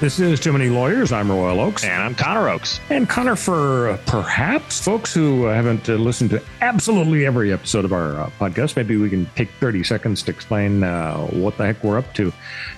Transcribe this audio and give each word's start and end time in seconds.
This 0.00 0.20
is 0.20 0.38
Too 0.38 0.52
Many 0.52 0.68
Lawyers. 0.68 1.10
I'm 1.10 1.28
Royal 1.28 1.58
Oaks. 1.58 1.82
And 1.82 2.00
I'm 2.00 2.14
Connor 2.14 2.50
Oaks. 2.50 2.78
And 2.88 3.08
Connor, 3.08 3.34
for 3.34 3.88
uh, 3.88 3.96
perhaps 4.06 4.80
folks 4.80 5.12
who 5.12 5.46
haven't 5.46 5.88
uh, 5.88 5.94
listened 5.94 6.30
to 6.30 6.42
absolutely 6.60 7.26
every 7.26 7.52
episode 7.52 7.84
of 7.84 7.92
our 7.92 8.14
uh, 8.16 8.30
podcast, 8.38 8.76
maybe 8.76 8.96
we 8.96 9.10
can 9.10 9.26
take 9.34 9.50
30 9.58 9.82
seconds 9.82 10.22
to 10.22 10.30
explain 10.30 10.84
uh, 10.84 11.18
what 11.26 11.56
the 11.56 11.66
heck 11.66 11.82
we're 11.82 11.98
up 11.98 12.14
to 12.14 12.32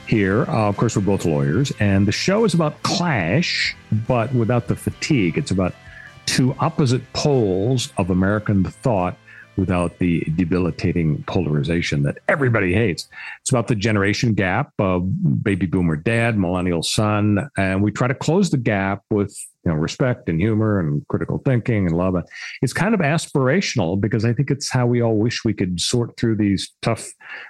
here. 0.06 0.44
Uh, 0.44 0.70
of 0.70 0.78
course, 0.78 0.96
we're 0.96 1.02
both 1.02 1.26
lawyers, 1.26 1.74
and 1.78 2.08
the 2.08 2.12
show 2.12 2.46
is 2.46 2.54
about 2.54 2.82
clash, 2.84 3.76
but 4.08 4.32
without 4.32 4.68
the 4.68 4.76
fatigue. 4.76 5.36
It's 5.36 5.50
about 5.50 5.74
two 6.24 6.56
opposite 6.58 7.02
poles 7.12 7.92
of 7.98 8.08
American 8.08 8.64
thought 8.64 9.18
without 9.60 9.98
the 9.98 10.20
debilitating 10.34 11.22
polarization 11.24 12.02
that 12.02 12.18
everybody 12.26 12.72
hates. 12.72 13.08
It's 13.42 13.50
about 13.50 13.68
the 13.68 13.76
generation 13.76 14.34
gap 14.34 14.72
of 14.78 15.42
baby 15.44 15.66
boomer 15.66 15.96
dad, 15.96 16.38
millennial 16.38 16.82
son, 16.82 17.48
and 17.56 17.82
we 17.82 17.92
try 17.92 18.08
to 18.08 18.14
close 18.14 18.50
the 18.50 18.56
gap 18.56 19.02
with 19.10 19.36
you 19.64 19.70
know 19.70 19.76
respect 19.76 20.28
and 20.30 20.40
humor 20.40 20.80
and 20.80 21.06
critical 21.08 21.38
thinking 21.44 21.86
and 21.86 21.96
love. 21.96 22.16
It's 22.62 22.72
kind 22.72 22.94
of 22.94 23.00
aspirational 23.00 24.00
because 24.00 24.24
I 24.24 24.32
think 24.32 24.50
it's 24.50 24.70
how 24.70 24.86
we 24.86 25.02
all 25.02 25.16
wish 25.16 25.44
we 25.44 25.52
could 25.52 25.78
sort 25.78 26.16
through 26.16 26.36
these 26.36 26.72
tough 26.82 27.06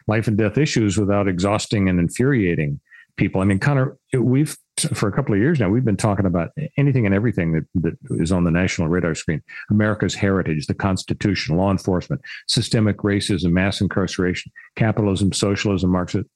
life 0.08 0.26
and 0.26 0.36
death 0.36 0.58
issues 0.58 0.98
without 0.98 1.28
exhausting 1.28 1.88
and 1.88 2.00
infuriating 2.00 2.80
people. 3.16 3.40
I 3.40 3.44
mean, 3.44 3.60
Connor, 3.60 3.96
we've 4.12 4.56
for 4.86 5.08
a 5.08 5.12
couple 5.12 5.34
of 5.34 5.40
years 5.40 5.60
now, 5.60 5.68
we've 5.68 5.84
been 5.84 5.96
talking 5.96 6.26
about 6.26 6.50
anything 6.76 7.06
and 7.06 7.14
everything 7.14 7.52
that, 7.52 7.64
that 7.74 8.22
is 8.22 8.32
on 8.32 8.44
the 8.44 8.50
national 8.50 8.88
radar 8.88 9.14
screen 9.14 9.42
America's 9.70 10.14
heritage, 10.14 10.66
the 10.66 10.74
Constitution, 10.74 11.56
law 11.56 11.70
enforcement, 11.70 12.20
systemic 12.46 12.98
racism, 12.98 13.52
mass 13.52 13.80
incarceration, 13.80 14.52
capitalism, 14.76 15.32
socialism, 15.32 15.90
Marxism. 15.90 16.26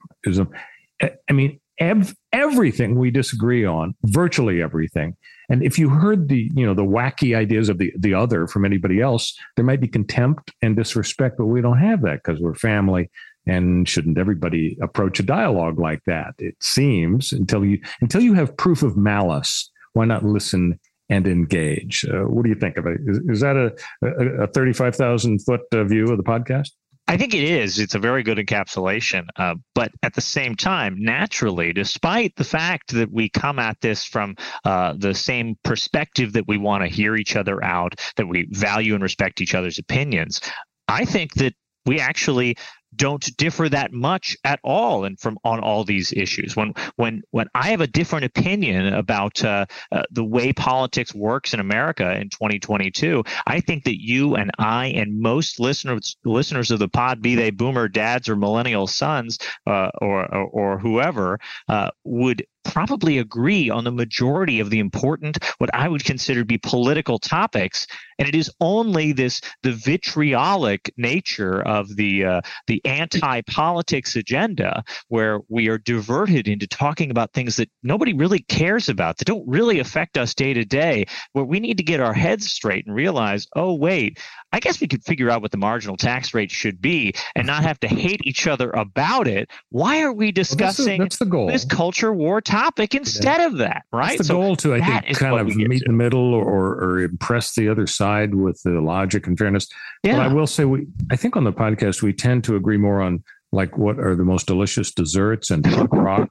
I 1.03 1.33
mean, 1.33 1.61
ev- 1.79 2.15
everything 2.33 2.99
we 2.99 3.11
disagree 3.11 3.65
on, 3.65 3.95
virtually 4.05 4.63
everything. 4.63 5.17
And 5.51 5.63
if 5.63 5.79
you 5.79 5.91
heard 5.91 6.29
the, 6.29 6.51
you 6.55 6.65
know, 6.65 6.75
the 6.75 6.85
wacky 6.85 7.37
ideas 7.37 7.69
of 7.69 7.79
the, 7.79 7.93
the 7.99 8.15
other 8.15 8.47
from 8.47 8.65
anybody 8.65 9.01
else, 9.01 9.37
there 9.57 9.65
might 9.65 9.81
be 9.81 9.89
contempt 9.89 10.53
and 10.63 10.75
disrespect, 10.75 11.37
but 11.37 11.47
we 11.47 11.61
don't 11.61 11.79
have 11.79 12.03
that 12.03 12.23
because 12.25 12.41
we're 12.41 12.55
family 12.55 13.11
and 13.47 13.89
shouldn't 13.89 14.19
everybody 14.19 14.77
approach 14.83 15.21
a 15.21 15.23
dialogue 15.23 15.79
like 15.79 16.01
that? 16.07 16.35
It 16.39 16.57
seems 16.61 17.33
until 17.33 17.65
you 17.65 17.81
until 18.01 18.23
you 18.23 18.35
have 18.35 18.57
proof 18.57 18.83
of 18.83 18.97
malice, 18.97 19.71
why 19.93 20.05
not 20.05 20.25
listen 20.25 20.79
and 21.11 21.27
engage? 21.27 22.05
Uh, 22.05 22.23
what 22.23 22.45
do 22.45 22.49
you 22.49 22.55
think 22.55 22.77
of 22.77 22.87
it? 22.87 22.99
Is, 23.07 23.19
is 23.29 23.41
that 23.41 23.57
a, 23.57 23.73
a, 24.07 24.45
a 24.45 24.47
thirty-five 24.49 24.97
thousand 24.97 25.41
foot 25.43 25.61
uh, 25.73 25.85
view 25.85 26.05
of 26.09 26.17
the 26.17 26.25
podcast? 26.25 26.69
I 27.07 27.19
think 27.19 27.35
it 27.35 27.45
is. 27.45 27.79
It's 27.79 27.95
a 27.95 27.99
very 27.99 28.23
good 28.23 28.39
encapsulation. 28.39 29.27
Uh, 29.37 29.57
but 29.75 29.93
at 30.03 30.15
the 30.15 30.23
same 30.23 30.55
time, 30.57 30.97
naturally, 30.99 31.75
despite 31.75 32.35
the 32.37 32.45
fact 32.45 32.95
that 32.95 33.13
we 33.13 33.29
come 33.29 33.59
at 33.59 33.79
this 33.83 34.07
from 34.07 34.37
uh, 34.65 34.95
the 34.97 35.13
same 35.13 35.57
perspective 35.65 36.33
that 36.33 36.49
we 36.49 36.57
want 36.57 36.83
to 36.83 36.89
hear 36.89 37.15
each 37.15 37.37
other 37.37 37.63
out, 37.63 38.01
that 38.17 38.27
we 38.27 38.49
value 38.53 38.95
and 38.95 39.03
respect 39.03 39.43
each 39.43 39.55
other's 39.55 39.79
opinions, 39.79 40.41
I 40.89 41.05
think 41.05 41.35
that 41.35 41.53
we 41.85 42.01
actually 42.01 42.57
don't 42.97 43.37
differ 43.37 43.69
that 43.69 43.93
much 43.93 44.37
at 44.45 44.61
all 44.63 45.05
and 45.05 45.19
from 45.19 45.39
on 45.45 45.61
all 45.61 45.85
these 45.85 46.13
issues. 46.13 46.57
When 46.57 46.75
when 46.97 47.23
when 47.31 47.49
i 47.55 47.71
have 47.71 47.81
a 47.81 47.87
different 47.87 48.25
opinion 48.25 48.93
about 48.93 49.45
uh, 49.45 49.67
uh, 49.93 50.03
the 50.11 50.25
way 50.25 50.53
politics 50.53 51.15
works 51.15 51.55
in 51.55 51.61
america 51.61 52.17
in 52.17 52.29
2022 52.31 53.23
i 53.47 53.61
think 53.61 53.85
that 53.85 54.01
you 54.01 54.35
and 54.35 54.51
i 54.59 54.87
and 54.87 55.21
most 55.21 55.61
listeners 55.61 56.17
listeners 56.25 56.71
of 56.71 56.79
the 56.79 56.89
pod 56.89 57.23
be 57.23 57.35
they 57.35 57.51
boomer 57.51 57.89
dads 57.89 58.29
or 58.29 58.37
millennial 58.37 58.87
sons 58.87 59.39
uh, 59.67 59.91
or, 60.01 60.25
or, 60.35 60.47
or 60.47 60.79
whoever 60.79 61.39
uh, 61.69 61.91
would 62.05 62.47
probably 62.65 63.19
agree 63.19 63.71
on 63.71 63.85
the 63.85 63.93
majority 63.93 64.61
of 64.61 64.71
the 64.71 64.79
important, 64.79 65.39
what 65.59 65.75
I 65.75 65.89
would 65.89 66.05
consider 66.05 66.41
to 66.41 66.47
be 66.47 66.59
political 66.59 67.19
topics. 67.19 67.87
And 68.19 68.29
it 68.29 68.35
is 68.35 68.51
only 68.61 69.13
this 69.13 69.41
the 69.63 69.73
vitriolic 69.73 70.93
nature 70.97 71.63
of 71.63 71.97
the 71.97 72.25
uh, 72.25 72.41
the 72.67 72.85
anti-politics 72.85 74.17
agenda 74.17 74.85
where 75.09 75.41
we 75.49 75.69
are 75.69 75.79
diverted 75.79 76.49
into 76.49 76.67
talking 76.67 77.11
about 77.11 77.33
things 77.33 77.57
that 77.57 77.71
nobody 77.83 78.13
really 78.13 78.41
cares 78.41 78.89
about, 78.89 79.19
that 79.19 79.27
don't 79.27 79.47
really 79.49 79.79
affect 79.81 80.17
us 80.17 80.35
day 80.35 80.55
to 80.55 80.65
day, 80.65 81.05
where 81.33 81.45
we 81.45 81.61
need 81.61 81.77
to 81.77 81.83
get 81.83 82.01
our 82.01 82.15
heads 82.15 82.51
straight 82.51 82.87
and 82.87 82.95
realize, 82.95 83.47
oh 83.57 83.75
wait, 83.75 84.19
I 84.55 84.61
guess 84.61 84.81
we 84.81 84.87
could 84.87 85.03
figure 85.03 85.31
out 85.31 85.43
what 85.43 85.51
the 85.51 85.57
marginal 85.57 85.97
tax 85.97 86.33
rate 86.33 86.53
should 86.53 86.81
be 86.81 87.13
and 87.35 87.45
not 87.45 87.65
have 87.65 87.81
to 87.81 87.89
hate 87.89 88.21
each 88.23 88.47
other 88.47 88.71
about 88.71 89.27
it. 89.27 89.51
Why 89.71 90.03
are 90.03 90.13
we 90.13 90.31
discussing 90.31 90.87
well, 90.87 90.99
that's, 90.99 91.17
that's 91.17 91.19
the 91.19 91.27
goal. 91.27 91.49
this 91.49 91.65
culture 91.65 92.13
war 92.13 92.41
topic 92.41 92.95
instead 92.95 93.41
yeah. 93.41 93.47
of 93.47 93.57
that? 93.59 93.83
Right. 93.93 94.11
That's 94.11 94.19
the 94.19 94.25
so 94.27 94.35
goal 94.35 94.55
to, 94.55 94.77
I 94.77 94.81
think, 94.81 95.19
kind 95.19 95.41
of 95.41 95.57
meet 95.57 95.83
the 95.85 95.93
middle 95.93 96.33
or, 96.33 96.73
or 96.75 97.01
impress 97.01 97.57
the 97.57 97.69
other 97.69 97.89
side 97.89 98.37
with 98.37 98.63
the 98.63 98.81
logic 98.81 99.27
and 99.27 99.37
fairness. 99.37 99.67
Yeah. 100.05 100.19
But 100.19 100.27
I 100.27 100.33
will 100.33 100.47
say, 100.47 100.65
we, 100.65 100.87
I 101.11 101.17
think 101.17 101.37
on 101.37 101.43
the 101.43 101.53
podcast, 101.53 102.01
we 102.03 102.13
tend 102.13 102.45
to 102.45 102.55
agree 102.55 102.77
more 102.77 103.03
on 103.03 103.25
like 103.51 103.77
what 103.77 103.99
are 103.99 104.15
the 104.15 104.25
most 104.25 104.47
delicious 104.47 104.93
desserts 104.93 105.51
and 105.51 105.65
punk 105.73 105.93
rock 105.93 106.29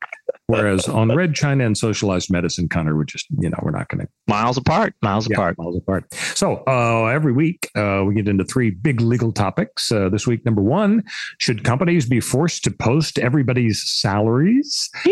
Whereas 0.47 0.89
on 0.89 1.09
Red 1.15 1.35
China 1.35 1.65
and 1.65 1.77
socialized 1.77 2.29
medicine, 2.29 2.67
Connor, 2.67 2.97
we're 2.97 3.05
just, 3.05 3.27
you 3.39 3.49
know, 3.49 3.57
we're 3.61 3.71
not 3.71 3.87
going 3.87 4.05
to. 4.05 4.11
Miles 4.27 4.57
apart, 4.57 4.93
miles 5.01 5.29
yeah, 5.29 5.37
apart. 5.37 5.57
Miles 5.57 5.77
apart. 5.77 6.13
So 6.13 6.63
uh, 6.67 7.05
every 7.05 7.31
week, 7.31 7.69
uh, 7.75 8.03
we 8.05 8.13
get 8.13 8.27
into 8.27 8.43
three 8.43 8.69
big 8.69 8.99
legal 8.99 9.31
topics. 9.31 9.89
Uh, 9.89 10.09
this 10.09 10.27
week, 10.27 10.43
number 10.45 10.61
one 10.61 11.03
should 11.39 11.63
companies 11.63 12.05
be 12.07 12.19
forced 12.19 12.65
to 12.65 12.71
post 12.71 13.19
everybody's 13.19 13.83
salaries? 13.85 14.89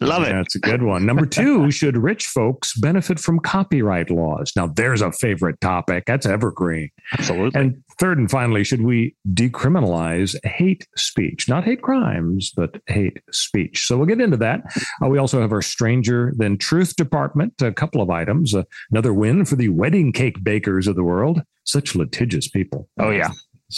Love 0.00 0.22
it. 0.22 0.32
That's 0.32 0.54
a 0.54 0.60
good 0.60 0.82
one. 0.82 1.04
Number 1.04 1.26
two, 1.26 1.70
should 1.72 1.96
rich 1.96 2.26
folks 2.26 2.78
benefit 2.78 3.18
from 3.18 3.40
copyright 3.40 4.10
laws? 4.10 4.52
Now, 4.54 4.68
there's 4.68 5.02
a 5.02 5.10
favorite 5.10 5.60
topic. 5.60 6.04
That's 6.06 6.26
evergreen. 6.26 6.90
Absolutely. 7.12 7.60
And 7.60 7.82
third 7.98 8.18
and 8.18 8.30
finally, 8.30 8.62
should 8.62 8.82
we 8.82 9.16
decriminalize 9.32 10.36
hate 10.44 10.86
speech? 10.96 11.48
Not 11.48 11.64
hate 11.64 11.82
crimes, 11.82 12.52
but 12.54 12.80
hate 12.86 13.18
speech. 13.32 13.86
So 13.86 13.96
we'll 13.96 14.06
get 14.06 14.20
into 14.20 14.36
that 14.36 14.43
that. 14.44 14.60
Uh, 15.02 15.08
we 15.08 15.18
also 15.18 15.40
have 15.40 15.52
our 15.52 15.62
Stranger 15.62 16.32
Than 16.36 16.58
Truth 16.58 16.96
department, 16.96 17.54
a 17.60 17.72
couple 17.72 18.00
of 18.00 18.10
items. 18.10 18.54
Uh, 18.54 18.62
another 18.90 19.12
win 19.12 19.44
for 19.44 19.56
the 19.56 19.70
wedding 19.70 20.12
cake 20.12 20.44
bakers 20.44 20.86
of 20.86 20.96
the 20.96 21.04
world. 21.04 21.42
Such 21.64 21.96
litigious 21.96 22.48
people. 22.48 22.88
Oh, 23.00 23.10
yeah. 23.10 23.30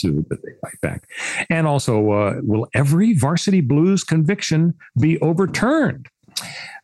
But 0.02 0.42
they 0.42 0.52
fight 0.60 0.80
back. 0.82 1.08
And 1.48 1.66
also, 1.66 2.10
uh, 2.10 2.34
will 2.42 2.66
every 2.74 3.14
varsity 3.14 3.62
blues 3.62 4.04
conviction 4.04 4.74
be 5.00 5.18
overturned? 5.20 6.08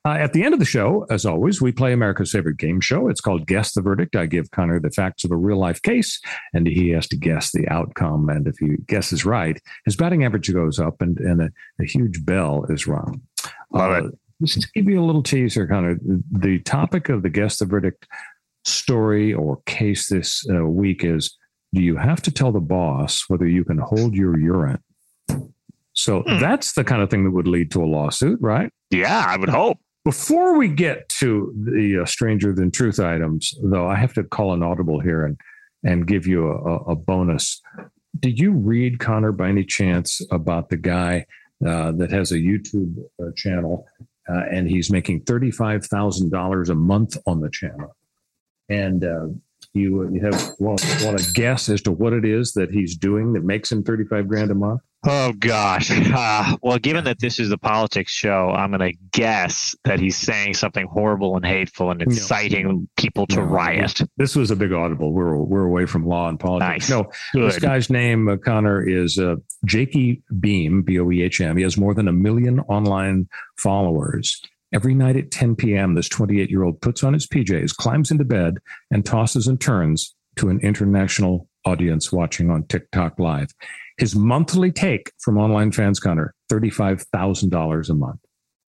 Uh, 0.05 0.17
at 0.19 0.32
the 0.32 0.43
end 0.43 0.52
of 0.52 0.61
the 0.61 0.67
show, 0.67 1.06
as 1.11 1.25
always, 1.25 1.61
we 1.61 1.70
play 1.70 1.93
America's 1.93 2.32
favorite 2.32 2.56
game 2.56 2.81
show. 2.81 3.08
It's 3.08 3.20
called 3.20 3.46
Guess 3.46 3.75
the 3.75 3.82
Verdict. 3.82 4.17
I 4.17 4.26
give 4.26 4.50
Connor 4.50 4.81
the 4.81 4.90
facts 4.90 5.25
of 5.25 5.31
a 5.31 5.37
real 5.37 5.58
life 5.58 5.81
case, 5.82 6.20
and 6.55 6.67
he 6.67 6.88
has 6.90 7.06
to 7.08 7.17
guess 7.17 7.52
the 7.52 7.69
outcome. 7.69 8.29
And 8.29 8.49
if 8.49 8.56
he 8.58 8.76
guesses 8.88 9.25
right, 9.25 9.61
his 9.84 9.94
batting 9.94 10.25
average 10.25 10.52
goes 10.52 10.81
up 10.81 11.00
and, 11.00 11.19
and 11.19 11.43
a, 11.43 11.50
a 11.81 11.84
huge 11.84 12.25
bell 12.25 12.64
is 12.69 12.87
rung. 12.87 13.20
Love 13.72 13.90
uh, 13.90 14.06
it. 14.06 14.19
Just 14.42 14.62
to 14.62 14.69
give 14.74 14.88
you 14.88 15.00
a 15.00 15.04
little 15.04 15.22
teaser, 15.22 15.66
Connor, 15.66 15.98
the 16.30 16.58
topic 16.60 17.08
of 17.08 17.22
the 17.22 17.30
Guess 17.30 17.58
the 17.58 17.66
Verdict 17.66 18.06
story 18.64 19.32
or 19.32 19.60
case 19.66 20.08
this 20.08 20.44
uh, 20.50 20.64
week 20.64 21.04
is 21.04 21.36
do 21.72 21.82
you 21.82 21.96
have 21.96 22.20
to 22.22 22.30
tell 22.30 22.52
the 22.52 22.60
boss 22.60 23.24
whether 23.28 23.46
you 23.46 23.64
can 23.64 23.78
hold 23.78 24.14
your 24.14 24.38
urine? 24.38 24.82
So 25.94 26.22
hmm. 26.22 26.38
that's 26.38 26.72
the 26.72 26.84
kind 26.84 27.02
of 27.02 27.10
thing 27.10 27.24
that 27.24 27.30
would 27.30 27.48
lead 27.48 27.70
to 27.72 27.82
a 27.82 27.86
lawsuit, 27.86 28.38
right? 28.40 28.70
Yeah, 28.90 29.24
I 29.26 29.36
would 29.36 29.48
hope. 29.48 29.78
Before 30.04 30.58
we 30.58 30.69
get 30.69 31.08
to 31.20 31.54
the 31.54 32.02
uh, 32.02 32.06
stranger 32.06 32.52
than 32.52 32.70
truth 32.70 32.98
items, 32.98 33.54
though, 33.62 33.86
I 33.86 33.96
have 33.96 34.12
to 34.14 34.24
call 34.24 34.52
an 34.52 34.62
audible 34.62 35.00
here 35.00 35.24
and 35.24 35.38
and 35.84 36.06
give 36.06 36.26
you 36.26 36.48
a, 36.48 36.76
a 36.92 36.96
bonus. 36.96 37.60
Did 38.19 38.38
you 38.38 38.52
read 38.52 39.00
Connor 39.00 39.32
by 39.32 39.48
any 39.48 39.64
chance 39.64 40.20
about 40.30 40.69
the 40.69 40.76
guy 40.76 41.26
uh, 41.67 41.93
that 41.93 42.11
has 42.11 42.32
a 42.32 42.38
YouTube 42.38 42.97
uh, 43.20 43.31
channel 43.37 43.87
uh, 44.29 44.44
and 44.50 44.69
he's 44.69 44.91
making 44.91 45.20
thirty 45.23 45.50
five 45.50 45.85
thousand 45.87 46.31
dollars 46.31 46.69
a 46.69 46.75
month 46.75 47.17
on 47.26 47.41
the 47.41 47.50
channel? 47.50 47.97
And 48.69 49.05
uh, 49.05 49.26
you 49.75 50.09
you 50.12 50.20
have 50.25 50.53
want, 50.59 50.85
want 51.03 51.19
to 51.19 51.32
guess 51.32 51.69
as 51.69 51.82
to 51.82 51.93
what 51.93 52.12
it 52.12 52.25
is 52.25 52.53
that 52.53 52.70
he's 52.70 52.97
doing 52.97 53.32
that 53.35 53.44
makes 53.44 53.70
him 53.70 53.82
thirty 53.82 54.05
five 54.05 54.29
grand 54.29 54.50
a 54.50 54.55
month? 54.55 54.81
Oh 55.04 55.32
gosh. 55.32 55.90
Uh, 55.90 56.56
well, 56.62 56.78
given 56.78 57.04
that 57.04 57.19
this 57.19 57.40
is 57.40 57.50
a 57.50 57.58
politics 57.58 58.12
show, 58.12 58.50
I'm 58.50 58.70
going 58.70 58.93
to 58.93 58.99
guess 59.10 59.75
that 59.84 59.99
he's 59.99 60.16
saying 60.16 60.54
something 60.54 60.87
horrible 60.87 61.37
and 61.37 61.44
hateful 61.44 61.90
and 61.90 62.00
inciting 62.02 62.66
no. 62.66 62.87
people 62.96 63.26
to 63.28 63.37
no. 63.37 63.43
riot. 63.43 64.00
This 64.16 64.37
was 64.37 64.50
a 64.50 64.56
big 64.56 64.72
audible. 64.72 65.12
We're 65.12 65.37
we're 65.37 65.64
away 65.64 65.87
from 65.87 66.06
law 66.06 66.28
and 66.28 66.38
politics. 66.38 66.88
Nice. 66.88 66.90
No, 66.90 67.10
Good. 67.32 67.50
this 67.50 67.58
guy's 67.58 67.90
name, 67.90 68.28
uh, 68.28 68.37
Connor, 68.37 68.87
is 68.87 69.19
uh, 69.19 69.37
Jakey 69.64 70.22
Boehm, 70.31 70.82
B 70.82 71.00
O 71.00 71.10
E 71.10 71.22
H 71.22 71.40
M. 71.40 71.56
He 71.56 71.62
has 71.62 71.76
more 71.76 71.94
than 71.94 72.08
a 72.08 72.12
million 72.12 72.60
online 72.60 73.28
followers. 73.56 74.40
Every 74.72 74.94
night 74.94 75.16
at 75.16 75.31
10 75.31 75.56
p.m., 75.56 75.94
this 75.94 76.08
28 76.08 76.48
year 76.50 76.62
old 76.62 76.81
puts 76.81 77.02
on 77.02 77.12
his 77.12 77.26
PJs, 77.26 77.76
climbs 77.76 78.10
into 78.10 78.25
bed, 78.25 78.58
and 78.90 79.05
tosses 79.05 79.46
and 79.46 79.60
turns 79.60 80.14
to 80.37 80.48
an 80.48 80.60
international 80.60 81.48
audience 81.64 82.12
watching 82.12 82.50
on 82.50 82.64
TikTok 82.66 83.19
Live. 83.19 83.50
His 84.02 84.16
monthly 84.16 84.72
take 84.72 85.12
from 85.20 85.38
online 85.38 85.70
fans, 85.70 86.00
Connor, 86.00 86.34
$35,000 86.50 87.88
a 87.88 87.94
month. 87.94 88.19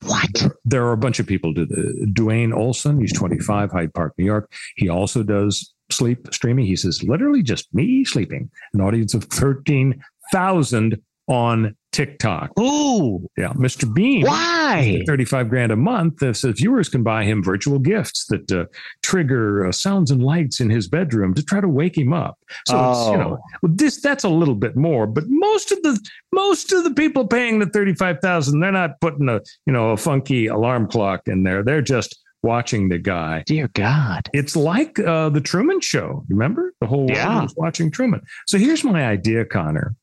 What? 0.04 0.54
There 0.64 0.86
are 0.86 0.92
a 0.92 0.96
bunch 0.96 1.18
of 1.18 1.26
people 1.26 1.52
do 1.52 1.66
the 1.66 2.06
Dwayne 2.12 2.54
Olson, 2.54 3.00
he's 3.00 3.12
25, 3.12 3.72
Hyde 3.72 3.92
Park, 3.92 4.12
New 4.16 4.26
York. 4.26 4.52
He 4.76 4.88
also 4.88 5.24
does 5.24 5.74
sleep 5.90 6.28
streaming. 6.32 6.66
He 6.66 6.76
says, 6.76 7.02
literally 7.02 7.42
just 7.42 7.66
me 7.74 8.04
sleeping. 8.04 8.48
An 8.74 8.80
audience 8.80 9.12
of 9.12 9.24
13,000 9.24 11.02
on 11.26 11.76
TikTok. 11.92 12.58
Ooh. 12.58 13.26
Yeah. 13.36 13.52
Mr. 13.52 13.92
Bean. 13.92 14.26
Why? 14.26 15.02
35 15.06 15.48
grand 15.48 15.70
a 15.72 15.76
month. 15.76 16.22
Uh, 16.22 16.32
so 16.32 16.52
viewers 16.52 16.88
can 16.88 17.02
buy 17.02 17.24
him 17.24 17.42
virtual 17.42 17.78
gifts 17.78 18.26
that 18.26 18.50
uh, 18.50 18.66
trigger 19.02 19.66
uh, 19.66 19.72
sounds 19.72 20.10
and 20.10 20.22
lights 20.22 20.60
in 20.60 20.68
his 20.68 20.88
bedroom 20.88 21.34
to 21.34 21.42
try 21.42 21.60
to 21.60 21.68
wake 21.68 21.96
him 21.96 22.12
up. 22.12 22.36
So 22.66 22.74
oh. 22.76 23.12
you 23.12 23.18
know, 23.18 23.38
well, 23.62 23.72
this 23.74 24.00
that's 24.00 24.24
a 24.24 24.28
little 24.28 24.56
bit 24.56 24.76
more, 24.76 25.06
but 25.06 25.24
most 25.28 25.70
of 25.70 25.82
the 25.82 25.98
most 26.32 26.72
of 26.72 26.82
the 26.82 26.92
people 26.92 27.26
paying 27.26 27.60
the 27.60 27.66
35,000, 27.66 28.58
they're 28.58 28.72
not 28.72 29.00
putting 29.00 29.28
a, 29.28 29.40
you 29.66 29.72
know, 29.72 29.90
a 29.90 29.96
funky 29.96 30.48
alarm 30.48 30.88
clock 30.88 31.22
in 31.26 31.44
there. 31.44 31.62
They're 31.62 31.80
just 31.80 32.18
watching 32.42 32.88
the 32.88 32.98
guy. 32.98 33.42
Dear 33.46 33.68
God. 33.68 34.28
It's 34.32 34.56
like 34.56 34.98
uh, 34.98 35.30
the 35.30 35.40
Truman 35.40 35.80
Show. 35.80 36.24
Remember? 36.28 36.74
The 36.80 36.86
whole 36.86 37.08
yeah. 37.08 37.28
world 37.28 37.42
was 37.44 37.54
watching 37.56 37.90
Truman. 37.90 38.20
So 38.46 38.58
here's 38.58 38.84
my 38.84 39.06
idea, 39.06 39.44
Connor. 39.44 39.96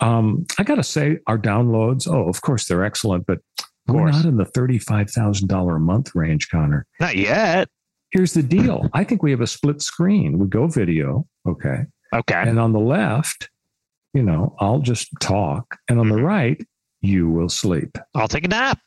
Um, 0.00 0.46
I 0.58 0.62
got 0.62 0.76
to 0.76 0.82
say, 0.82 1.18
our 1.26 1.38
downloads, 1.38 2.08
oh, 2.08 2.28
of 2.28 2.40
course, 2.40 2.66
they're 2.66 2.84
excellent, 2.84 3.26
but 3.26 3.38
we're 3.88 4.10
not 4.10 4.24
in 4.24 4.36
the 4.36 4.44
$35,000 4.44 5.76
a 5.76 5.78
month 5.78 6.14
range, 6.14 6.48
Connor. 6.50 6.86
Not 7.00 7.16
yet. 7.16 7.68
Here's 8.10 8.32
the 8.32 8.42
deal 8.42 8.88
I 8.92 9.04
think 9.04 9.22
we 9.22 9.30
have 9.30 9.40
a 9.40 9.46
split 9.46 9.82
screen. 9.82 10.38
We 10.38 10.46
go 10.46 10.66
video, 10.66 11.26
okay. 11.46 11.84
Okay. 12.14 12.42
And 12.42 12.58
on 12.58 12.72
the 12.72 12.80
left, 12.80 13.50
you 14.14 14.22
know, 14.22 14.54
I'll 14.60 14.78
just 14.78 15.08
talk. 15.20 15.76
And 15.88 16.00
on 16.00 16.08
the 16.08 16.22
right, 16.22 16.60
you 17.00 17.28
will 17.28 17.48
sleep. 17.48 17.98
I'll 18.14 18.28
take 18.28 18.44
a 18.44 18.48
nap. 18.48 18.78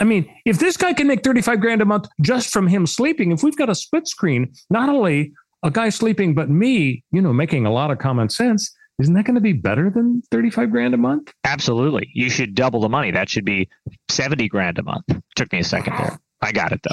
I 0.00 0.04
mean, 0.04 0.30
if 0.44 0.58
this 0.58 0.76
guy 0.76 0.92
can 0.92 1.06
make 1.06 1.24
35 1.24 1.60
grand 1.60 1.80
a 1.80 1.84
month 1.84 2.06
just 2.20 2.50
from 2.50 2.66
him 2.66 2.86
sleeping, 2.86 3.32
if 3.32 3.42
we've 3.42 3.56
got 3.56 3.70
a 3.70 3.74
split 3.74 4.06
screen, 4.06 4.52
not 4.68 4.88
only 4.88 5.32
a 5.62 5.70
guy 5.70 5.88
sleeping, 5.88 6.34
but 6.34 6.50
me, 6.50 7.04
you 7.10 7.22
know, 7.22 7.32
making 7.32 7.64
a 7.64 7.72
lot 7.72 7.90
of 7.90 7.98
common 7.98 8.28
sense, 8.28 8.74
isn't 8.98 9.14
that 9.14 9.24
going 9.24 9.34
to 9.34 9.40
be 9.40 9.52
better 9.52 9.90
than 9.90 10.22
35 10.30 10.70
grand 10.70 10.94
a 10.94 10.96
month? 10.96 11.32
Absolutely. 11.44 12.10
You 12.14 12.30
should 12.30 12.54
double 12.54 12.80
the 12.80 12.88
money. 12.88 13.10
That 13.10 13.28
should 13.28 13.44
be 13.44 13.68
70 14.08 14.48
grand 14.48 14.78
a 14.78 14.82
month. 14.82 15.04
Took 15.36 15.52
me 15.52 15.60
a 15.60 15.64
second 15.64 15.96
there. 15.96 16.20
I 16.40 16.52
got 16.52 16.72
it 16.72 16.80
though. 16.82 16.90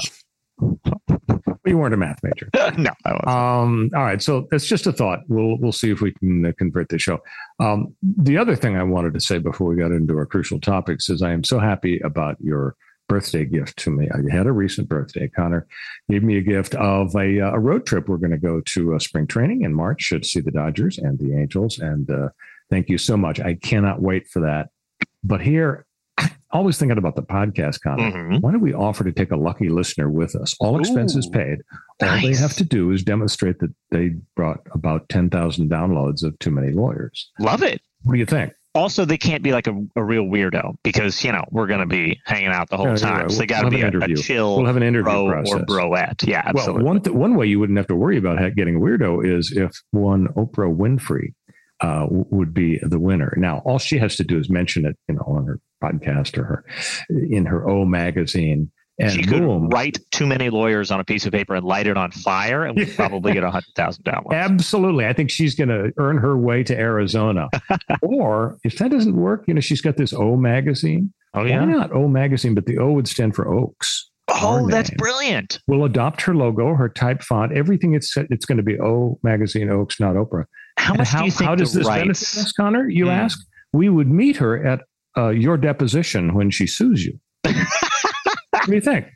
you 1.66 1.78
weren't 1.78 1.94
a 1.94 1.96
math 1.96 2.20
major. 2.22 2.48
no, 2.78 2.90
I 3.04 3.12
wasn't. 3.12 3.28
Um, 3.28 3.90
all 3.94 4.02
right. 4.02 4.22
So 4.22 4.48
it's 4.52 4.66
just 4.66 4.86
a 4.86 4.92
thought. 4.92 5.20
We'll, 5.28 5.58
we'll 5.58 5.72
see 5.72 5.90
if 5.90 6.00
we 6.00 6.12
can 6.12 6.46
uh, 6.46 6.52
convert 6.56 6.88
the 6.88 6.98
show. 6.98 7.18
Um, 7.58 7.94
the 8.02 8.38
other 8.38 8.56
thing 8.56 8.76
I 8.76 8.82
wanted 8.82 9.14
to 9.14 9.20
say 9.20 9.38
before 9.38 9.68
we 9.68 9.76
got 9.76 9.92
into 9.92 10.16
our 10.16 10.26
crucial 10.26 10.60
topics 10.60 11.08
is 11.08 11.22
I 11.22 11.32
am 11.32 11.44
so 11.44 11.58
happy 11.58 12.00
about 12.00 12.36
your 12.40 12.76
birthday 13.10 13.44
gift 13.44 13.76
to 13.76 13.90
me. 13.90 14.08
I 14.08 14.32
had 14.32 14.46
a 14.46 14.52
recent 14.52 14.88
birthday. 14.88 15.26
Connor 15.26 15.66
gave 16.08 16.22
me 16.22 16.38
a 16.38 16.40
gift 16.40 16.76
of 16.76 17.12
a, 17.16 17.40
uh, 17.40 17.50
a 17.50 17.58
road 17.58 17.84
trip. 17.84 18.08
We're 18.08 18.18
going 18.18 18.30
to 18.30 18.38
go 18.38 18.60
to 18.60 18.94
uh, 18.94 18.98
spring 19.00 19.26
training 19.26 19.62
in 19.62 19.74
March 19.74 20.10
to 20.10 20.22
see 20.22 20.38
the 20.38 20.52
Dodgers 20.52 20.96
and 20.96 21.18
the 21.18 21.36
Angels. 21.36 21.80
And 21.80 22.08
uh, 22.08 22.28
thank 22.70 22.88
you 22.88 22.98
so 22.98 23.16
much. 23.16 23.40
I 23.40 23.54
cannot 23.56 24.00
wait 24.00 24.28
for 24.28 24.40
that. 24.42 24.68
But 25.24 25.40
here, 25.40 25.86
always 26.52 26.78
thinking 26.78 26.98
about 26.98 27.16
the 27.16 27.24
podcast, 27.24 27.82
Connor. 27.82 28.12
Mm-hmm. 28.12 28.36
Why 28.36 28.52
don't 28.52 28.60
we 28.60 28.74
offer 28.74 29.02
to 29.02 29.12
take 29.12 29.32
a 29.32 29.36
lucky 29.36 29.70
listener 29.70 30.08
with 30.08 30.36
us? 30.36 30.54
All 30.60 30.78
expenses 30.78 31.26
Ooh, 31.26 31.30
paid. 31.32 31.58
All 32.00 32.08
nice. 32.08 32.22
they 32.22 32.40
have 32.40 32.54
to 32.58 32.64
do 32.64 32.92
is 32.92 33.02
demonstrate 33.02 33.58
that 33.58 33.74
they 33.90 34.14
brought 34.36 34.60
about 34.70 35.08
10,000 35.08 35.68
downloads 35.68 36.22
of 36.22 36.38
Too 36.38 36.52
Many 36.52 36.70
Lawyers. 36.70 37.28
Love 37.40 37.64
it. 37.64 37.82
What 38.04 38.12
do 38.12 38.20
you 38.20 38.26
think? 38.26 38.52
Also, 38.74 39.04
they 39.04 39.18
can't 39.18 39.42
be 39.42 39.52
like 39.52 39.66
a, 39.66 39.74
a 39.96 40.04
real 40.04 40.24
weirdo 40.24 40.74
because, 40.84 41.24
you 41.24 41.32
know, 41.32 41.44
we're 41.50 41.66
going 41.66 41.80
to 41.80 41.86
be 41.86 42.20
hanging 42.24 42.50
out 42.50 42.68
the 42.70 42.76
whole 42.76 42.96
time. 42.96 43.22
yeah, 43.22 43.26
so 43.28 43.34
they 43.34 43.40
we'll 43.40 43.46
got 43.46 43.70
to 43.70 43.78
have 43.78 43.92
be 43.92 44.12
a, 44.12 44.14
a 44.14 44.16
chill 44.16 44.56
We'll 44.56 44.66
have 44.66 44.76
an 44.76 44.82
interview 44.84 45.10
bro 45.10 45.26
process. 45.28 45.54
or 45.54 45.64
broette. 45.66 46.26
Yeah, 46.26 46.42
absolutely. 46.44 46.84
Well, 46.84 46.92
one 46.94 47.02
th- 47.02 47.16
one 47.16 47.34
way 47.34 47.46
you 47.46 47.58
wouldn't 47.58 47.78
have 47.78 47.88
to 47.88 47.96
worry 47.96 48.16
about 48.16 48.38
getting 48.54 48.76
a 48.76 48.78
weirdo 48.78 49.26
is 49.26 49.52
if 49.56 49.72
one 49.90 50.28
Oprah 50.36 50.72
Winfrey 50.74 51.34
uh, 51.80 52.06
would 52.10 52.54
be 52.54 52.78
the 52.82 53.00
winner. 53.00 53.34
Now, 53.36 53.62
all 53.64 53.78
she 53.78 53.98
has 53.98 54.14
to 54.16 54.24
do 54.24 54.38
is 54.38 54.48
mention 54.48 54.84
it, 54.86 54.96
you 55.08 55.16
know, 55.16 55.24
on 55.26 55.46
her 55.46 55.58
podcast 55.82 56.38
or 56.38 56.44
her 56.44 56.64
in 57.08 57.46
her 57.46 57.68
O 57.68 57.84
magazine, 57.84 58.70
and 59.00 59.12
she 59.12 59.22
could 59.22 59.40
boom, 59.40 59.68
write 59.68 59.98
too 60.10 60.26
many 60.26 60.50
lawyers 60.50 60.90
on 60.90 61.00
a 61.00 61.04
piece 61.04 61.26
of 61.26 61.32
paper 61.32 61.54
and 61.54 61.64
light 61.64 61.86
it 61.86 61.96
on 61.96 62.10
fire, 62.10 62.64
and 62.64 62.76
we'd 62.76 62.94
probably 62.96 63.32
get 63.32 63.42
a 63.44 63.50
$100,000. 63.50 64.32
Absolutely. 64.32 65.06
I 65.06 65.12
think 65.12 65.30
she's 65.30 65.54
going 65.54 65.68
to 65.70 65.92
earn 65.98 66.18
her 66.18 66.36
way 66.36 66.62
to 66.64 66.78
Arizona. 66.78 67.48
or 68.02 68.58
if 68.64 68.78
that 68.78 68.90
doesn't 68.90 69.16
work, 69.16 69.44
you 69.46 69.54
know, 69.54 69.60
she's 69.60 69.80
got 69.80 69.96
this 69.96 70.12
O 70.12 70.36
magazine. 70.36 71.12
Oh 71.34 71.44
yeah. 71.44 71.60
Why 71.60 71.66
not 71.66 71.92
O 71.92 72.08
magazine? 72.08 72.54
But 72.54 72.66
the 72.66 72.78
O 72.78 72.92
would 72.92 73.06
stand 73.08 73.34
for 73.34 73.52
Oaks. 73.52 74.10
Oh, 74.28 74.68
that's 74.68 74.90
brilliant. 74.90 75.58
We'll 75.66 75.84
adopt 75.84 76.22
her 76.22 76.34
logo, 76.36 76.74
her 76.74 76.88
type 76.88 77.22
font, 77.22 77.52
everything. 77.52 77.94
It's 77.94 78.16
it's 78.16 78.44
going 78.46 78.58
to 78.58 78.62
be 78.64 78.78
O 78.80 79.18
magazine, 79.24 79.70
Oaks, 79.70 79.98
not 79.98 80.14
Oprah. 80.14 80.44
How 80.78 80.90
And 80.92 80.98
much 80.98 81.08
how, 81.08 81.18
do 81.20 81.24
you 81.26 81.30
think 81.32 81.48
how 81.48 81.54
does 81.56 81.72
this 81.72 81.86
benefit 81.86 82.06
rights? 82.08 82.36
us, 82.38 82.52
Connor? 82.52 82.88
You 82.88 83.06
Hmm. 83.06 83.10
ask. 83.10 83.40
We 83.72 83.88
would 83.88 84.08
meet 84.08 84.36
her 84.36 84.64
at 84.64 84.82
uh, 85.16 85.28
your 85.30 85.56
deposition 85.56 86.34
when 86.34 86.50
she 86.50 86.66
sues 86.66 87.04
you. 87.04 87.18
what 88.60 88.66
do 88.66 88.74
you 88.74 88.80
think? 88.80 89.06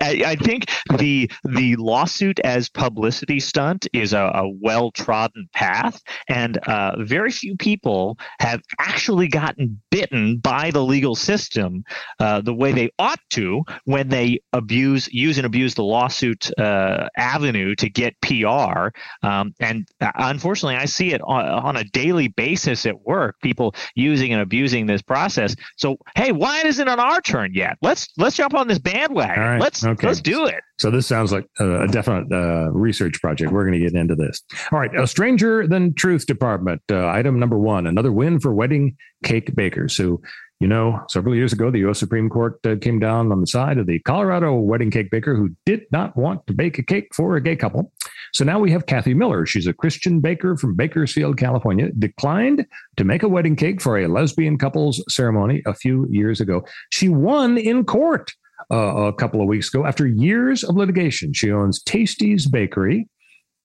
I, 0.00 0.22
I 0.26 0.36
think 0.36 0.70
the 0.98 1.30
the 1.44 1.76
lawsuit 1.76 2.40
as 2.40 2.68
publicity 2.68 3.40
stunt 3.40 3.86
is 3.92 4.12
a, 4.12 4.30
a 4.34 4.48
well 4.48 4.90
trodden 4.90 5.48
path, 5.52 6.00
and 6.28 6.56
uh, 6.58 6.96
very 7.02 7.30
few 7.30 7.56
people 7.56 8.18
have 8.38 8.62
actually 8.78 9.28
gotten 9.28 9.80
bitten 9.90 10.38
by 10.38 10.70
the 10.70 10.82
legal 10.82 11.14
system 11.14 11.84
uh, 12.18 12.40
the 12.40 12.54
way 12.54 12.72
they 12.72 12.90
ought 12.98 13.20
to 13.30 13.62
when 13.84 14.08
they 14.08 14.40
abuse, 14.52 15.08
use, 15.12 15.38
and 15.38 15.46
abuse 15.46 15.74
the 15.74 15.82
lawsuit 15.82 16.50
uh, 16.58 17.08
avenue 17.16 17.74
to 17.76 17.88
get 17.88 18.20
PR. 18.20 18.88
Um, 19.22 19.54
and 19.60 19.88
uh, 20.00 20.12
unfortunately, 20.14 20.76
I 20.76 20.86
see 20.86 21.12
it 21.12 21.20
on, 21.22 21.44
on 21.44 21.76
a 21.76 21.84
daily 21.84 22.28
basis 22.28 22.86
at 22.86 23.00
work. 23.06 23.36
People 23.42 23.74
using 23.94 24.32
and 24.32 24.42
abusing 24.42 24.86
this 24.86 25.02
process. 25.02 25.56
So, 25.76 25.98
hey, 26.14 26.32
why 26.32 26.62
isn't 26.62 26.86
it 26.86 26.90
on 26.90 27.00
our 27.00 27.20
turn 27.20 27.52
yet? 27.54 27.76
Let's 27.82 28.08
let's 28.16 28.36
jump 28.36 28.54
on 28.54 28.68
this 28.68 28.78
bandwagon. 28.78 29.42
Right, 29.42 29.60
Let's 29.60 29.79
okay. 29.84 30.06
let's 30.06 30.20
do 30.20 30.46
it. 30.46 30.60
So 30.78 30.90
this 30.90 31.06
sounds 31.06 31.32
like 31.32 31.46
a, 31.58 31.86
definite 31.88 32.32
uh, 32.32 32.70
research 32.72 33.20
project. 33.20 33.52
We're 33.52 33.64
going 33.66 33.78
to 33.78 33.90
get 33.90 33.94
into 33.94 34.14
this. 34.14 34.42
All 34.72 34.78
right, 34.78 34.94
a 34.94 35.06
stranger 35.06 35.66
than 35.66 35.94
truth 35.94 36.26
department. 36.26 36.82
Uh, 36.90 37.06
item 37.08 37.38
number 37.38 37.58
one: 37.58 37.86
another 37.86 38.12
win 38.12 38.40
for 38.40 38.54
wedding 38.54 38.96
cake 39.24 39.54
bakers. 39.54 39.96
So. 39.96 40.20
You 40.62 40.68
know, 40.68 41.00
several 41.08 41.34
years 41.34 41.54
ago, 41.54 41.70
the 41.70 41.78
U.S. 41.78 41.98
Supreme 41.98 42.28
Court 42.28 42.58
uh, 42.66 42.76
came 42.78 42.98
down 42.98 43.32
on 43.32 43.40
the 43.40 43.46
side 43.46 43.78
of 43.78 43.86
the 43.86 43.98
Colorado 44.00 44.56
wedding 44.56 44.90
cake 44.90 45.10
baker 45.10 45.34
who 45.34 45.56
did 45.64 45.86
not 45.90 46.14
want 46.18 46.46
to 46.48 46.52
bake 46.52 46.78
a 46.78 46.82
cake 46.82 47.14
for 47.14 47.34
a 47.34 47.40
gay 47.40 47.56
couple. 47.56 47.90
So 48.32 48.44
now 48.44 48.58
we 48.58 48.70
have 48.72 48.86
Kathy 48.86 49.14
Miller. 49.14 49.46
She's 49.46 49.66
a 49.66 49.72
Christian 49.72 50.20
baker 50.20 50.56
from 50.56 50.76
Bakersfield, 50.76 51.38
California, 51.38 51.90
declined 51.98 52.66
to 52.96 53.04
make 53.04 53.22
a 53.22 53.28
wedding 53.28 53.56
cake 53.56 53.80
for 53.80 53.98
a 53.98 54.06
lesbian 54.06 54.58
couple's 54.58 55.02
ceremony 55.08 55.62
a 55.66 55.74
few 55.74 56.06
years 56.10 56.40
ago. 56.40 56.62
She 56.90 57.08
won 57.08 57.58
in 57.58 57.84
court 57.84 58.32
uh, 58.70 58.76
a 58.76 59.12
couple 59.12 59.40
of 59.40 59.48
weeks 59.48 59.72
ago 59.72 59.86
after 59.86 60.06
years 60.06 60.64
of 60.64 60.76
litigation. 60.76 61.32
She 61.32 61.50
owns 61.50 61.82
Tasty's 61.82 62.46
Bakery. 62.46 63.08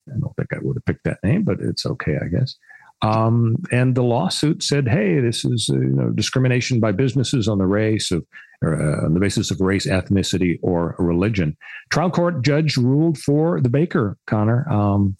I 0.08 0.18
don't 0.20 0.34
think 0.36 0.52
I 0.52 0.58
would 0.62 0.76
have 0.76 0.84
picked 0.84 1.04
that 1.04 1.18
name, 1.24 1.42
but 1.42 1.60
it's 1.60 1.84
okay, 1.84 2.16
I 2.22 2.28
guess. 2.28 2.56
Um, 3.02 3.56
and 3.70 3.94
the 3.94 4.02
lawsuit 4.02 4.62
said, 4.62 4.88
"Hey, 4.88 5.20
this 5.20 5.44
is 5.44 5.68
uh, 5.70 5.74
you 5.74 5.88
know, 5.88 6.10
discrimination 6.10 6.80
by 6.80 6.92
businesses 6.92 7.46
on 7.46 7.58
the 7.58 7.66
race 7.66 8.10
of 8.10 8.24
uh, 8.64 9.04
on 9.04 9.14
the 9.14 9.20
basis 9.20 9.50
of 9.50 9.60
race, 9.60 9.86
ethnicity, 9.86 10.58
or 10.62 10.96
religion." 10.98 11.56
Trial 11.90 12.10
court 12.10 12.42
judge 12.42 12.76
ruled 12.76 13.18
for 13.18 13.60
the 13.60 13.68
baker. 13.68 14.16
Connor 14.26 14.66
um, 14.70 15.16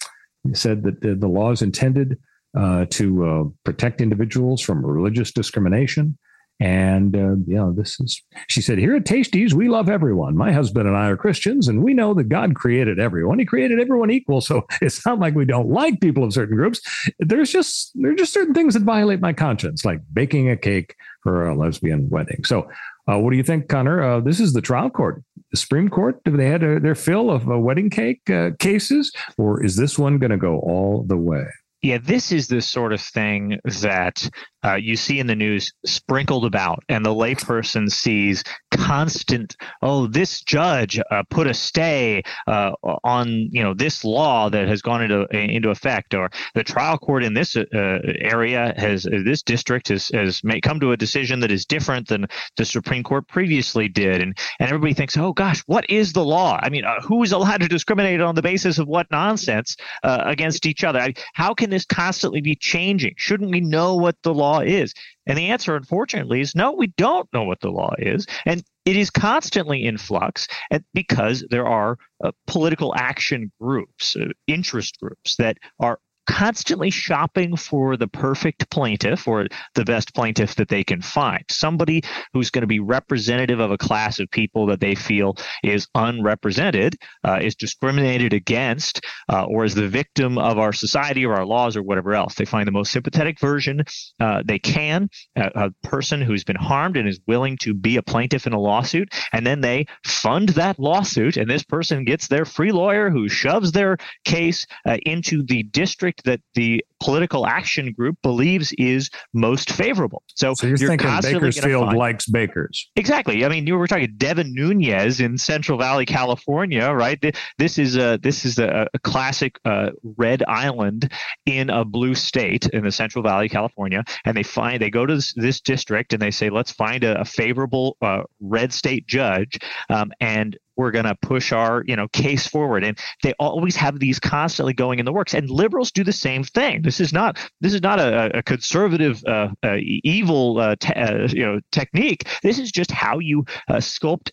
said 0.54 0.84
that 0.84 1.02
the, 1.02 1.14
the 1.14 1.28
law 1.28 1.50
is 1.50 1.60
intended 1.60 2.18
uh, 2.56 2.86
to 2.90 3.26
uh, 3.26 3.44
protect 3.64 4.00
individuals 4.00 4.62
from 4.62 4.84
religious 4.84 5.30
discrimination. 5.30 6.16
And, 6.58 7.14
uh, 7.14 7.36
you 7.46 7.56
know, 7.56 7.72
this 7.72 8.00
is, 8.00 8.22
she 8.48 8.62
said, 8.62 8.78
here 8.78 8.96
at 8.96 9.04
Tasties, 9.04 9.52
we 9.52 9.68
love 9.68 9.90
everyone. 9.90 10.36
My 10.36 10.52
husband 10.52 10.88
and 10.88 10.96
I 10.96 11.08
are 11.08 11.16
Christians, 11.16 11.68
and 11.68 11.82
we 11.82 11.92
know 11.92 12.14
that 12.14 12.30
God 12.30 12.54
created 12.54 12.98
everyone. 12.98 13.38
He 13.38 13.44
created 13.44 13.78
everyone 13.78 14.10
equal. 14.10 14.40
So 14.40 14.66
it's 14.80 15.04
not 15.04 15.18
like 15.18 15.34
we 15.34 15.44
don't 15.44 15.68
like 15.68 16.00
people 16.00 16.24
of 16.24 16.32
certain 16.32 16.56
groups. 16.56 16.80
There's 17.18 17.50
just, 17.50 17.92
there 17.94 18.12
are 18.12 18.16
just 18.16 18.32
certain 18.32 18.54
things 18.54 18.74
that 18.74 18.84
violate 18.84 19.20
my 19.20 19.34
conscience, 19.34 19.84
like 19.84 20.00
baking 20.12 20.48
a 20.48 20.56
cake 20.56 20.94
for 21.22 21.46
a 21.46 21.56
lesbian 21.56 22.08
wedding. 22.08 22.44
So, 22.44 22.68
uh, 23.08 23.18
what 23.18 23.30
do 23.30 23.36
you 23.36 23.42
think, 23.44 23.68
Connor? 23.68 24.02
Uh, 24.02 24.20
this 24.20 24.40
is 24.40 24.52
the 24.52 24.60
trial 24.60 24.90
court, 24.90 25.22
the 25.52 25.56
Supreme 25.56 25.88
Court. 25.88 26.20
Have 26.24 26.36
they 26.36 26.48
had 26.48 26.64
a, 26.64 26.80
their 26.80 26.96
fill 26.96 27.30
of 27.30 27.48
uh, 27.48 27.56
wedding 27.56 27.88
cake 27.88 28.28
uh, 28.30 28.50
cases, 28.58 29.12
or 29.38 29.64
is 29.64 29.76
this 29.76 29.96
one 29.96 30.18
going 30.18 30.32
to 30.32 30.36
go 30.36 30.58
all 30.58 31.04
the 31.06 31.16
way? 31.16 31.44
Yeah, 31.82 31.98
this 31.98 32.32
is 32.32 32.48
the 32.48 32.60
sort 32.60 32.92
of 32.92 33.00
thing 33.00 33.60
that 33.64 34.28
uh, 34.66 34.74
you 34.74 34.96
see 34.96 35.20
in 35.20 35.26
the 35.26 35.36
news 35.36 35.72
sprinkled 35.84 36.44
about, 36.44 36.82
and 36.88 37.04
the 37.04 37.14
layperson 37.14 37.90
sees 37.90 38.42
constant. 38.72 39.56
Oh, 39.82 40.06
this 40.06 40.42
judge 40.42 40.98
uh, 41.10 41.22
put 41.30 41.46
a 41.46 41.54
stay 41.54 42.22
uh, 42.46 42.72
on 43.04 43.28
you 43.28 43.62
know 43.62 43.74
this 43.74 44.04
law 44.04 44.48
that 44.50 44.68
has 44.68 44.82
gone 44.82 45.02
into 45.02 45.26
into 45.36 45.70
effect, 45.70 46.14
or 46.14 46.30
the 46.54 46.64
trial 46.64 46.98
court 46.98 47.22
in 47.22 47.34
this 47.34 47.56
uh, 47.56 47.64
area 47.72 48.74
has 48.76 49.06
uh, 49.06 49.22
this 49.24 49.42
district 49.42 49.88
has 49.88 50.08
has 50.08 50.42
may 50.42 50.60
come 50.60 50.80
to 50.80 50.92
a 50.92 50.96
decision 50.96 51.40
that 51.40 51.50
is 51.50 51.64
different 51.64 52.08
than 52.08 52.26
the 52.56 52.64
Supreme 52.64 53.02
Court 53.02 53.26
previously 53.28 53.88
did, 53.88 54.22
and 54.22 54.36
and 54.58 54.68
everybody 54.68 54.94
thinks, 54.94 55.16
oh 55.16 55.32
gosh, 55.32 55.62
what 55.66 55.88
is 55.88 56.12
the 56.12 56.24
law? 56.24 56.58
I 56.60 56.70
mean, 56.70 56.84
uh, 56.84 57.00
who 57.02 57.22
is 57.22 57.32
allowed 57.32 57.60
to 57.60 57.68
discriminate 57.68 58.20
on 58.20 58.34
the 58.34 58.42
basis 58.42 58.78
of 58.78 58.88
what 58.88 59.06
nonsense 59.10 59.76
against 60.02 60.66
each 60.66 60.82
other? 60.84 60.98
I, 60.98 61.14
how 61.34 61.54
can 61.54 61.70
this 61.70 61.84
constantly 61.84 62.40
be 62.40 62.56
changing? 62.56 63.14
Shouldn't 63.16 63.50
we 63.50 63.60
know 63.60 63.94
what 63.96 64.16
the 64.22 64.34
law 64.34 64.55
is? 64.60 64.94
And 65.26 65.36
the 65.36 65.50
answer, 65.50 65.76
unfortunately, 65.76 66.40
is 66.40 66.54
no, 66.54 66.72
we 66.72 66.88
don't 66.96 67.32
know 67.32 67.44
what 67.44 67.60
the 67.60 67.70
law 67.70 67.94
is. 67.98 68.26
And 68.44 68.62
it 68.84 68.96
is 68.96 69.10
constantly 69.10 69.84
in 69.84 69.98
flux 69.98 70.46
because 70.94 71.44
there 71.50 71.66
are 71.66 71.98
uh, 72.22 72.30
political 72.46 72.94
action 72.96 73.50
groups, 73.60 74.16
uh, 74.16 74.28
interest 74.46 74.98
groups 75.00 75.36
that 75.36 75.58
are 75.80 75.98
constantly 76.26 76.90
shopping 76.90 77.56
for 77.56 77.96
the 77.96 78.08
perfect 78.08 78.68
plaintiff 78.70 79.26
or 79.26 79.46
the 79.74 79.84
best 79.84 80.14
plaintiff 80.14 80.54
that 80.56 80.68
they 80.68 80.84
can 80.84 81.00
find. 81.00 81.44
Somebody 81.50 82.02
who's 82.32 82.50
going 82.50 82.62
to 82.62 82.66
be 82.66 82.80
representative 82.80 83.60
of 83.60 83.70
a 83.70 83.78
class 83.78 84.18
of 84.18 84.30
people 84.30 84.66
that 84.66 84.80
they 84.80 84.94
feel 84.94 85.36
is 85.62 85.88
unrepresented, 85.94 86.96
uh, 87.24 87.38
is 87.40 87.54
discriminated 87.54 88.32
against, 88.32 89.04
uh, 89.32 89.44
or 89.44 89.64
is 89.64 89.74
the 89.74 89.88
victim 89.88 90.38
of 90.38 90.58
our 90.58 90.72
society 90.72 91.24
or 91.24 91.34
our 91.34 91.46
laws 91.46 91.76
or 91.76 91.82
whatever 91.82 92.14
else. 92.14 92.34
They 92.34 92.44
find 92.44 92.66
the 92.66 92.72
most 92.72 92.92
sympathetic 92.92 93.40
version 93.40 93.82
uh, 94.20 94.42
they 94.44 94.58
can, 94.58 95.08
a, 95.36 95.50
a 95.66 95.70
person 95.88 96.20
who's 96.20 96.44
been 96.44 96.56
harmed 96.56 96.96
and 96.96 97.08
is 97.08 97.20
willing 97.26 97.56
to 97.58 97.74
be 97.74 97.96
a 97.96 98.02
plaintiff 98.02 98.46
in 98.46 98.52
a 98.52 98.60
lawsuit, 98.60 99.12
and 99.32 99.46
then 99.46 99.60
they 99.60 99.86
fund 100.04 100.50
that 100.50 100.78
lawsuit, 100.78 101.36
and 101.36 101.48
this 101.48 101.64
person 101.64 102.04
gets 102.04 102.28
their 102.28 102.44
free 102.44 102.72
lawyer 102.72 103.10
who 103.10 103.28
shoves 103.28 103.72
their 103.72 103.96
case 104.24 104.66
uh, 104.86 104.96
into 105.04 105.42
the 105.42 105.62
district 105.62 106.15
that 106.24 106.40
the 106.54 106.84
political 107.06 107.46
action 107.46 107.92
group 107.92 108.18
believes 108.20 108.72
is 108.78 109.10
most 109.32 109.70
favorable. 109.70 110.24
So, 110.34 110.54
so 110.54 110.66
you're, 110.66 110.76
you're 110.76 110.88
thinking 110.88 111.08
Bakersfield 111.22 111.92
likes 111.92 112.28
bakers. 112.28 112.90
Exactly. 112.96 113.44
I 113.44 113.48
mean, 113.48 113.64
you 113.64 113.76
were 113.76 113.86
talking 113.86 114.12
Devin 114.16 114.52
Nunes 114.52 115.20
in 115.20 115.38
Central 115.38 115.78
Valley, 115.78 116.04
California, 116.04 116.90
right? 116.90 117.24
This 117.58 117.78
is 117.78 117.96
a 117.96 118.18
this 118.20 118.44
is 118.44 118.58
a, 118.58 118.88
a 118.92 118.98
classic 118.98 119.56
uh, 119.64 119.90
red 120.16 120.42
island 120.48 121.12
in 121.46 121.70
a 121.70 121.84
blue 121.84 122.16
state 122.16 122.66
in 122.72 122.82
the 122.82 122.90
Central 122.90 123.22
Valley, 123.22 123.48
California, 123.48 124.02
and 124.24 124.36
they 124.36 124.42
find 124.42 124.82
they 124.82 124.90
go 124.90 125.06
to 125.06 125.14
this, 125.14 125.32
this 125.34 125.60
district 125.60 126.12
and 126.12 126.20
they 126.20 126.32
say, 126.32 126.50
let's 126.50 126.72
find 126.72 127.04
a, 127.04 127.20
a 127.20 127.24
favorable 127.24 127.96
uh, 128.02 128.22
red 128.40 128.72
state 128.72 129.06
judge, 129.06 129.60
um, 129.90 130.10
and 130.20 130.58
we're 130.76 130.90
going 130.90 131.04
to 131.04 131.14
push 131.16 131.52
our 131.52 131.82
you 131.86 131.96
know 131.96 132.06
case 132.08 132.46
forward 132.46 132.84
and 132.84 132.98
they 133.22 133.32
always 133.38 133.76
have 133.76 133.98
these 133.98 134.20
constantly 134.20 134.72
going 134.72 134.98
in 134.98 135.04
the 135.04 135.12
works 135.12 135.34
and 135.34 135.50
liberals 135.50 135.90
do 135.90 136.04
the 136.04 136.12
same 136.12 136.44
thing 136.44 136.82
this 136.96 137.08
is 137.08 137.12
not 137.12 137.38
this 137.60 137.74
is 137.74 137.82
not 137.82 138.00
a, 138.00 138.38
a 138.38 138.42
conservative 138.42 139.22
uh, 139.26 139.48
uh, 139.62 139.76
evil 139.78 140.58
uh, 140.58 140.74
te- 140.78 140.94
uh, 140.94 141.28
you 141.28 141.44
know 141.44 141.60
technique 141.72 142.28
this 142.42 142.58
is 142.58 142.72
just 142.72 142.90
how 142.90 143.18
you 143.18 143.44
uh, 143.68 143.74
sculpt 143.74 144.30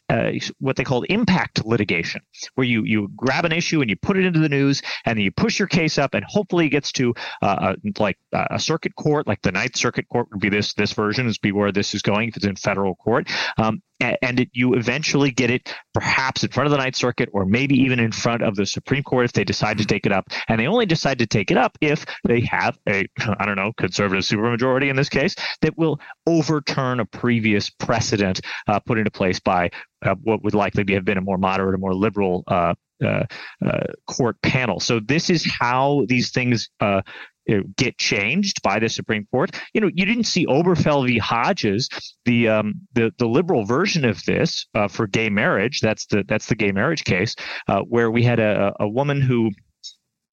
what 0.59 0.75
they 0.75 0.83
call 0.83 1.03
impact 1.03 1.65
litigation 1.65 2.21
where 2.55 2.65
you 2.65 2.83
you 2.85 3.09
grab 3.15 3.45
an 3.45 3.51
issue 3.51 3.81
and 3.81 3.89
you 3.89 3.95
put 3.95 4.17
it 4.17 4.25
into 4.25 4.39
the 4.39 4.49
news 4.49 4.81
and 5.05 5.17
then 5.17 5.23
you 5.23 5.31
push 5.31 5.59
your 5.59 5.67
case 5.67 5.97
up 5.97 6.13
and 6.13 6.23
hopefully 6.25 6.67
it 6.67 6.69
gets 6.69 6.91
to 6.91 7.13
like 7.99 8.17
a 8.33 8.59
circuit 8.59 8.95
court 8.95 9.27
like 9.27 9.41
the 9.41 9.51
ninth 9.51 9.75
circuit 9.75 10.07
court 10.09 10.27
would 10.31 10.39
be 10.39 10.49
this 10.49 10.73
this 10.73 10.93
version 10.93 11.27
is 11.27 11.37
be 11.37 11.51
where 11.51 11.71
this 11.71 11.93
is 11.93 12.01
going 12.01 12.29
if 12.29 12.37
it's 12.37 12.45
in 12.45 12.55
federal 12.55 12.95
court 12.95 13.29
um, 13.57 13.81
and 14.03 14.39
it, 14.39 14.49
you 14.53 14.73
eventually 14.73 15.31
get 15.31 15.49
it 15.49 15.73
perhaps 15.93 16.43
in 16.43 16.49
front 16.49 16.67
of 16.67 16.71
the 16.71 16.77
Ninth 16.77 16.95
Circuit 16.95 17.29
or 17.31 17.45
maybe 17.45 17.75
even 17.75 17.99
in 17.99 18.11
front 18.11 18.41
of 18.41 18.55
the 18.55 18.65
Supreme 18.65 19.03
Court 19.03 19.25
if 19.25 19.33
they 19.33 19.43
decide 19.43 19.77
to 19.77 19.85
take 19.85 20.05
it 20.05 20.11
up. 20.11 20.27
And 20.47 20.59
they 20.59 20.67
only 20.67 20.85
decide 20.85 21.19
to 21.19 21.27
take 21.27 21.51
it 21.51 21.57
up 21.57 21.77
if 21.81 22.05
they 22.23 22.41
have 22.43 22.77
a, 22.87 23.05
I 23.39 23.45
don't 23.45 23.55
know, 23.55 23.71
conservative 23.77 24.23
supermajority 24.23 24.89
in 24.89 24.95
this 24.95 25.09
case 25.09 25.35
that 25.61 25.77
will 25.77 25.99
overturn 26.27 26.99
a 26.99 27.05
previous 27.05 27.69
precedent 27.69 28.41
uh, 28.67 28.79
put 28.79 28.97
into 28.97 29.11
place 29.11 29.39
by 29.39 29.71
uh, 30.05 30.15
what 30.23 30.43
would 30.43 30.53
likely 30.53 30.83
be, 30.83 30.93
have 30.93 31.05
been 31.05 31.17
a 31.17 31.21
more 31.21 31.37
moderate 31.37 31.75
a 31.75 31.77
more 31.77 31.93
liberal 31.93 32.43
uh, 32.47 32.73
uh, 33.03 33.25
uh, 33.65 33.79
court 34.07 34.41
panel. 34.41 34.79
So 34.79 34.99
this 34.99 35.29
is 35.29 35.49
how 35.59 36.05
these 36.07 36.31
things 36.31 36.69
uh, 36.79 37.01
get 37.75 37.97
changed 37.97 38.61
by 38.61 38.79
the 38.79 38.87
Supreme 38.87 39.25
Court. 39.31 39.51
You 39.73 39.81
know, 39.81 39.89
you 39.93 40.05
didn't 40.05 40.25
see 40.25 40.45
Obergefell 40.45 41.05
v. 41.05 41.17
Hodges, 41.17 41.89
the 42.25 42.47
um, 42.47 42.75
the 42.93 43.11
the 43.17 43.27
liberal 43.27 43.65
version 43.65 44.05
of 44.05 44.23
this 44.25 44.67
uh, 44.73 44.87
for 44.87 45.07
gay 45.07 45.29
marriage. 45.29 45.81
That's 45.81 46.05
the 46.05 46.23
that's 46.27 46.47
the 46.47 46.55
gay 46.55 46.71
marriage 46.71 47.03
case 47.03 47.35
uh, 47.67 47.81
where 47.81 48.09
we 48.11 48.23
had 48.23 48.39
a, 48.39 48.73
a 48.79 48.87
woman 48.87 49.21
who 49.21 49.51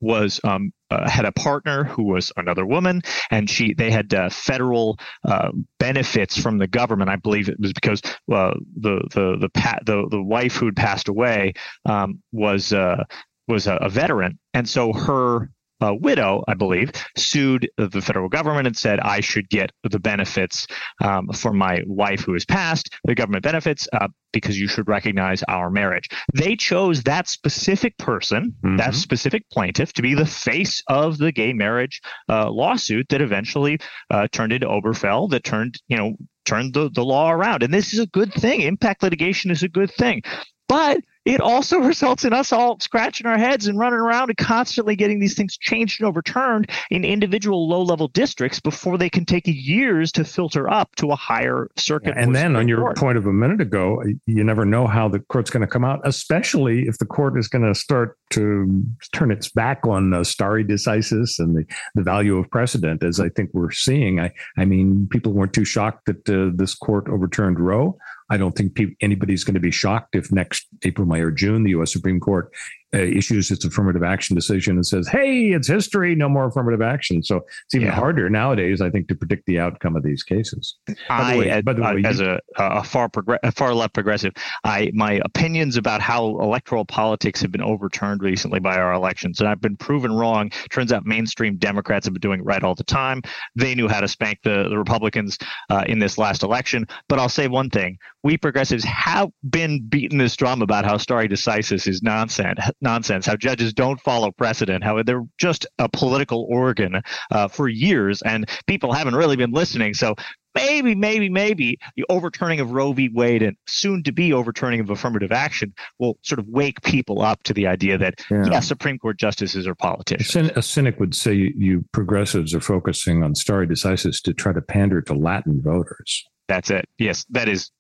was 0.01 0.41
um, 0.45 0.73
uh, 0.91 1.09
had 1.09 1.25
a 1.25 1.33
partner 1.33 1.85
who 1.85 2.05
was 2.05 2.33
another 2.37 2.67
woman, 2.67 3.03
and 3.31 3.49
she 3.49 3.75
they 3.75 3.91
had 3.91 4.13
uh, 4.13 4.29
federal 4.31 4.99
uh, 5.25 5.51
benefits 5.79 6.37
from 6.37 6.59
the 6.59 6.67
government. 6.67 7.11
I 7.11 7.17
believe 7.17 7.49
it 7.49 7.61
was 7.61 7.73
because 7.73 8.01
the 8.27 8.55
the 8.77 9.37
the, 9.41 9.49
pa- 9.53 9.81
the 9.85 10.07
the 10.11 10.23
wife 10.23 10.57
who'd 10.57 10.77
passed 10.77 11.09
away 11.09 11.55
um, 11.85 12.23
was 12.33 12.73
uh, 12.73 13.05
was 13.49 13.67
a, 13.67 13.75
a, 13.77 13.89
veteran, 13.89 14.39
and 14.55 14.69
so 14.69 14.93
her 14.93 15.51
uh, 15.81 15.95
widow, 15.95 16.43
I 16.49 16.55
believe, 16.55 16.93
sued 17.17 17.69
the 17.77 18.01
federal 18.01 18.29
government 18.29 18.67
and 18.67 18.77
said, 18.77 19.01
I 19.01 19.21
should 19.21 19.49
get 19.49 19.73
the 19.83 19.99
benefits 19.99 20.67
um, 21.03 21.29
for 21.29 21.53
my 21.53 21.83
wife 21.87 22.21
who 22.21 22.35
has 22.35 22.45
passed, 22.45 22.95
the 23.05 23.15
government 23.15 23.45
benefits, 23.45 23.89
uh, 23.93 24.09
because 24.33 24.59
you 24.59 24.69
should 24.69 24.89
recognize 24.89 25.43
our 25.49 25.71
marriage. 25.71 26.09
They 26.35 26.57
chose 26.57 27.03
that 27.05 27.29
specific 27.29 27.97
person, 27.99 28.55
mm-hmm. 28.65 28.77
that 28.77 28.95
specific 28.95 29.49
plaintiff, 29.51 29.93
to 29.95 30.03
be 30.03 30.15
the 30.15 30.27
face 30.27 30.83
of 30.89 31.19
the 31.19 31.33
gay 31.33 31.53
marriage 31.53 32.01
uh, 32.29 32.51
lawsuit 32.51 33.09
that 33.09 33.21
eventually 33.21 33.79
uh, 34.11 34.29
turned 34.31 34.53
into 34.53 34.67
Obergefell, 34.67 35.31
that 35.31 35.45
turned, 35.45 35.81
you 35.89 35.97
know, 35.97 36.15
turned 36.45 36.75
the, 36.75 36.91
the 36.91 37.05
law 37.05 37.31
around. 37.31 37.63
And 37.63 37.73
this 37.73 37.93
is 37.93 38.01
a 38.01 38.07
good 38.07 38.33
thing. 38.33 38.61
Impact 38.63 39.03
litigation 39.03 39.51
is 39.51 39.63
a 39.63 39.69
good 39.69 39.91
thing. 39.91 40.23
But 40.69 41.01
it 41.25 41.41
also 41.41 41.79
results 41.81 42.25
in 42.25 42.33
us 42.33 42.53
all 42.53 42.79
scratching 42.81 43.27
our 43.27 43.39
heads 43.39 43.67
and 43.67 43.79
running 43.79 43.99
around 43.99 44.31
and 44.31 44.37
constantly 44.37 44.97
getting 44.97 45.21
these 45.21 45.35
things 45.35 45.57
changed 45.57 46.01
and 46.01 46.09
overturned 46.09 46.71
in 46.91 47.05
individual 47.05 47.69
low 47.69 47.83
level 47.83 48.09
districts 48.09 48.61
before 48.61 48.99
they 48.99 49.11
can 49.11 49.25
take 49.25 49.45
years 49.47 50.13
to 50.13 50.25
filter 50.25 50.71
up 50.71 50.95
to 50.97 51.11
a 51.11 51.17
higher 51.17 51.71
circuit. 51.77 52.15
and 52.17 52.35
then, 52.35 52.57
on 52.57 52.69
your 52.69 52.81
court. 52.81 52.97
point 52.97 53.19
of 53.19 53.27
a 53.27 53.33
minute 53.33 53.61
ago, 53.61 54.03
you 54.27 54.45
never 54.45 54.65
know 54.65 54.87
how 54.87 55.09
the 55.09 55.21
court's 55.21 55.51
going 55.51 55.61
to 55.61 55.67
come 55.67 55.85
out, 55.85 56.01
especially 56.05 56.83
if 56.83 56.99
the 56.99 57.07
court 57.07 57.39
is 57.39 57.49
going 57.49 57.65
to 57.65 57.75
start 57.75 58.17
to 58.31 58.83
turn 59.13 59.31
its 59.31 59.51
back 59.51 59.87
on 59.87 60.15
uh, 60.15 60.25
stare 60.25 60.63
decisis 60.65 61.39
and 61.39 61.57
the, 61.57 61.65
the 61.95 62.03
value 62.03 62.37
of 62.37 62.49
precedent, 62.51 63.03
as 63.03 63.21
I 63.21 63.29
think 63.29 63.51
we're 63.53 63.71
seeing. 63.71 64.21
I, 64.21 64.33
I 64.57 64.65
mean, 64.65 65.09
people 65.11 65.33
weren't 65.33 65.53
too 65.53 65.65
shocked 65.65 66.07
that 66.07 66.29
uh, 66.29 66.51
this 66.55 66.75
court 66.75 67.09
overturned 67.09 67.59
Roe 67.61 67.99
I 68.31 68.37
don't 68.37 68.53
think 68.53 68.75
pe- 68.75 68.95
anybody's 69.01 69.45
going 69.45 69.55
to 69.55 69.61
be 69.61 69.73
shocked 69.73 70.15
if 70.15 70.33
next 70.33 70.67
April, 70.85 71.07
May, 71.07 71.21
or 71.21 71.31
June 71.31 71.65
the 71.65 71.71
U.S. 71.71 71.93
Supreme 71.93 72.21
Court 72.21 72.53
uh, 72.95 72.99
issues 72.99 73.51
its 73.51 73.65
affirmative 73.65 74.03
action 74.03 74.35
decision 74.35 74.77
and 74.77 74.87
says, 74.87 75.09
"Hey, 75.09 75.51
it's 75.51 75.69
history, 75.69 76.15
no 76.15 76.29
more 76.29 76.47
affirmative 76.47 76.83
action." 76.83 77.23
So 77.23 77.37
it's 77.65 77.75
even 77.75 77.89
yeah. 77.89 77.95
harder 77.95 78.29
nowadays, 78.29 78.81
I 78.81 78.91
think, 78.91 79.09
to 79.09 79.15
predict 79.15 79.47
the 79.47 79.61
outcome 79.61 79.97
of 79.97 80.03
these 80.03 80.23
cases. 80.23 80.77
I, 81.09 81.39
way, 81.39 81.61
by 81.63 81.73
the 81.73 81.83
way, 81.83 82.03
as 82.05 82.21
a, 82.21 82.41
a 82.57 82.83
far 82.83 83.09
progr- 83.09 83.39
a 83.43 83.53
far 83.53 83.75
left 83.75 83.95
progressive, 83.95 84.33
I 84.65 84.91
my 84.93 85.21
opinions 85.25 85.77
about 85.77 86.01
how 86.01 86.41
electoral 86.41 86.85
politics 86.85 87.41
have 87.43 87.53
been 87.53 87.63
overturned 87.63 88.23
recently 88.23 88.59
by 88.59 88.77
our 88.77 88.93
elections, 88.93 89.41
and 89.41 89.49
I've 89.49 89.61
been 89.61 89.77
proven 89.77 90.13
wrong. 90.13 90.51
Turns 90.71 90.93
out 90.93 91.07
mainstream 91.07 91.57
Democrats 91.57 92.07
have 92.07 92.15
been 92.15 92.21
doing 92.21 92.41
it 92.41 92.47
right 92.47 92.63
all 92.63 92.75
the 92.75 92.85
time. 92.85 93.23
They 93.55 93.75
knew 93.75 93.87
how 93.87 94.01
to 94.01 94.09
spank 94.09 94.41
the, 94.43 94.69
the 94.69 94.79
Republicans 94.79 95.39
uh, 95.69 95.85
in 95.87 96.01
this 96.01 96.19
last 96.19 96.43
election. 96.43 96.87
But 97.09 97.21
I'll 97.21 97.29
say 97.29 97.47
one 97.47 97.71
thing: 97.71 97.99
we 98.25 98.37
progressives 98.37 98.85
have 98.85 99.31
been 99.49 99.87
beating 99.89 100.19
this 100.19 100.35
drum 100.35 100.61
about 100.61 100.85
how 100.85 100.97
stare 100.97 101.29
decisis 101.29 101.87
is 101.87 102.03
nonsense 102.03 102.59
nonsense, 102.81 103.27
how 103.27 103.37
judges 103.37 103.73
don't 103.73 104.01
follow 104.01 104.31
precedent, 104.31 104.85
how 104.85 105.03
they're 105.03 105.25
just 105.39 105.67
a 105.79 105.89
political 105.89 106.47
organ 106.49 107.03
uh, 107.31 107.49
for 107.49 107.69
years, 107.69 108.23
and 108.23 108.49
people 108.67 108.93
haven't 108.93 109.15
really 109.15 109.37
been 109.37 109.53
listening. 109.53 109.95
So 109.95 110.15
maybe, 110.55 110.95
maybe, 110.95 111.29
maybe 111.29 111.79
the 111.97 112.05
overturning 112.09 112.61
of 112.61 112.73
Roe 112.73 112.93
v. 112.93 113.11
Wade 113.13 113.43
and 113.43 113.57
soon 113.67 114.03
to 114.05 114.13
be 114.13 114.33
overturning 114.33 114.81
of 114.81 114.91
affirmative 114.91 115.33
action 115.33 115.73
will 115.99 116.19
sort 116.23 116.39
of 116.39 116.47
wake 116.49 116.83
people 116.83 117.23
up 117.23 117.43
to 117.45 117.55
the 117.55 117.67
idea 117.67 117.99
that, 117.99 118.15
yeah, 118.31 118.47
yeah 118.51 118.61
Supreme 118.61 118.99
Court 118.99 119.19
justices 119.19 119.67
are 119.67 119.75
politicians. 119.75 120.51
A 120.57 120.63
cynic 120.63 120.99
would 120.99 121.15
say 121.15 121.35
you 121.35 121.85
progressives 121.93 122.55
are 122.55 122.61
focusing 122.61 123.23
on 123.23 123.35
stare 123.35 123.67
decisis 123.67 124.23
to 124.23 124.33
try 124.33 124.53
to 124.53 124.63
pander 124.63 125.03
to 125.03 125.15
Latin 125.15 125.61
voters. 125.63 126.25
That's 126.49 126.71
it. 126.71 126.89
Yes, 126.99 127.25
that 127.31 127.49
is 127.49 127.71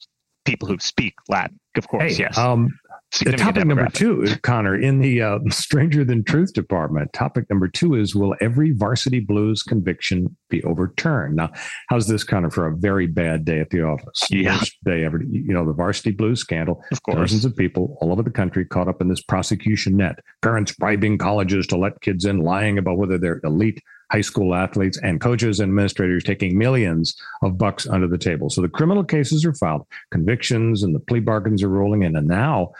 people 0.44 0.68
who 0.68 0.78
speak 0.78 1.14
Latin, 1.28 1.58
of 1.76 1.88
course. 1.88 2.16
Hey, 2.16 2.22
yes. 2.22 2.38
Um, 2.38 2.70
topic 3.10 3.66
number 3.66 3.88
two, 3.88 4.26
Connor, 4.42 4.80
in 4.80 5.00
the 5.00 5.22
uh, 5.22 5.38
Stranger 5.50 6.04
Than 6.04 6.24
Truth 6.24 6.52
department, 6.52 7.12
topic 7.12 7.48
number 7.50 7.68
two 7.68 7.94
is 7.94 8.14
Will 8.14 8.34
every 8.40 8.72
varsity 8.72 9.20
blues 9.20 9.62
conviction 9.62 10.34
be 10.48 10.62
overturned? 10.64 11.36
Now, 11.36 11.50
how's 11.88 12.06
this, 12.06 12.24
Connor, 12.24 12.50
for 12.50 12.66
a 12.66 12.76
very 12.76 13.06
bad 13.06 13.44
day 13.44 13.60
at 13.60 13.70
the 13.70 13.82
office? 13.82 14.20
Yeah. 14.30 14.58
Worst 14.58 14.76
day 14.84 15.04
ever. 15.04 15.22
You 15.22 15.52
know, 15.52 15.66
the 15.66 15.72
varsity 15.72 16.12
blues 16.12 16.40
scandal. 16.40 16.82
Of 16.92 17.02
course. 17.02 17.16
Dozens 17.16 17.44
of 17.44 17.56
people 17.56 17.98
all 18.00 18.12
over 18.12 18.22
the 18.22 18.30
country 18.30 18.64
caught 18.64 18.88
up 18.88 19.00
in 19.00 19.08
this 19.08 19.22
prosecution 19.22 19.96
net. 19.96 20.20
Parents 20.42 20.72
bribing 20.72 21.18
colleges 21.18 21.66
to 21.68 21.76
let 21.76 22.00
kids 22.00 22.24
in, 22.24 22.38
lying 22.38 22.78
about 22.78 22.98
whether 22.98 23.18
they're 23.18 23.40
elite 23.44 23.82
high 24.10 24.20
school 24.20 24.54
athletes 24.54 24.98
and 25.02 25.20
coaches 25.20 25.60
and 25.60 25.70
administrators 25.70 26.24
taking 26.24 26.58
millions 26.58 27.14
of 27.42 27.56
bucks 27.56 27.86
under 27.86 28.08
the 28.08 28.18
table. 28.18 28.50
So 28.50 28.60
the 28.60 28.68
criminal 28.68 29.04
cases 29.04 29.44
are 29.44 29.54
filed, 29.54 29.86
convictions 30.10 30.82
and 30.82 30.94
the 30.94 31.00
plea 31.00 31.20
bargains 31.20 31.62
are 31.62 31.68
rolling 31.68 32.02
in. 32.02 32.16
And 32.16 32.26
now 32.26 32.72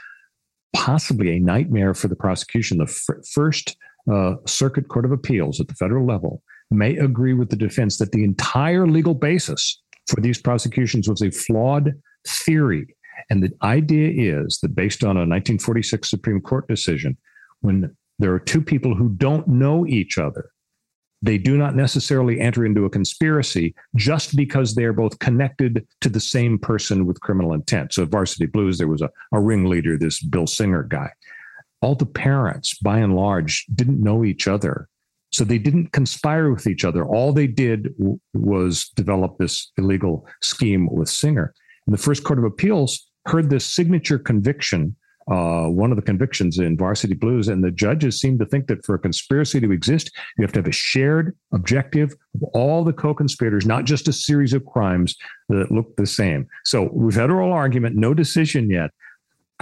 possibly 0.73 1.35
a 1.35 1.39
nightmare 1.39 1.93
for 1.93 2.07
the 2.07 2.15
prosecution. 2.15 2.77
The 2.77 3.21
first 3.33 3.75
uh, 4.11 4.35
Circuit 4.45 4.87
Court 4.87 5.05
of 5.05 5.11
Appeals 5.11 5.59
at 5.59 5.67
the 5.67 5.75
federal 5.75 6.05
level 6.05 6.41
may 6.69 6.95
agree 6.97 7.33
with 7.33 7.49
the 7.49 7.55
defense 7.55 7.97
that 7.97 8.11
the 8.11 8.23
entire 8.23 8.87
legal 8.87 9.13
basis 9.13 9.81
for 10.07 10.21
these 10.21 10.41
prosecutions 10.41 11.07
was 11.07 11.21
a 11.21 11.31
flawed 11.31 11.93
theory. 12.27 12.95
And 13.29 13.43
the 13.43 13.51
idea 13.61 14.41
is 14.43 14.59
that 14.61 14.75
based 14.75 15.03
on 15.03 15.17
a 15.17 15.27
1946 15.27 16.09
Supreme 16.09 16.41
Court 16.41 16.67
decision, 16.67 17.17
when 17.59 17.95
there 18.19 18.33
are 18.33 18.39
two 18.39 18.61
people 18.61 18.95
who 18.95 19.09
don't 19.09 19.47
know 19.47 19.85
each 19.85 20.17
other, 20.17 20.50
they 21.21 21.37
do 21.37 21.57
not 21.57 21.75
necessarily 21.75 22.39
enter 22.39 22.65
into 22.65 22.85
a 22.85 22.89
conspiracy 22.89 23.75
just 23.95 24.35
because 24.35 24.73
they 24.73 24.85
are 24.85 24.93
both 24.93 25.19
connected 25.19 25.85
to 26.01 26.09
the 26.09 26.19
same 26.19 26.57
person 26.57 27.05
with 27.05 27.21
criminal 27.21 27.53
intent. 27.53 27.93
So 27.93 28.05
Varsity 28.05 28.47
Blues, 28.47 28.77
there 28.77 28.87
was 28.87 29.01
a, 29.01 29.09
a 29.31 29.39
ringleader, 29.39 29.97
this 29.97 30.21
Bill 30.21 30.47
Singer 30.47 30.83
guy. 30.83 31.11
All 31.81 31.95
the 31.95 32.05
parents, 32.05 32.77
by 32.79 32.99
and 32.99 33.15
large, 33.15 33.65
didn't 33.73 34.01
know 34.01 34.23
each 34.23 34.47
other. 34.47 34.87
So 35.31 35.43
they 35.43 35.57
didn't 35.57 35.93
conspire 35.93 36.51
with 36.51 36.67
each 36.67 36.83
other. 36.83 37.05
All 37.05 37.31
they 37.31 37.47
did 37.47 37.95
w- 37.97 38.19
was 38.33 38.89
develop 38.95 39.37
this 39.37 39.71
illegal 39.77 40.27
scheme 40.41 40.89
with 40.91 41.07
Singer. 41.07 41.53
And 41.85 41.93
the 41.93 42.01
First 42.01 42.23
Court 42.23 42.39
of 42.39 42.45
Appeals 42.45 43.07
heard 43.27 43.49
this 43.49 43.65
signature 43.65 44.19
conviction 44.19 44.95
uh, 45.31 45.65
one 45.67 45.91
of 45.91 45.95
the 45.95 46.01
convictions 46.01 46.59
in 46.59 46.77
Varsity 46.77 47.13
Blues. 47.13 47.47
And 47.47 47.63
the 47.63 47.71
judges 47.71 48.19
seem 48.19 48.37
to 48.39 48.45
think 48.45 48.67
that 48.67 48.85
for 48.85 48.95
a 48.95 48.99
conspiracy 48.99 49.61
to 49.61 49.71
exist, 49.71 50.11
you 50.37 50.43
have 50.43 50.51
to 50.53 50.59
have 50.59 50.67
a 50.67 50.73
shared 50.73 51.37
objective 51.53 52.13
of 52.35 52.43
all 52.53 52.83
the 52.83 52.91
co 52.91 53.13
conspirators, 53.13 53.65
not 53.65 53.85
just 53.85 54.09
a 54.09 54.13
series 54.13 54.53
of 54.53 54.65
crimes 54.65 55.15
that 55.47 55.71
look 55.71 55.95
the 55.95 56.05
same. 56.05 56.47
So 56.65 56.89
we've 56.91 57.15
had 57.15 57.31
oral 57.31 57.53
argument, 57.53 57.95
no 57.95 58.13
decision 58.13 58.69
yet. 58.69 58.91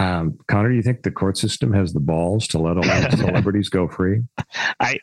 Um, 0.00 0.38
Connor, 0.48 0.70
do 0.70 0.74
you 0.74 0.82
think 0.82 1.02
the 1.02 1.10
court 1.10 1.38
system 1.38 1.72
has 1.72 1.92
the 1.92 2.00
balls 2.00 2.48
to 2.48 2.58
let 2.58 2.76
all 2.76 2.82
the 2.82 3.16
celebrities 3.16 3.68
go 3.68 3.86
free? 3.86 4.22
I 4.80 4.98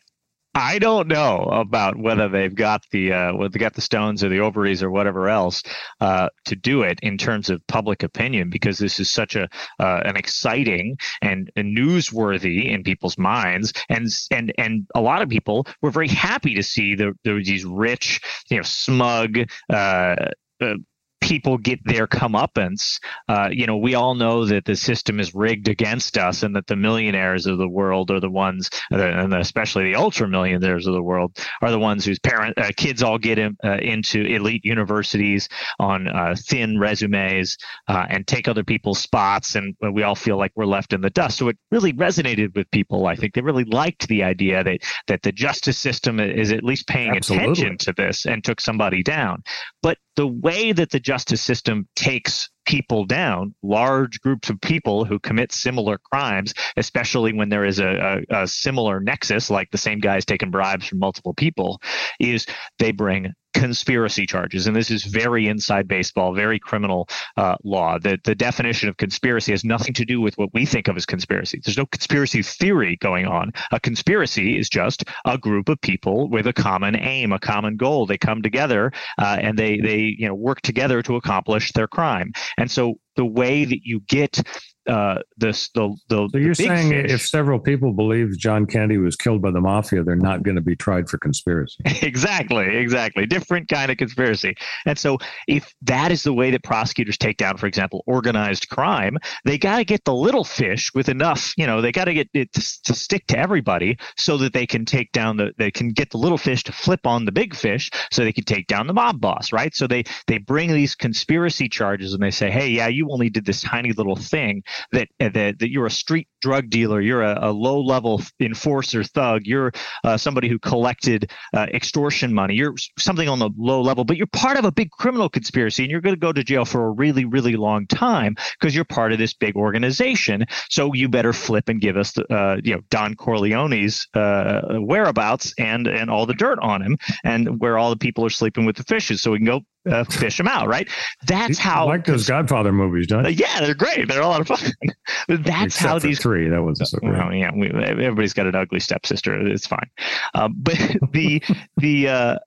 I 0.57 0.79
don't 0.79 1.07
know 1.07 1.43
about 1.43 1.97
whether 1.97 2.27
they've 2.27 2.53
got 2.53 2.83
the 2.91 3.13
uh, 3.13 3.35
whether 3.35 3.49
they 3.49 3.59
got 3.59 3.75
the 3.75 3.81
stones 3.81 4.23
or 4.23 4.29
the 4.29 4.39
ovaries 4.39 4.81
or 4.81 4.89
whatever 4.89 5.29
else 5.29 5.61
uh, 6.01 6.29
to 6.45 6.55
do 6.55 6.81
it 6.81 6.99
in 7.03 7.19
terms 7.19 7.51
of 7.51 7.65
public 7.67 8.01
opinion 8.01 8.49
because 8.49 8.79
this 8.79 8.99
is 8.99 9.07
such 9.07 9.35
a 9.35 9.47
uh, 9.79 10.01
an 10.03 10.17
exciting 10.17 10.97
and, 11.21 11.51
newsworthy 11.55 12.71
in 12.71 12.81
people's 12.81 13.19
minds. 13.19 13.71
And 13.89 14.07
and 14.31 14.51
and 14.57 14.87
a 14.95 15.01
lot 15.01 15.21
of 15.21 15.29
people 15.29 15.67
were 15.83 15.91
very 15.91 16.07
happy 16.07 16.55
to 16.55 16.63
see 16.63 16.95
the, 16.95 17.13
the 17.23 17.35
these 17.35 17.63
rich 17.63 18.19
you 18.49 18.57
know 18.57 18.63
smug 18.63 19.37
uh, 19.71 20.15
uh 20.59 20.73
people 21.21 21.57
get 21.57 21.79
their 21.85 22.07
comeuppance. 22.07 22.99
Uh, 23.27 23.49
you 23.51 23.65
know, 23.65 23.77
we 23.77 23.95
all 23.95 24.15
know 24.15 24.45
that 24.45 24.65
the 24.65 24.75
system 24.75 25.19
is 25.19 25.35
rigged 25.35 25.67
against 25.67 26.17
us, 26.17 26.43
and 26.43 26.55
that 26.55 26.67
the 26.67 26.75
millionaires 26.75 27.45
of 27.45 27.57
the 27.57 27.67
world 27.67 28.11
are 28.11 28.19
the 28.19 28.29
ones, 28.29 28.69
and 28.91 29.33
especially 29.33 29.85
the 29.85 29.95
ultra 29.95 30.27
millionaires 30.27 30.87
of 30.87 30.93
the 30.93 31.01
world, 31.01 31.37
are 31.61 31.71
the 31.71 31.79
ones 31.79 32.05
whose 32.05 32.19
parent 32.19 32.57
uh, 32.57 32.71
kids 32.75 33.03
all 33.03 33.17
get 33.17 33.37
in, 33.37 33.57
uh, 33.63 33.77
into 33.77 34.21
elite 34.21 34.63
universities 34.63 35.49
on 35.79 36.07
uh, 36.07 36.35
thin 36.37 36.79
resumes 36.79 37.57
uh, 37.87 38.05
and 38.09 38.27
take 38.27 38.47
other 38.47 38.63
people's 38.63 38.99
spots, 38.99 39.55
and 39.55 39.75
we 39.93 40.03
all 40.03 40.15
feel 40.15 40.37
like 40.37 40.51
we're 40.55 40.65
left 40.65 40.93
in 40.93 41.01
the 41.01 41.09
dust. 41.09 41.37
So 41.37 41.49
it 41.49 41.57
really 41.71 41.93
resonated 41.93 42.55
with 42.55 42.69
people. 42.71 43.07
I 43.07 43.15
think 43.15 43.33
they 43.33 43.41
really 43.41 43.65
liked 43.65 44.07
the 44.07 44.23
idea 44.23 44.63
that 44.63 44.79
that 45.07 45.21
the 45.21 45.31
justice 45.31 45.77
system 45.77 46.19
is 46.19 46.51
at 46.51 46.63
least 46.63 46.87
paying 46.87 47.15
Absolutely. 47.15 47.51
attention 47.51 47.77
to 47.79 47.93
this 47.93 48.25
and 48.25 48.43
took 48.43 48.61
somebody 48.61 49.03
down. 49.03 49.43
But 49.81 49.97
the 50.17 50.27
way 50.27 50.71
that 50.71 50.89
the 50.89 50.99
justice 50.99 51.41
system 51.41 51.87
takes 51.95 52.49
people 52.65 53.05
down, 53.05 53.53
large 53.63 54.19
groups 54.19 54.49
of 54.49 54.59
people 54.59 55.05
who 55.05 55.19
commit 55.19 55.51
similar 55.51 55.99
crimes, 56.11 56.53
especially 56.75 57.31
when 57.33 57.49
there 57.49 57.63
is 57.63 57.79
a, 57.79 58.23
a, 58.29 58.41
a 58.43 58.47
similar 58.47 58.99
nexus, 58.99 59.49
like 59.49 59.69
the 59.71 59.77
same 59.77 59.99
guys 59.99 60.25
taking 60.25 60.51
bribes 60.51 60.87
from 60.87 60.99
multiple 60.99 61.33
people, 61.35 61.79
is 62.19 62.45
they 62.79 62.91
bring 62.91 63.31
conspiracy 63.57 64.25
charges. 64.25 64.67
And 64.67 64.75
this 64.75 64.91
is 64.91 65.03
very 65.03 65.47
inside 65.47 65.87
baseball, 65.87 66.33
very 66.33 66.59
criminal 66.59 67.09
uh, 67.37 67.55
law. 67.63 67.97
The, 67.97 68.19
the 68.23 68.35
definition 68.35 68.87
of 68.87 68.97
conspiracy 68.97 69.51
has 69.51 69.63
nothing 69.63 69.93
to 69.95 70.05
do 70.05 70.21
with 70.21 70.37
what 70.37 70.53
we 70.53 70.65
think 70.65 70.87
of 70.87 70.95
as 70.95 71.05
conspiracy. 71.05 71.59
There's 71.63 71.77
no 71.77 71.87
conspiracy 71.87 72.43
theory 72.43 72.97
going 72.97 73.25
on. 73.25 73.51
A 73.71 73.79
conspiracy 73.79 74.57
is 74.59 74.69
just 74.69 75.03
a 75.25 75.37
group 75.37 75.69
of 75.69 75.81
people 75.81 76.29
with 76.29 76.45
a 76.45 76.53
common 76.53 76.95
aim, 76.95 77.31
a 77.31 77.39
common 77.39 77.77
goal. 77.77 78.05
They 78.05 78.17
come 78.17 78.41
together 78.41 78.91
uh, 79.17 79.37
and 79.41 79.57
they, 79.57 79.79
they 79.79 80.15
you 80.17 80.27
know, 80.27 80.35
work 80.35 80.61
together 80.61 81.01
to 81.03 81.15
accomplish 81.15 81.71
their 81.71 81.87
crime. 81.87 82.31
And 82.57 82.69
so 82.69 82.99
the 83.17 83.25
way 83.25 83.65
that 83.65 83.81
you 83.83 83.99
get 84.07 84.41
uh, 84.87 85.19
this 85.37 85.69
the 85.75 85.95
the. 86.07 86.29
So 86.31 86.37
you're 86.37 86.49
the 86.49 86.65
saying 86.65 86.89
fish. 86.89 87.11
if 87.11 87.21
several 87.21 87.59
people 87.59 87.93
believe 87.93 88.37
John 88.37 88.65
Kennedy 88.65 88.97
was 88.97 89.15
killed 89.15 89.41
by 89.41 89.51
the 89.51 89.59
mafia, 89.59 90.03
they're 90.03 90.15
not 90.15 90.43
going 90.43 90.55
to 90.55 90.61
be 90.61 90.75
tried 90.75 91.09
for 91.09 91.17
conspiracy. 91.17 91.77
exactly, 92.01 92.77
exactly, 92.77 93.25
different 93.25 93.67
kind 93.67 93.91
of 93.91 93.97
conspiracy. 93.97 94.55
And 94.85 94.97
so, 94.97 95.17
if 95.47 95.73
that 95.83 96.11
is 96.11 96.23
the 96.23 96.33
way 96.33 96.51
that 96.51 96.63
prosecutors 96.63 97.17
take 97.17 97.37
down, 97.37 97.57
for 97.57 97.67
example, 97.67 98.03
organized 98.07 98.69
crime, 98.69 99.17
they 99.43 99.57
got 99.57 99.77
to 99.77 99.83
get 99.83 100.05
the 100.05 100.13
little 100.13 100.43
fish 100.43 100.91
with 100.93 101.09
enough. 101.09 101.53
You 101.57 101.67
know, 101.67 101.81
they 101.81 101.91
got 101.91 102.05
to 102.05 102.13
get 102.13 102.29
it 102.33 102.53
to, 102.53 102.83
to 102.85 102.93
stick 102.93 103.27
to 103.27 103.37
everybody 103.37 103.97
so 104.17 104.37
that 104.37 104.53
they 104.53 104.65
can 104.65 104.85
take 104.85 105.11
down 105.11 105.37
the. 105.37 105.51
They 105.57 105.71
can 105.71 105.89
get 105.89 106.11
the 106.11 106.17
little 106.17 106.37
fish 106.37 106.63
to 106.65 106.71
flip 106.71 107.05
on 107.05 107.25
the 107.25 107.31
big 107.31 107.55
fish, 107.55 107.91
so 108.11 108.23
they 108.23 108.33
can 108.33 108.45
take 108.45 108.67
down 108.67 108.87
the 108.87 108.93
mob 108.93 109.19
boss, 109.19 109.51
right? 109.51 109.75
So 109.75 109.85
they 109.87 110.05
they 110.27 110.37
bring 110.37 110.71
these 110.71 110.95
conspiracy 110.95 111.67
charges 111.67 112.13
and 112.13 112.23
they 112.23 112.31
say, 112.31 112.49
hey, 112.49 112.69
yeah, 112.69 112.87
you 112.87 113.06
only 113.11 113.29
did 113.29 113.45
this 113.45 113.61
tiny 113.61 113.91
little 113.91 114.15
thing 114.15 114.63
that 114.91 115.07
that, 115.19 115.33
that 115.33 115.69
you're 115.71 115.85
a 115.85 115.91
street 115.91 116.27
drug 116.41 116.69
dealer, 116.69 117.01
you're 117.01 117.23
a, 117.23 117.49
a 117.49 117.51
low 117.51 117.79
level 117.81 118.21
enforcer 118.39 119.03
thug, 119.03 119.41
you're 119.45 119.71
uh, 120.03 120.17
somebody 120.17 120.47
who 120.47 120.59
collected 120.59 121.31
uh, 121.53 121.67
extortion 121.73 122.33
money, 122.33 122.55
you're 122.55 122.75
something 122.97 123.27
on 123.27 123.39
the 123.39 123.49
low 123.57 123.81
level, 123.81 124.03
but 124.03 124.17
you're 124.17 124.27
part 124.27 124.57
of 124.57 124.65
a 124.65 124.71
big 124.71 124.91
criminal 124.91 125.29
conspiracy 125.29 125.83
and 125.83 125.91
you're 125.91 126.01
going 126.01 126.15
to 126.15 126.19
go 126.19 126.31
to 126.31 126.43
jail 126.43 126.65
for 126.65 126.87
a 126.87 126.91
really, 126.91 127.25
really 127.25 127.55
long 127.55 127.87
time 127.87 128.35
because 128.59 128.75
you're 128.75 128.85
part 128.85 129.11
of 129.11 129.17
this 129.17 129.33
big 129.33 129.55
organization. 129.55 130.45
So 130.69 130.93
you 130.93 131.09
better 131.09 131.33
flip 131.33 131.69
and 131.69 131.81
give 131.81 131.97
us, 131.97 132.13
the, 132.13 132.23
uh, 132.33 132.57
you 132.63 132.75
know, 132.75 132.81
Don 132.89 133.15
Corleone's 133.15 134.07
uh, 134.13 134.79
whereabouts 134.79 135.53
and 135.57 135.87
and 135.87 136.09
all 136.09 136.25
the 136.25 136.33
dirt 136.33 136.59
on 136.61 136.81
him 136.81 136.97
and 137.23 137.59
where 137.59 137.77
all 137.77 137.89
the 137.89 137.97
people 137.97 138.25
are 138.25 138.29
sleeping 138.29 138.65
with 138.65 138.75
the 138.75 138.83
fishes, 138.83 139.21
so 139.21 139.31
we 139.31 139.37
can 139.37 139.45
go 139.45 139.61
uh, 139.89 140.03
fish 140.05 140.37
them 140.37 140.47
out. 140.47 140.67
Right? 140.67 140.89
That's 141.27 141.57
how. 141.57 141.87
like 141.87 142.05
those 142.05 142.27
Godfather 142.27 142.71
movies 142.71 142.96
movies? 142.97 143.39
Yeah, 143.39 143.61
they're 143.61 143.75
great. 143.75 144.07
They're 144.07 144.21
a 144.21 144.27
lot 144.27 144.41
of 144.41 144.47
fun. 144.47 144.71
But 145.27 145.43
that's 145.43 145.75
Except 145.75 145.89
how 145.89 145.99
these 145.99 146.19
three. 146.19 146.49
That 146.49 146.63
wasn't 146.63 146.89
so 146.89 146.99
great. 146.99 147.13
Well, 147.13 147.33
yeah, 147.33 147.51
we, 147.53 147.69
everybody's 147.69 148.33
got 148.33 148.47
an 148.47 148.55
ugly 148.55 148.79
stepsister. 148.79 149.47
It's 149.47 149.67
fine. 149.67 149.89
Uh, 150.33 150.49
but 150.49 150.75
the 151.11 151.41
the 151.77 152.07
uh, 152.07 152.37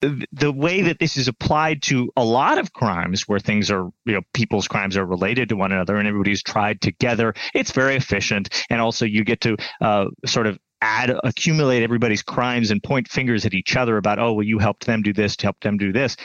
the 0.00 0.52
way 0.52 0.82
that 0.82 0.98
this 1.00 1.16
is 1.16 1.26
applied 1.26 1.82
to 1.82 2.10
a 2.16 2.24
lot 2.24 2.58
of 2.58 2.72
crimes 2.72 3.26
where 3.26 3.40
things 3.40 3.70
are, 3.70 3.90
you 4.04 4.14
know, 4.14 4.20
people's 4.32 4.68
crimes 4.68 4.96
are 4.96 5.04
related 5.04 5.48
to 5.48 5.56
one 5.56 5.72
another 5.72 5.96
and 5.96 6.06
everybody's 6.06 6.42
tried 6.42 6.80
together, 6.80 7.34
it's 7.52 7.72
very 7.72 7.96
efficient. 7.96 8.64
And 8.70 8.80
also 8.80 9.04
you 9.04 9.24
get 9.24 9.40
to 9.40 9.56
uh, 9.80 10.06
sort 10.24 10.46
of 10.46 10.58
add, 10.80 11.12
accumulate 11.24 11.82
everybody's 11.82 12.22
crimes 12.22 12.70
and 12.70 12.82
point 12.82 13.08
fingers 13.08 13.44
at 13.44 13.54
each 13.54 13.76
other 13.76 13.96
about, 13.96 14.20
oh, 14.20 14.34
well, 14.34 14.46
you 14.46 14.58
helped 14.58 14.86
them 14.86 15.02
do 15.02 15.12
this 15.12 15.36
to 15.36 15.46
help 15.46 15.58
them 15.60 15.76
do 15.76 15.92
this. 15.92 16.16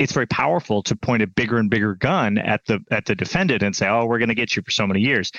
It's 0.00 0.14
very 0.14 0.26
powerful 0.26 0.82
to 0.84 0.96
point 0.96 1.22
a 1.22 1.26
bigger 1.26 1.58
and 1.58 1.68
bigger 1.68 1.94
gun 1.94 2.38
at 2.38 2.64
the 2.66 2.80
at 2.90 3.04
the 3.04 3.14
defendant 3.14 3.62
and 3.62 3.76
say, 3.76 3.86
"Oh, 3.86 4.06
we're 4.06 4.18
going 4.18 4.30
to 4.30 4.34
get 4.34 4.56
you 4.56 4.62
for 4.62 4.70
so 4.70 4.86
many 4.86 5.00
years." 5.00 5.30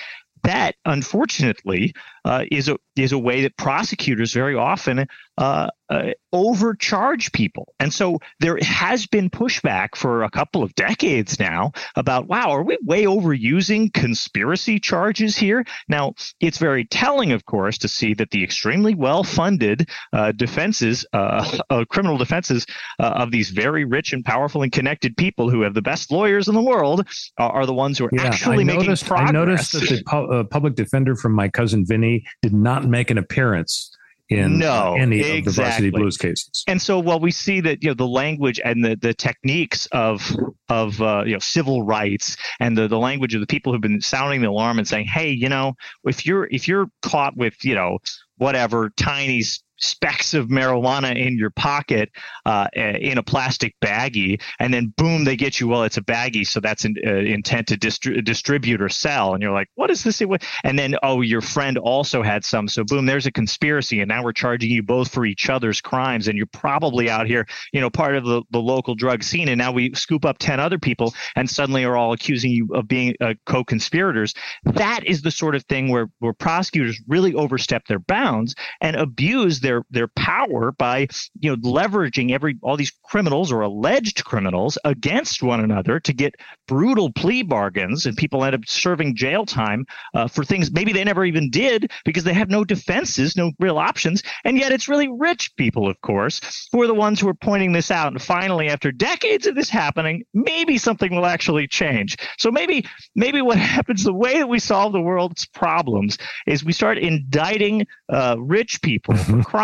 That, 0.43 0.75
unfortunately, 0.85 1.93
uh, 2.25 2.45
is 2.51 2.69
a 2.69 2.77
is 2.95 3.11
a 3.11 3.19
way 3.19 3.41
that 3.41 3.57
prosecutors 3.57 4.33
very 4.33 4.55
often 4.55 5.07
uh, 5.37 5.69
uh, 5.89 6.11
overcharge 6.33 7.31
people. 7.31 7.73
And 7.79 7.93
so 7.93 8.19
there 8.39 8.57
has 8.61 9.07
been 9.07 9.29
pushback 9.29 9.95
for 9.95 10.23
a 10.23 10.29
couple 10.29 10.63
of 10.63 10.73
decades 10.75 11.39
now 11.39 11.71
about, 11.95 12.27
wow, 12.27 12.51
are 12.51 12.63
we 12.63 12.77
way 12.83 13.03
overusing 13.03 13.93
conspiracy 13.93 14.79
charges 14.79 15.35
here? 15.35 15.65
Now, 15.89 16.13
it's 16.39 16.57
very 16.57 16.85
telling, 16.85 17.31
of 17.31 17.45
course, 17.45 17.77
to 17.79 17.87
see 17.87 18.13
that 18.15 18.31
the 18.31 18.43
extremely 18.43 18.93
well 18.93 19.23
funded 19.23 19.89
uh, 20.13 20.31
defenses, 20.31 21.05
uh, 21.11 21.59
uh, 21.69 21.85
criminal 21.89 22.17
defenses 22.17 22.65
of 22.99 23.31
these 23.31 23.49
very 23.49 23.83
rich 23.83 24.13
and 24.13 24.23
powerful 24.23 24.63
and 24.63 24.71
connected 24.71 25.17
people 25.17 25.49
who 25.49 25.61
have 25.61 25.73
the 25.73 25.81
best 25.81 26.11
lawyers 26.11 26.47
in 26.47 26.55
the 26.55 26.61
world 26.61 27.07
are 27.37 27.65
the 27.65 27.73
ones 27.73 27.97
who 27.97 28.05
are 28.05 28.09
yeah, 28.13 28.23
actually 28.23 28.59
I 28.59 28.63
noticed, 28.63 29.03
making 29.03 29.07
progress. 29.07 29.29
I 29.29 29.31
noticed 29.31 29.71
that 29.73 29.89
the 29.89 30.03
pu- 30.05 30.43
public 30.45 30.75
defender 30.75 31.15
from 31.15 31.33
my 31.33 31.49
cousin 31.49 31.85
Vinny 31.85 32.10
did 32.41 32.53
not 32.53 32.85
make 32.85 33.11
an 33.11 33.17
appearance 33.17 33.91
in 34.31 34.59
no, 34.59 34.95
any 34.97 35.19
exactly. 35.19 35.39
of 35.39 35.45
the 35.45 35.51
varsity 35.51 35.89
blues 35.89 36.17
cases. 36.17 36.63
And 36.67 36.81
so 36.81 36.99
while 36.99 37.19
we 37.19 37.31
see 37.31 37.59
that 37.61 37.83
you 37.83 37.89
know 37.89 37.93
the 37.93 38.07
language 38.07 38.61
and 38.63 38.83
the, 38.83 38.95
the 38.95 39.13
techniques 39.13 39.87
of 39.91 40.21
of 40.69 41.01
uh, 41.01 41.23
you 41.25 41.33
know 41.33 41.39
civil 41.39 41.83
rights 41.83 42.37
and 42.59 42.77
the, 42.77 42.87
the 42.87 42.97
language 42.97 43.35
of 43.35 43.41
the 43.41 43.47
people 43.47 43.73
who've 43.73 43.81
been 43.81 43.99
sounding 43.99 44.41
the 44.41 44.49
alarm 44.49 44.79
and 44.79 44.87
saying, 44.87 45.05
hey, 45.05 45.29
you 45.29 45.49
know, 45.49 45.73
if 46.05 46.25
you're 46.25 46.45
if 46.45 46.67
you're 46.67 46.87
caught 47.01 47.35
with 47.35 47.63
you 47.63 47.75
know 47.75 47.97
whatever 48.37 48.89
tiny 48.97 49.43
specks 49.81 50.33
of 50.33 50.47
marijuana 50.47 51.15
in 51.15 51.37
your 51.37 51.49
pocket 51.49 52.09
uh, 52.45 52.67
in 52.75 53.17
a 53.17 53.23
plastic 53.23 53.75
baggie, 53.81 54.41
and 54.59 54.73
then 54.73 54.93
boom, 54.95 55.25
they 55.25 55.35
get 55.35 55.59
you. 55.59 55.67
Well, 55.67 55.83
it's 55.83 55.97
a 55.97 56.01
baggie, 56.01 56.47
so 56.47 56.59
that's 56.59 56.85
in, 56.85 56.95
uh, 57.05 57.15
intent 57.15 57.67
to 57.67 57.77
distri- 57.77 58.23
distribute 58.23 58.81
or 58.81 58.89
sell. 58.89 59.33
And 59.33 59.43
you're 59.43 59.51
like, 59.51 59.67
what 59.75 59.91
is 59.91 60.03
this? 60.03 60.21
And 60.63 60.77
then 60.77 60.95
oh, 61.01 61.21
your 61.21 61.41
friend 61.41 61.77
also 61.77 62.21
had 62.21 62.45
some, 62.45 62.67
so 62.67 62.83
boom, 62.83 63.05
there's 63.05 63.25
a 63.25 63.31
conspiracy, 63.31 64.01
and 64.01 64.09
now 64.09 64.23
we're 64.23 64.33
charging 64.33 64.69
you 64.69 64.83
both 64.83 65.11
for 65.11 65.25
each 65.25 65.49
other's 65.49 65.81
crimes, 65.81 66.27
and 66.27 66.37
you're 66.37 66.45
probably 66.45 67.09
out 67.09 67.25
here, 67.25 67.47
you 67.73 67.81
know, 67.81 67.89
part 67.89 68.15
of 68.15 68.23
the, 68.23 68.43
the 68.51 68.59
local 68.59 68.93
drug 68.93 69.23
scene. 69.23 69.49
And 69.49 69.57
now 69.57 69.71
we 69.71 69.93
scoop 69.95 70.25
up 70.25 70.37
ten 70.37 70.59
other 70.59 70.77
people, 70.77 71.13
and 71.35 71.49
suddenly 71.49 71.85
are 71.85 71.97
all 71.97 72.13
accusing 72.13 72.51
you 72.51 72.67
of 72.73 72.87
being 72.87 73.15
uh, 73.21 73.33
co-conspirators. 73.45 74.35
That 74.63 75.05
is 75.05 75.21
the 75.21 75.31
sort 75.31 75.55
of 75.55 75.63
thing 75.65 75.89
where 75.89 76.09
where 76.19 76.33
prosecutors 76.33 77.01
really 77.07 77.33
overstep 77.33 77.87
their 77.87 77.99
bounds 77.99 78.53
and 78.81 78.95
abuse 78.95 79.61
their 79.61 79.70
their 79.71 79.85
their 79.89 80.07
power 80.09 80.71
by 80.73 81.07
you 81.39 81.49
know 81.49 81.55
leveraging 81.57 82.31
every 82.31 82.57
all 82.61 82.75
these 82.75 82.91
criminals 83.03 83.51
or 83.51 83.61
alleged 83.61 84.23
criminals 84.25 84.77
against 84.83 85.41
one 85.41 85.61
another 85.63 85.99
to 85.99 86.13
get 86.13 86.35
brutal 86.67 87.11
plea 87.11 87.43
bargains, 87.43 88.05
and 88.05 88.17
people 88.17 88.43
end 88.43 88.55
up 88.55 88.61
serving 88.65 89.15
jail 89.15 89.45
time 89.45 89.85
uh, 90.13 90.27
for 90.27 90.43
things 90.43 90.71
maybe 90.71 90.91
they 90.93 91.03
never 91.03 91.23
even 91.25 91.49
did 91.49 91.91
because 92.05 92.23
they 92.23 92.33
have 92.33 92.49
no 92.49 92.63
defenses, 92.63 93.37
no 93.37 93.51
real 93.59 93.77
options, 93.77 94.23
and 94.43 94.57
yet 94.57 94.71
it's 94.71 94.89
really 94.89 95.09
rich 95.09 95.55
people, 95.55 95.89
of 95.89 95.99
course, 96.01 96.67
who 96.71 96.81
are 96.81 96.87
the 96.87 96.93
ones 96.93 97.19
who 97.19 97.29
are 97.29 97.33
pointing 97.33 97.71
this 97.71 97.91
out. 97.91 98.11
And 98.11 98.21
finally, 98.21 98.67
after 98.67 98.91
decades 98.91 99.47
of 99.47 99.55
this 99.55 99.69
happening, 99.69 100.23
maybe 100.33 100.77
something 100.77 101.15
will 101.15 101.25
actually 101.25 101.67
change. 101.67 102.17
So 102.37 102.51
maybe 102.51 102.85
maybe 103.15 103.41
what 103.41 103.57
happens, 103.77 104.03
the 104.03 104.13
way 104.13 104.39
that 104.39 104.49
we 104.49 104.59
solve 104.59 104.91
the 104.91 105.01
world's 105.01 105.45
problems, 105.45 106.17
is 106.45 106.65
we 106.65 106.73
start 106.73 106.97
indicting 106.97 107.87
uh, 108.09 108.35
rich 108.37 108.81
people 108.81 109.15
for 109.15 109.43
crimes 109.43 109.60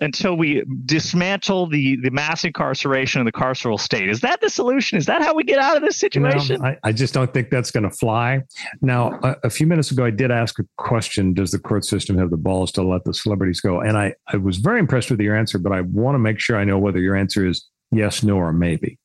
until 0.00 0.36
we 0.36 0.64
dismantle 0.84 1.68
the, 1.68 1.96
the 2.02 2.10
mass 2.10 2.44
incarceration 2.44 3.20
of 3.20 3.24
the 3.24 3.32
carceral 3.32 3.78
state. 3.78 4.08
Is 4.08 4.20
that 4.20 4.40
the 4.40 4.50
solution? 4.50 4.98
Is 4.98 5.06
that 5.06 5.22
how 5.22 5.34
we 5.34 5.44
get 5.44 5.58
out 5.58 5.76
of 5.76 5.82
this 5.82 5.96
situation? 5.96 6.60
No, 6.60 6.68
I, 6.68 6.78
I, 6.84 6.92
just 6.92 7.14
don't 7.14 7.32
think 7.34 7.50
that's 7.50 7.70
going 7.70 7.84
to 7.84 7.90
fly. 7.90 8.42
Now, 8.80 9.18
a, 9.22 9.36
a, 9.44 9.50
few 9.50 9.66
minutes 9.66 9.90
ago, 9.90 10.04
I 10.04 10.10
did 10.10 10.30
ask 10.30 10.58
a 10.58 10.64
question 10.76 11.34
Does 11.34 11.50
the 11.50 11.58
court 11.58 11.84
system 11.84 12.16
have 12.18 12.30
the 12.30 12.36
balls 12.36 12.70
to 12.72 12.82
let 12.82 13.04
the 13.04 13.12
celebrities 13.12 13.60
go? 13.60 13.80
And 13.80 13.98
I, 13.98 14.14
I 14.28 14.36
was 14.36 14.58
very 14.58 14.78
impressed 14.78 15.10
with 15.10 15.20
your 15.20 15.36
answer, 15.36 15.58
but 15.58 15.72
I 15.72 15.80
want 15.80 16.14
to 16.14 16.20
make 16.20 16.38
sure 16.38 16.56
I 16.56 16.64
know 16.64 16.78
whether 16.78 17.00
your 17.00 17.16
answer 17.16 17.46
is 17.46 17.66
yes, 17.90 18.22
no, 18.22 18.36
or 18.36 18.52
maybe. 18.52 18.99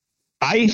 I 0.46 0.70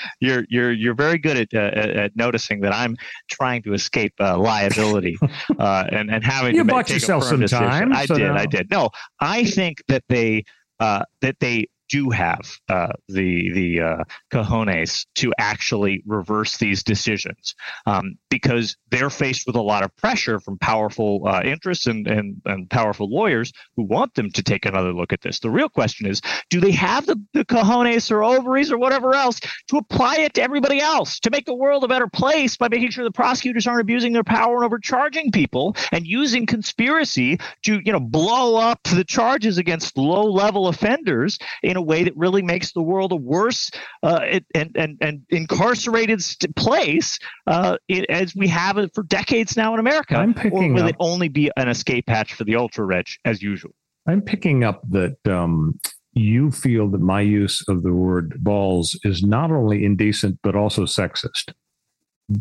you're 0.20 0.44
you're 0.48 0.72
you're 0.72 0.94
very 0.94 1.18
good 1.18 1.36
at, 1.36 1.48
uh, 1.54 2.02
at 2.04 2.16
noticing 2.16 2.60
that 2.60 2.72
I'm 2.72 2.96
trying 3.28 3.62
to 3.64 3.72
escape 3.72 4.14
uh, 4.20 4.38
liability 4.38 5.16
uh, 5.58 5.84
and 5.90 6.10
and 6.10 6.24
having 6.24 6.54
you 6.54 6.62
to 6.62 6.72
bought 6.72 6.90
yourself 6.90 7.24
some 7.24 7.44
time. 7.46 7.92
I 7.92 8.06
so 8.06 8.16
did, 8.16 8.28
no. 8.28 8.34
I 8.34 8.46
did. 8.46 8.70
No, 8.70 8.90
I 9.20 9.44
think 9.44 9.78
that 9.88 10.04
they 10.08 10.44
uh, 10.78 11.04
that 11.20 11.36
they 11.40 11.66
do 11.90 12.10
have 12.10 12.58
uh, 12.68 12.92
the 13.08 13.52
the 13.52 13.80
uh, 13.80 14.04
cojones 14.32 15.06
to 15.16 15.32
actually 15.38 16.02
reverse 16.06 16.56
these 16.56 16.82
decisions 16.82 17.54
um, 17.86 18.16
because 18.30 18.76
they're 18.90 19.10
faced 19.10 19.46
with 19.46 19.56
a 19.56 19.60
lot 19.60 19.82
of 19.82 19.94
pressure 19.96 20.40
from 20.40 20.56
powerful 20.58 21.22
uh, 21.26 21.42
interests 21.44 21.86
and, 21.86 22.06
and, 22.06 22.40
and 22.46 22.70
powerful 22.70 23.10
lawyers 23.10 23.52
who 23.76 23.82
want 23.82 24.14
them 24.14 24.30
to 24.30 24.42
take 24.42 24.64
another 24.64 24.92
look 24.92 25.12
at 25.12 25.20
this. 25.20 25.40
The 25.40 25.50
real 25.50 25.68
question 25.68 26.06
is, 26.06 26.20
do 26.48 26.60
they 26.60 26.70
have 26.72 27.06
the, 27.06 27.20
the 27.34 27.44
cojones 27.44 28.10
or 28.10 28.22
ovaries 28.22 28.70
or 28.70 28.78
whatever 28.78 29.14
else 29.14 29.40
to 29.68 29.76
apply 29.76 30.16
it 30.18 30.34
to 30.34 30.42
everybody 30.42 30.80
else 30.80 31.18
to 31.20 31.30
make 31.30 31.46
the 31.46 31.54
world 31.54 31.84
a 31.84 31.88
better 31.88 32.08
place 32.08 32.56
by 32.56 32.68
making 32.68 32.90
sure 32.90 33.04
the 33.04 33.10
prosecutors 33.10 33.66
aren't 33.66 33.80
abusing 33.80 34.12
their 34.12 34.24
power 34.24 34.56
and 34.56 34.64
overcharging 34.64 35.32
people 35.32 35.76
and 35.92 36.06
using 36.06 36.46
conspiracy 36.46 37.38
to 37.64 37.80
you 37.84 37.92
know 37.92 38.00
blow 38.00 38.56
up 38.56 38.82
the 38.84 39.04
charges 39.04 39.58
against 39.58 39.98
low 39.98 40.24
level 40.24 40.68
offenders 40.68 41.38
in 41.62 41.76
a 41.80 41.82
way 41.82 42.04
that 42.04 42.16
really 42.16 42.42
makes 42.42 42.72
the 42.72 42.82
world 42.82 43.10
a 43.12 43.16
worse 43.16 43.70
uh, 44.02 44.20
and, 44.54 44.76
and, 44.76 44.98
and 45.00 45.22
incarcerated 45.30 46.22
place 46.54 47.18
uh, 47.46 47.76
it, 47.88 48.08
as 48.08 48.34
we 48.36 48.46
have 48.48 48.78
it 48.78 48.94
for 48.94 49.02
decades 49.02 49.56
now 49.56 49.74
in 49.74 49.80
America? 49.80 50.14
I'm 50.16 50.34
picking 50.34 50.72
or 50.72 50.74
will 50.74 50.84
up, 50.84 50.90
it 50.90 50.96
only 51.00 51.28
be 51.28 51.50
an 51.56 51.68
escape 51.68 52.08
hatch 52.08 52.34
for 52.34 52.44
the 52.44 52.56
ultra 52.56 52.84
rich 52.84 53.18
as 53.24 53.42
usual? 53.42 53.72
I'm 54.06 54.22
picking 54.22 54.62
up 54.62 54.82
that 54.90 55.16
um, 55.26 55.78
you 56.12 56.50
feel 56.50 56.88
that 56.90 57.00
my 57.00 57.20
use 57.20 57.64
of 57.68 57.82
the 57.82 57.92
word 57.92 58.42
balls 58.42 58.98
is 59.04 59.22
not 59.22 59.50
only 59.50 59.84
indecent 59.84 60.38
but 60.42 60.54
also 60.54 60.82
sexist. 60.82 61.52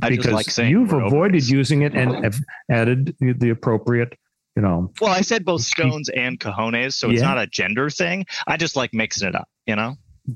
I 0.01 0.09
because 0.09 0.31
like 0.31 0.69
you've 0.69 0.93
avoided 0.93 1.49
using 1.49 1.81
it 1.81 1.95
and 1.95 2.23
have 2.23 2.37
added 2.69 3.15
the 3.19 3.49
appropriate 3.49 4.13
you 4.55 4.61
know. 4.61 4.91
Well, 5.01 5.11
I 5.11 5.21
said 5.21 5.45
both 5.45 5.61
stones 5.61 6.09
and 6.09 6.39
cojones, 6.39 6.93
so 6.93 7.09
it's 7.09 7.21
yeah. 7.21 7.27
not 7.27 7.37
a 7.37 7.47
gender 7.47 7.89
thing. 7.89 8.25
I 8.47 8.57
just 8.57 8.75
like 8.75 8.93
mixing 8.93 9.27
it 9.27 9.35
up, 9.35 9.47
you 9.65 9.75
know. 9.75 9.95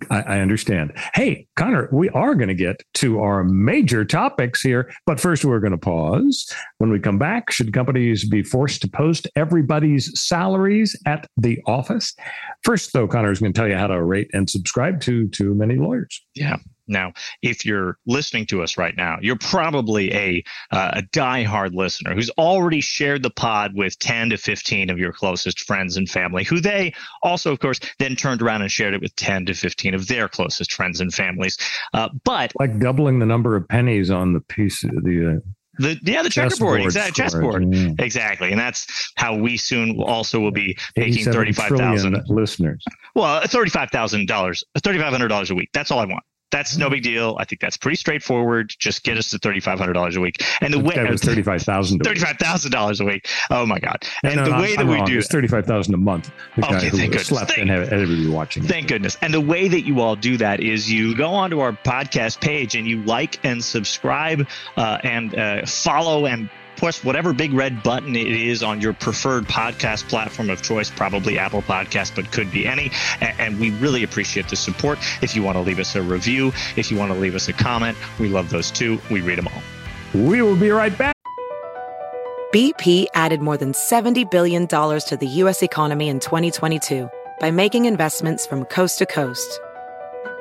I, 0.09 0.21
I 0.21 0.39
understand. 0.39 0.93
Hey, 1.13 1.47
Connor, 1.55 1.89
we 1.91 2.09
are 2.09 2.35
going 2.35 2.47
to 2.47 2.55
get 2.55 2.81
to 2.95 3.19
our 3.19 3.43
major 3.43 4.05
topics 4.05 4.61
here, 4.61 4.91
but 5.05 5.19
first 5.19 5.45
we're 5.45 5.59
going 5.59 5.71
to 5.71 5.77
pause. 5.77 6.51
When 6.77 6.91
we 6.91 6.99
come 6.99 7.17
back, 7.17 7.51
should 7.51 7.73
companies 7.73 8.27
be 8.27 8.43
forced 8.43 8.81
to 8.81 8.89
post 8.89 9.27
everybody's 9.35 10.19
salaries 10.19 10.99
at 11.05 11.27
the 11.37 11.59
office? 11.67 12.15
First, 12.63 12.93
though, 12.93 13.07
Connor 13.07 13.31
is 13.31 13.39
going 13.39 13.53
to 13.53 13.59
tell 13.59 13.67
you 13.67 13.77
how 13.77 13.87
to 13.87 14.01
rate 14.01 14.29
and 14.33 14.49
subscribe 14.49 15.01
to 15.01 15.27
Too 15.29 15.53
Many 15.53 15.75
Lawyers. 15.75 16.23
Yeah. 16.33 16.57
Now, 16.87 17.13
if 17.41 17.65
you're 17.65 17.97
listening 18.05 18.45
to 18.47 18.61
us 18.61 18.77
right 18.77 18.95
now, 18.95 19.17
you're 19.21 19.37
probably 19.37 20.13
a 20.13 20.43
uh, 20.71 20.91
a 20.95 21.01
diehard 21.01 21.73
listener 21.73 22.13
who's 22.13 22.29
already 22.31 22.81
shared 22.81 23.23
the 23.23 23.29
pod 23.29 23.73
with 23.75 23.97
10 23.99 24.31
to 24.31 24.37
15 24.37 24.89
of 24.89 24.97
your 24.97 25.13
closest 25.13 25.61
friends 25.61 25.97
and 25.97 26.09
family, 26.09 26.43
who 26.43 26.59
they 26.59 26.93
also, 27.21 27.51
of 27.51 27.59
course, 27.59 27.79
then 27.99 28.15
turned 28.15 28.41
around 28.41 28.61
and 28.61 28.71
shared 28.71 28.93
it 28.93 29.01
with 29.01 29.15
10 29.15 29.45
to 29.45 29.53
15 29.53 29.93
of 29.93 30.07
their 30.07 30.27
closest 30.27 30.73
friends 30.73 30.99
and 30.99 31.13
families. 31.13 31.57
Uh, 31.93 32.09
but 32.23 32.51
like 32.59 32.79
doubling 32.79 33.19
the 33.19 33.25
number 33.25 33.55
of 33.55 33.67
pennies 33.67 34.11
on 34.11 34.33
the 34.33 34.41
piece 34.41 34.83
of 34.83 34.91
the. 35.03 35.37
Uh... 35.37 35.49
The, 35.79 35.99
yeah, 36.03 36.21
the 36.21 36.29
checkerboard, 36.29 36.81
exactly, 36.81 37.13
chessboard, 37.13 37.73
yeah. 37.73 37.89
exactly, 37.97 38.51
and 38.51 38.59
that's 38.59 39.11
how 39.15 39.35
we 39.35 39.57
soon 39.57 39.99
also 39.99 40.39
will 40.39 40.51
be 40.51 40.77
making 40.95 41.25
thirty-five 41.25 41.71
thousand 41.71 42.23
listeners. 42.27 42.85
Well, 43.15 43.41
thirty-five 43.47 43.89
thousand 43.89 44.27
dollars, 44.27 44.63
thirty-five 44.83 45.11
hundred 45.11 45.29
dollars 45.29 45.49
a 45.49 45.55
week. 45.55 45.69
That's 45.73 45.89
all 45.89 45.97
I 45.97 46.05
want. 46.05 46.23
That's 46.53 46.77
no 46.77 46.89
big 46.89 47.03
deal. 47.03 47.35
I 47.39 47.45
think 47.45 47.59
that's 47.59 47.75
pretty 47.77 47.97
straightforward. 47.97 48.73
Just 48.77 49.03
get 49.03 49.17
us 49.17 49.31
to 49.31 49.39
thirty 49.39 49.59
five 49.59 49.79
hundred 49.79 49.93
dollars 49.93 50.15
a 50.15 50.21
week. 50.21 50.41
And 50.61 50.73
the 50.73 50.79
way 50.79 50.95
it 50.95 51.09
was 51.09 51.21
thirty 51.21 51.41
five 51.41 51.63
thousand. 51.63 51.99
Thirty 51.99 52.19
five 52.19 52.37
thousand 52.37 52.71
dollars 52.71 53.01
a 53.01 53.05
week. 53.05 53.27
Oh 53.49 53.65
my 53.65 53.79
god! 53.79 54.05
And 54.23 54.35
no, 54.37 54.45
the 54.45 54.51
no, 54.51 54.61
way 54.61 54.69
I'm, 54.77 54.87
that 54.87 54.93
I'm 54.93 55.01
we 55.01 55.05
do 55.05 55.17
it's 55.17 55.27
thirty 55.27 55.47
five 55.47 55.65
thousand 55.65 55.93
a 55.95 55.97
month. 55.97 56.31
The 56.55 56.63
Okay, 56.65 56.71
guy 56.73 56.79
who 56.85 56.97
thank 56.97 57.11
goodness. 57.13 57.29
Thank- 57.41 57.57
and 57.57 57.71
everybody 57.71 58.29
watching. 58.29 58.63
it. 58.63 58.67
Thank 58.67 58.87
goodness. 58.87 59.17
And 59.21 59.33
the 59.33 59.41
way 59.41 59.67
that 59.67 59.81
you 59.81 59.99
all 59.99 60.15
do 60.15 60.37
that 60.37 60.59
is 60.59 60.91
you 60.91 61.15
go 61.17 61.29
onto 61.31 61.59
our 61.59 61.73
podcast 61.73 62.39
page 62.39 62.75
and 62.75 62.87
you 62.87 63.03
like 63.03 63.43
and 63.43 63.63
subscribe 63.63 64.47
uh, 64.77 64.99
and 65.03 65.35
uh, 65.35 65.65
follow 65.65 66.25
and 66.27 66.49
push 66.83 67.01
whatever 67.01 67.31
big 67.31 67.53
red 67.53 67.81
button 67.81 68.13
it 68.13 68.27
is 68.27 68.61
on 68.61 68.81
your 68.81 68.91
preferred 68.91 69.45
podcast 69.45 70.05
platform 70.09 70.49
of 70.49 70.61
choice, 70.61 70.89
probably 70.89 71.39
Apple 71.39 71.61
Podcast, 71.61 72.13
but 72.13 72.29
could 72.33 72.51
be 72.51 72.67
any. 72.67 72.91
And 73.21 73.57
we 73.57 73.71
really 73.75 74.03
appreciate 74.03 74.49
the 74.49 74.57
support. 74.57 74.99
If 75.21 75.33
you 75.33 75.43
want 75.43 75.55
to 75.55 75.61
leave 75.61 75.79
us 75.79 75.95
a 75.95 76.01
review, 76.01 76.51
if 76.75 76.91
you 76.91 76.97
want 76.97 77.13
to 77.13 77.17
leave 77.17 77.35
us 77.35 77.47
a 77.47 77.53
comment, 77.53 77.97
we 78.19 78.27
love 78.27 78.49
those 78.49 78.69
too. 78.69 78.99
We 79.09 79.21
read 79.21 79.37
them 79.37 79.47
all. 79.47 79.61
We 80.13 80.41
will 80.41 80.57
be 80.57 80.71
right 80.71 80.95
back. 80.97 81.15
BP 82.53 83.05
added 83.13 83.39
more 83.39 83.55
than 83.55 83.71
$70 83.71 84.29
billion 84.29 84.67
to 84.67 85.17
the 85.17 85.27
U.S. 85.27 85.63
economy 85.63 86.09
in 86.09 86.19
2022 86.19 87.09
by 87.39 87.49
making 87.49 87.85
investments 87.85 88.45
from 88.45 88.65
coast 88.65 88.97
to 88.97 89.05
coast. 89.05 89.57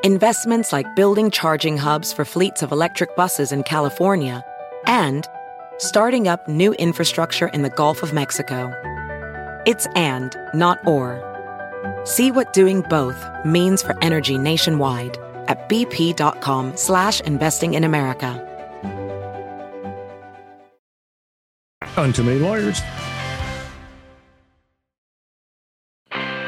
Investments 0.03 0.73
like 0.73 0.97
building 0.97 1.31
charging 1.31 1.79
hubs 1.79 2.13
for 2.13 2.25
fleets 2.25 2.63
of 2.63 2.73
electric 2.73 3.15
buses 3.15 3.53
in 3.53 3.63
California 3.63 4.45
and 4.89 5.25
starting 5.89 6.29
up 6.29 6.49
new 6.49 6.73
infrastructure 6.75 7.49
in 7.49 7.63
the 7.63 7.71
Gulf 7.71 8.03
of 8.03 8.13
Mexico. 8.13 8.73
It's 9.67 9.87
and, 9.95 10.37
not 10.55 10.85
or. 10.87 11.21
See 12.05 12.31
what 12.31 12.53
doing 12.53 12.81
both 12.83 13.23
means 13.45 13.83
for 13.83 13.97
energy 14.03 14.39
nationwide 14.39 15.19
at 15.49 15.69
bp.com 15.69 16.77
slash 16.77 17.21
investing 17.21 17.75
in 17.75 17.85
America. 17.85 18.49
on 21.97 22.13
Too 22.13 22.23
Many 22.23 22.39
Lawyers. 22.39 22.81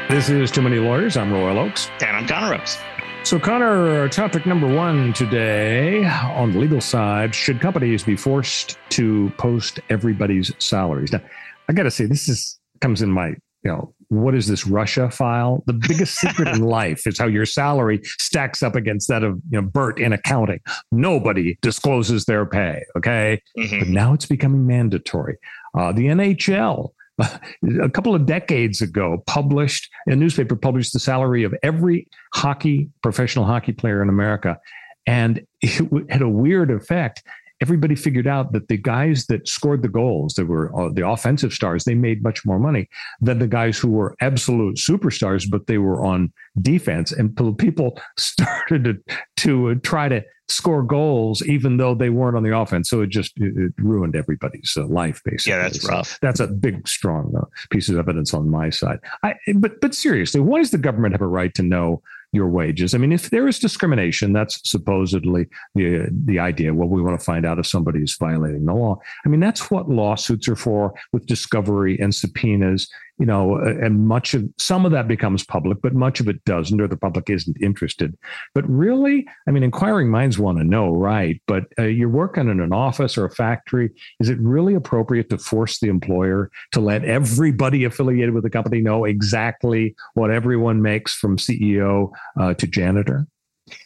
This 0.09 0.29
is 0.29 0.51
Too 0.51 0.61
Many 0.61 0.79
Lawyers. 0.79 1.17
I'm 1.17 1.31
Royal 1.31 1.59
Oaks. 1.59 1.89
And 2.01 2.15
I'm 2.15 2.27
Connor 2.27 2.57
Rose. 2.57 2.77
So, 3.25 3.39
Connor, 3.39 4.07
topic 4.09 4.45
number 4.45 4.67
one 4.71 5.11
today 5.13 6.05
on 6.05 6.51
the 6.51 6.59
legal 6.59 6.79
side 6.79 7.33
should 7.33 7.59
companies 7.59 8.03
be 8.03 8.15
forced 8.15 8.77
to 8.89 9.31
post 9.39 9.79
everybody's 9.89 10.51
salaries? 10.59 11.11
Now, 11.11 11.21
I 11.67 11.73
got 11.73 11.83
to 11.83 11.91
say, 11.91 12.05
this 12.05 12.29
is 12.29 12.59
comes 12.81 13.01
in 13.01 13.09
my, 13.09 13.29
you 13.29 13.37
know, 13.63 13.95
what 14.09 14.35
is 14.35 14.45
this 14.47 14.67
Russia 14.67 15.09
file? 15.09 15.63
The 15.65 15.73
biggest 15.73 16.19
secret 16.19 16.49
in 16.49 16.61
life 16.65 17.07
is 17.07 17.17
how 17.17 17.25
your 17.25 17.47
salary 17.47 17.99
stacks 18.19 18.61
up 18.61 18.75
against 18.75 19.07
that 19.07 19.23
of, 19.23 19.41
you 19.49 19.59
know, 19.59 19.67
Bert 19.67 19.99
in 19.99 20.13
accounting. 20.13 20.59
Nobody 20.91 21.57
discloses 21.63 22.25
their 22.25 22.45
pay. 22.45 22.83
Okay. 22.95 23.41
Mhm. 23.57 23.79
but 23.79 23.87
now 23.87 24.13
it's 24.13 24.27
becoming 24.27 24.67
mandatory. 24.67 25.37
Uh, 25.75 25.91
the 25.91 26.05
NHL, 26.05 26.89
a 27.81 27.89
couple 27.89 28.15
of 28.15 28.25
decades 28.25 28.81
ago, 28.81 29.23
published 29.25 29.89
a 30.07 30.15
newspaper 30.15 30.55
published 30.55 30.93
the 30.93 30.99
salary 30.99 31.43
of 31.43 31.55
every 31.63 32.07
hockey 32.33 32.89
professional 33.01 33.45
hockey 33.45 33.71
player 33.71 34.01
in 34.01 34.09
America, 34.09 34.59
and 35.07 35.45
it 35.61 36.11
had 36.11 36.21
a 36.21 36.29
weird 36.29 36.71
effect. 36.71 37.23
Everybody 37.61 37.95
figured 37.95 38.27
out 38.27 38.51
that 38.51 38.67
the 38.67 38.75
guys 38.75 39.27
that 39.27 39.47
scored 39.47 39.81
the 39.81 39.87
goals, 39.87 40.33
that 40.33 40.45
were 40.45 40.77
uh, 40.77 40.89
the 40.91 41.07
offensive 41.07 41.53
stars, 41.53 41.85
they 41.85 41.95
made 41.95 42.21
much 42.21 42.45
more 42.45 42.59
money 42.59 42.89
than 43.21 43.39
the 43.39 43.47
guys 43.47 43.79
who 43.79 43.89
were 43.89 44.13
absolute 44.19 44.75
superstars, 44.75 45.49
but 45.49 45.67
they 45.67 45.77
were 45.77 46.05
on 46.05 46.33
defense. 46.61 47.13
And 47.13 47.33
people 47.57 47.97
started 48.17 48.83
to, 48.83 49.17
to 49.37 49.69
uh, 49.69 49.75
try 49.83 50.09
to 50.09 50.21
score 50.47 50.83
goals 50.83 51.41
even 51.47 51.77
though 51.77 51.95
they 51.95 52.09
weren't 52.09 52.37
on 52.37 52.43
the 52.43 52.55
offense. 52.55 52.89
So 52.89 53.01
it 53.01 53.07
just 53.07 53.33
it, 53.37 53.53
it 53.57 53.73
ruined 53.77 54.15
everybody's 54.15 54.75
uh, 54.77 54.85
life, 54.85 55.21
basically. 55.25 55.51
Yeah, 55.53 55.63
that's 55.63 55.81
So 55.81 55.89
rough. 55.89 56.19
that's 56.21 56.39
a 56.39 56.47
big, 56.47 56.87
strong 56.87 57.33
uh, 57.35 57.45
piece 57.71 57.89
of 57.89 57.97
evidence 57.97 58.33
on 58.33 58.49
my 58.49 58.69
side. 58.69 58.99
I, 59.23 59.35
but 59.55 59.81
but 59.81 59.95
seriously, 59.95 60.39
why 60.41 60.59
does 60.59 60.71
the 60.71 60.77
government 60.77 61.13
have 61.13 61.21
a 61.21 61.27
right 61.27 61.53
to 61.55 61.63
know 61.63 62.01
your 62.31 62.47
wages? 62.49 62.93
I 62.93 62.97
mean, 62.97 63.11
if 63.11 63.29
there 63.29 63.47
is 63.47 63.59
discrimination, 63.59 64.33
that's 64.33 64.59
supposedly 64.69 65.47
the 65.73 66.07
the 66.25 66.39
idea. 66.39 66.73
Well, 66.73 66.89
we 66.89 67.01
want 67.01 67.19
to 67.19 67.25
find 67.25 67.45
out 67.45 67.59
if 67.59 67.65
somebody 67.67 68.01
is 68.03 68.15
violating 68.15 68.65
the 68.65 68.73
law. 68.73 68.99
I 69.25 69.29
mean, 69.29 69.39
that's 69.39 69.71
what 69.71 69.89
lawsuits 69.89 70.47
are 70.47 70.55
for, 70.55 70.93
with 71.11 71.25
discovery 71.25 71.97
and 71.99 72.13
subpoenas. 72.13 72.87
You 73.17 73.25
know, 73.25 73.57
uh, 73.57 73.75
and 73.81 74.07
much 74.07 74.33
of 74.33 74.43
some 74.57 74.85
of 74.85 74.91
that 74.91 75.07
becomes 75.07 75.45
public, 75.45 75.81
but 75.81 75.93
much 75.93 76.19
of 76.19 76.27
it 76.27 76.43
doesn't, 76.43 76.81
or 76.81 76.87
the 76.87 76.97
public 76.97 77.29
isn't 77.29 77.55
interested. 77.61 78.17
But 78.53 78.69
really, 78.69 79.25
I 79.47 79.51
mean, 79.51 79.63
inquiring 79.63 80.09
minds 80.09 80.37
want 80.37 80.57
to 80.57 80.65
know, 80.65 80.93
right? 80.93 81.41
But 81.47 81.65
uh, 81.79 81.83
you're 81.83 82.09
working 82.09 82.49
in 82.49 82.59
an 82.59 82.73
office 82.73 83.17
or 83.17 83.25
a 83.25 83.29
factory. 83.29 83.91
Is 84.19 84.29
it 84.29 84.37
really 84.39 84.73
appropriate 84.73 85.29
to 85.29 85.37
force 85.37 85.79
the 85.79 85.87
employer 85.87 86.51
to 86.73 86.81
let 86.81 87.05
everybody 87.05 87.85
affiliated 87.85 88.33
with 88.33 88.43
the 88.43 88.49
company 88.49 88.81
know 88.81 89.05
exactly 89.05 89.95
what 90.15 90.29
everyone 90.29 90.81
makes 90.81 91.13
from 91.13 91.37
CEO 91.37 92.11
uh, 92.37 92.53
to 92.55 92.67
janitor? 92.67 93.27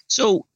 So 0.08 0.48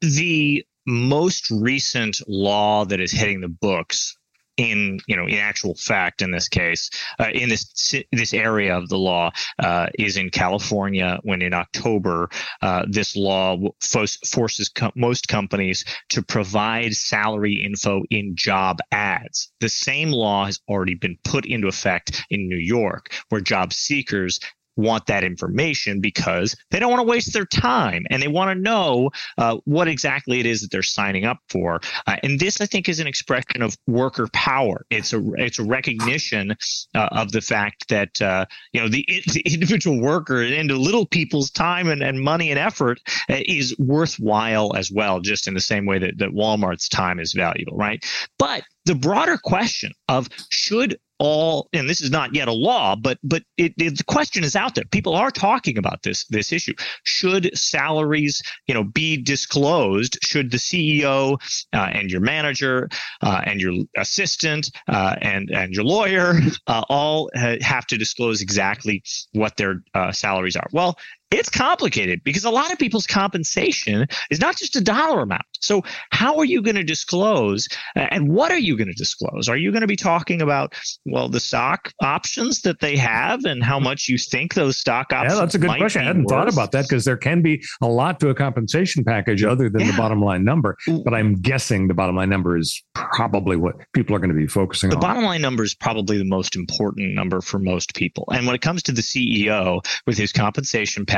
the 0.00 0.64
most 0.86 1.50
recent 1.50 2.20
law 2.26 2.84
that 2.86 3.00
is 3.00 3.12
hitting 3.12 3.40
the 3.40 3.48
books 3.48 4.16
in 4.58 4.98
you 5.06 5.16
know 5.16 5.26
in 5.26 5.38
actual 5.38 5.74
fact 5.74 6.20
in 6.20 6.30
this 6.30 6.48
case 6.48 6.90
uh, 7.20 7.30
in 7.32 7.48
this 7.48 7.94
this 8.12 8.34
area 8.34 8.76
of 8.76 8.88
the 8.88 8.98
law 8.98 9.30
uh, 9.60 9.86
is 9.98 10.16
in 10.16 10.28
California 10.28 11.18
when 11.22 11.40
in 11.40 11.54
October 11.54 12.28
uh, 12.60 12.84
this 12.90 13.16
law 13.16 13.56
fo- 13.80 14.04
forces 14.26 14.70
most 14.94 15.28
companies 15.28 15.84
to 16.10 16.22
provide 16.22 16.92
salary 16.92 17.64
info 17.64 18.02
in 18.10 18.34
job 18.34 18.78
ads. 18.90 19.52
The 19.60 19.68
same 19.68 20.10
law 20.10 20.46
has 20.46 20.60
already 20.68 20.94
been 20.94 21.16
put 21.22 21.46
into 21.46 21.68
effect 21.68 22.24
in 22.28 22.48
New 22.48 22.58
York 22.58 23.12
where 23.28 23.40
job 23.40 23.72
seekers 23.72 24.40
want 24.78 25.06
that 25.06 25.24
information 25.24 26.00
because 26.00 26.56
they 26.70 26.78
don't 26.78 26.90
want 26.90 27.00
to 27.00 27.08
waste 27.08 27.32
their 27.32 27.44
time 27.44 28.06
and 28.10 28.22
they 28.22 28.28
want 28.28 28.56
to 28.56 28.62
know 28.62 29.10
uh, 29.36 29.58
what 29.64 29.88
exactly 29.88 30.40
it 30.40 30.46
is 30.46 30.62
that 30.62 30.70
they're 30.70 30.82
signing 30.82 31.24
up 31.24 31.38
for. 31.48 31.80
Uh, 32.06 32.16
and 32.22 32.38
this, 32.38 32.60
I 32.60 32.66
think, 32.66 32.88
is 32.88 33.00
an 33.00 33.06
expression 33.06 33.60
of 33.60 33.76
worker 33.86 34.28
power. 34.32 34.86
It's 34.90 35.12
a 35.12 35.22
it's 35.34 35.58
a 35.58 35.64
recognition 35.64 36.56
uh, 36.94 37.08
of 37.12 37.32
the 37.32 37.40
fact 37.40 37.88
that 37.88 38.22
uh, 38.22 38.46
you 38.72 38.80
know 38.80 38.88
the, 38.88 39.04
the 39.32 39.42
individual 39.44 40.00
worker 40.00 40.42
and 40.42 40.70
the 40.70 40.76
little 40.76 41.06
people's 41.06 41.50
time 41.50 41.88
and, 41.88 42.02
and 42.02 42.20
money 42.20 42.50
and 42.50 42.58
effort 42.58 43.00
uh, 43.28 43.40
is 43.46 43.76
worthwhile 43.78 44.76
as 44.76 44.90
well, 44.90 45.20
just 45.20 45.48
in 45.48 45.54
the 45.54 45.60
same 45.60 45.86
way 45.86 45.98
that, 45.98 46.18
that 46.18 46.30
Walmart's 46.30 46.88
time 46.88 47.18
is 47.18 47.32
valuable, 47.32 47.76
right? 47.76 48.04
But 48.38 48.62
the 48.84 48.94
broader 48.94 49.36
question 49.36 49.92
of 50.08 50.28
should 50.50 50.98
all 51.18 51.68
and 51.72 51.88
this 51.88 52.00
is 52.00 52.10
not 52.10 52.34
yet 52.34 52.48
a 52.48 52.52
law 52.52 52.94
but 52.96 53.18
but 53.22 53.42
it, 53.56 53.74
it, 53.78 53.98
the 53.98 54.04
question 54.04 54.44
is 54.44 54.54
out 54.56 54.74
there. 54.74 54.84
People 54.84 55.14
are 55.14 55.30
talking 55.30 55.78
about 55.78 56.02
this 56.02 56.24
this 56.26 56.52
issue. 56.52 56.74
Should 57.04 57.56
salaries 57.56 58.42
you 58.66 58.74
know 58.74 58.84
be 58.84 59.16
disclosed? 59.16 60.18
Should 60.22 60.50
the 60.50 60.58
ceo 60.58 61.38
uh, 61.72 61.90
and 61.92 62.10
your 62.10 62.20
manager 62.20 62.88
uh, 63.22 63.42
and 63.44 63.60
your 63.60 63.74
assistant 63.96 64.70
uh, 64.88 65.16
and 65.20 65.50
and 65.50 65.72
your 65.72 65.84
lawyer 65.84 66.34
uh, 66.66 66.84
all 66.88 67.30
ha- 67.34 67.58
have 67.60 67.86
to 67.88 67.98
disclose 67.98 68.42
exactly 68.42 69.02
what 69.32 69.56
their 69.56 69.82
uh, 69.94 70.12
salaries 70.12 70.56
are? 70.56 70.68
Well 70.72 70.98
it's 71.30 71.50
complicated 71.50 72.20
because 72.24 72.44
a 72.44 72.50
lot 72.50 72.72
of 72.72 72.78
people's 72.78 73.06
compensation 73.06 74.06
is 74.30 74.40
not 74.40 74.56
just 74.56 74.76
a 74.76 74.80
dollar 74.80 75.20
amount. 75.20 75.42
So, 75.60 75.82
how 76.10 76.38
are 76.38 76.44
you 76.44 76.62
going 76.62 76.76
to 76.76 76.84
disclose 76.84 77.68
and 77.94 78.30
what 78.32 78.50
are 78.50 78.58
you 78.58 78.76
going 78.76 78.88
to 78.88 78.94
disclose? 78.94 79.48
Are 79.48 79.56
you 79.56 79.70
going 79.70 79.82
to 79.82 79.86
be 79.86 79.96
talking 79.96 80.40
about, 80.40 80.74
well, 81.04 81.28
the 81.28 81.40
stock 81.40 81.92
options 82.02 82.62
that 82.62 82.80
they 82.80 82.96
have 82.96 83.44
and 83.44 83.62
how 83.62 83.78
much 83.78 84.08
you 84.08 84.16
think 84.16 84.54
those 84.54 84.78
stock 84.78 85.12
options 85.12 85.34
Yeah, 85.34 85.40
that's 85.40 85.54
a 85.54 85.58
good 85.58 85.76
question. 85.76 86.02
I 86.02 86.06
hadn't 86.06 86.26
thought 86.26 86.50
about 86.50 86.72
that 86.72 86.86
because 86.88 87.04
there 87.04 87.16
can 87.16 87.42
be 87.42 87.62
a 87.82 87.88
lot 87.88 88.20
to 88.20 88.30
a 88.30 88.34
compensation 88.34 89.04
package 89.04 89.44
other 89.44 89.68
than 89.68 89.86
the 89.86 89.94
bottom 89.96 90.22
line 90.22 90.44
number. 90.44 90.76
But 91.04 91.12
I'm 91.12 91.34
guessing 91.34 91.88
the 91.88 91.94
bottom 91.94 92.16
line 92.16 92.30
number 92.30 92.56
is 92.56 92.82
probably 92.94 93.56
what 93.56 93.74
people 93.92 94.16
are 94.16 94.18
going 94.18 94.30
to 94.30 94.36
be 94.36 94.46
focusing 94.46 94.90
The 94.90 94.96
on. 94.96 95.00
The 95.00 95.06
bottom 95.06 95.24
line 95.24 95.42
number 95.42 95.62
is 95.62 95.74
probably 95.74 96.16
the 96.16 96.24
most 96.24 96.56
important 96.56 97.14
number 97.14 97.40
for 97.40 97.58
most 97.58 97.94
people. 97.94 98.24
And 98.32 98.46
when 98.46 98.54
it 98.54 98.62
comes 98.62 98.82
to 98.84 98.92
the 98.92 99.02
CEO 99.02 99.84
with 100.06 100.16
his 100.16 100.32
compensation 100.32 101.04
package 101.04 101.17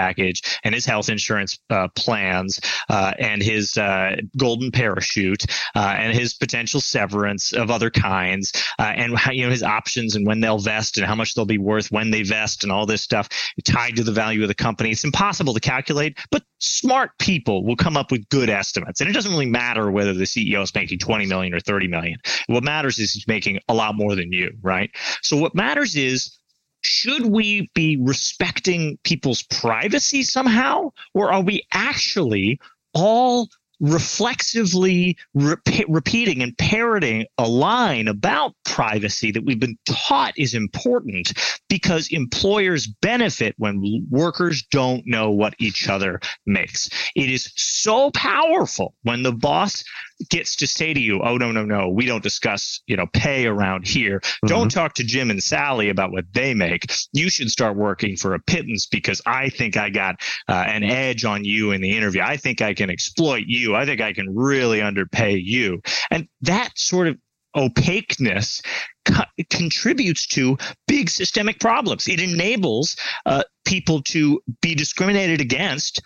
and 0.65 0.75
his 0.75 0.85
health 0.85 1.09
insurance 1.09 1.59
uh, 1.71 1.89
plans 1.95 2.61
uh, 2.89 3.13
and 3.19 3.43
his 3.43 3.77
uh, 3.77 4.17
golden 4.37 4.71
parachute 4.71 5.45
uh, 5.75 5.95
and 5.99 6.17
his 6.17 6.35
potential 6.35 6.81
severance 6.81 7.53
of 7.53 7.71
other 7.71 7.91
kinds 7.91 8.53
uh, 8.79 8.93
and 8.97 9.17
how, 9.17 9.33
you 9.33 9.45
know 9.45 9.51
his 9.51 9.63
options 9.63 10.15
and 10.15 10.27
when 10.27 10.41
they'll 10.41 10.59
vest 10.59 10.97
and 10.97 11.07
how 11.07 11.15
much 11.15 11.35
they'll 11.35 11.45
be 11.45 11.59
worth 11.59 11.91
when 11.91 12.11
they 12.11 12.23
vest 12.23 12.63
and 12.63 12.73
all 12.73 12.87
this 12.87 13.03
stuff 13.03 13.29
tied 13.65 13.97
to 13.97 14.05
the 14.05 14.13
value 14.13 14.43
of 14.43 14.49
the 14.49 14.55
company, 14.55 14.91
it's 14.91 15.05
impossible 15.05 15.55
to 15.55 15.61
calculate. 15.61 16.19
But 16.31 16.43
smart 16.59 17.11
people 17.19 17.65
will 17.65 17.77
come 17.77 17.97
up 17.97 18.11
with 18.11 18.29
good 18.29 18.49
estimates, 18.49 19.01
and 19.01 19.09
it 19.09 19.13
doesn't 19.13 19.33
really 19.33 19.47
matter 19.47 19.91
whether 19.91 20.13
the 20.13 20.25
CEO 20.25 20.63
is 20.63 20.75
making 20.75 20.99
20 20.99 21.27
million 21.27 21.55
or 21.55 21.61
30 21.61 21.89
million. 21.89 22.19
What 22.47 22.65
matters 22.65 22.99
is 22.99 23.13
he's 23.13 23.27
making 23.27 23.61
a 23.69 23.75
lot 23.75 23.95
more 23.95 24.15
than 24.15 24.33
you, 24.33 24.53
right? 24.63 24.91
So 25.23 25.37
what 25.37 25.55
matters 25.55 25.97
is 25.97 26.39
should 26.83 27.27
we 27.27 27.71
be 27.75 27.99
respecting 28.01 28.99
people's 29.05 29.43
privacy 29.43 30.23
somehow 30.23 30.90
or 31.14 31.33
are 31.33 31.43
we 31.43 31.62
actually 31.73 32.59
all 32.95 33.49
reflexively 33.81 35.16
re- 35.35 35.57
repeating 35.88 36.43
and 36.43 36.57
parroting 36.59 37.25
a 37.38 37.49
line 37.49 38.09
about 38.09 38.55
privacy 38.64 39.33
that 39.33 39.45
we've 39.45 39.59
been 39.59 39.79
taught 39.87 40.35
is 40.37 40.55
important 40.55 41.33
because 41.69 42.09
employers 42.12 42.87
benefit 42.87 43.55
when 43.57 44.07
workers 44.11 44.62
don't 44.71 45.07
know 45.07 45.31
what 45.31 45.55
each 45.59 45.88
other 45.88 46.21
makes. 46.47 46.90
It 47.16 47.31
is 47.31 47.51
so 47.57 48.11
powerful 48.11 48.95
when 49.03 49.23
the 49.23 49.33
boss 49.33 49.83
gets 50.29 50.57
to 50.57 50.67
say 50.67 50.93
to 50.93 51.01
you, 51.01 51.23
"Oh 51.23 51.37
no, 51.37 51.53
no, 51.53 51.65
no, 51.65 51.89
we 51.89 52.07
don't 52.07 52.23
discuss, 52.23 52.81
you 52.87 52.97
know, 52.97 53.07
pay 53.13 53.47
around 53.47 53.87
here. 53.87 54.21
Mm-hmm. 54.21 54.49
Don't 54.49 54.71
talk 54.71 54.95
to 54.95 55.05
Jim 55.05 55.31
and 55.31 55.43
Sally 55.43 55.89
about 55.89 56.13
what 56.13 56.25
they 56.33 56.55
make. 56.55 56.93
You 57.13 57.31
should 57.31 57.51
start 57.51 57.77
working 57.77 58.17
for 58.17 58.35
a 58.35 58.41
pittance 58.41 58.87
because 58.87 59.23
I 59.27 59.49
think 59.49 59.77
I 59.77 59.91
got 59.91 60.17
uh, 60.49 60.65
an 60.67 60.85
edge 60.85 61.25
on 61.25 61.45
you 61.45 61.73
in 61.73 61.81
the 61.81 61.97
interview. 61.97 62.23
I 62.23 62.37
think 62.37 62.61
I 62.61 62.75
can 62.75 62.91
exploit 62.91 63.45
you. 63.47 63.75
I 63.75 63.85
think 63.87 64.01
I 64.01 64.13
can 64.13 64.35
really 64.35 64.83
underpay 64.83 65.37
you." 65.37 65.81
And 66.11 66.29
that 66.43 66.73
sort 66.77 67.09
of 67.09 67.17
opaqueness 67.57 68.63
co- 69.05 69.25
contributes 69.51 70.27
to 70.29 70.57
big 70.87 71.11
systemic 71.11 71.61
problems. 71.61 72.09
It 72.09 72.21
enables 72.21 72.97
uh, 73.27 73.43
people 73.65 74.03
to 74.03 74.41
be 74.61 74.75
discriminated 74.75 75.41
against 75.41 76.03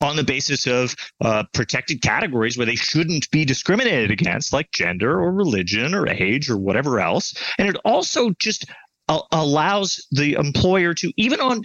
on 0.00 0.16
the 0.16 0.24
basis 0.24 0.66
of 0.66 0.94
uh, 1.20 1.44
protected 1.52 2.02
categories 2.02 2.56
where 2.56 2.66
they 2.66 2.76
shouldn't 2.76 3.30
be 3.30 3.44
discriminated 3.44 4.10
against, 4.10 4.52
like 4.52 4.70
gender 4.72 5.20
or 5.20 5.32
religion 5.32 5.94
or 5.94 6.08
age 6.08 6.50
or 6.50 6.56
whatever 6.56 7.00
else. 7.00 7.34
And 7.58 7.68
it 7.68 7.76
also 7.84 8.30
just 8.38 8.66
allows 9.32 10.06
the 10.10 10.34
employer 10.34 10.92
to 10.92 11.10
even 11.16 11.40
on 11.40 11.62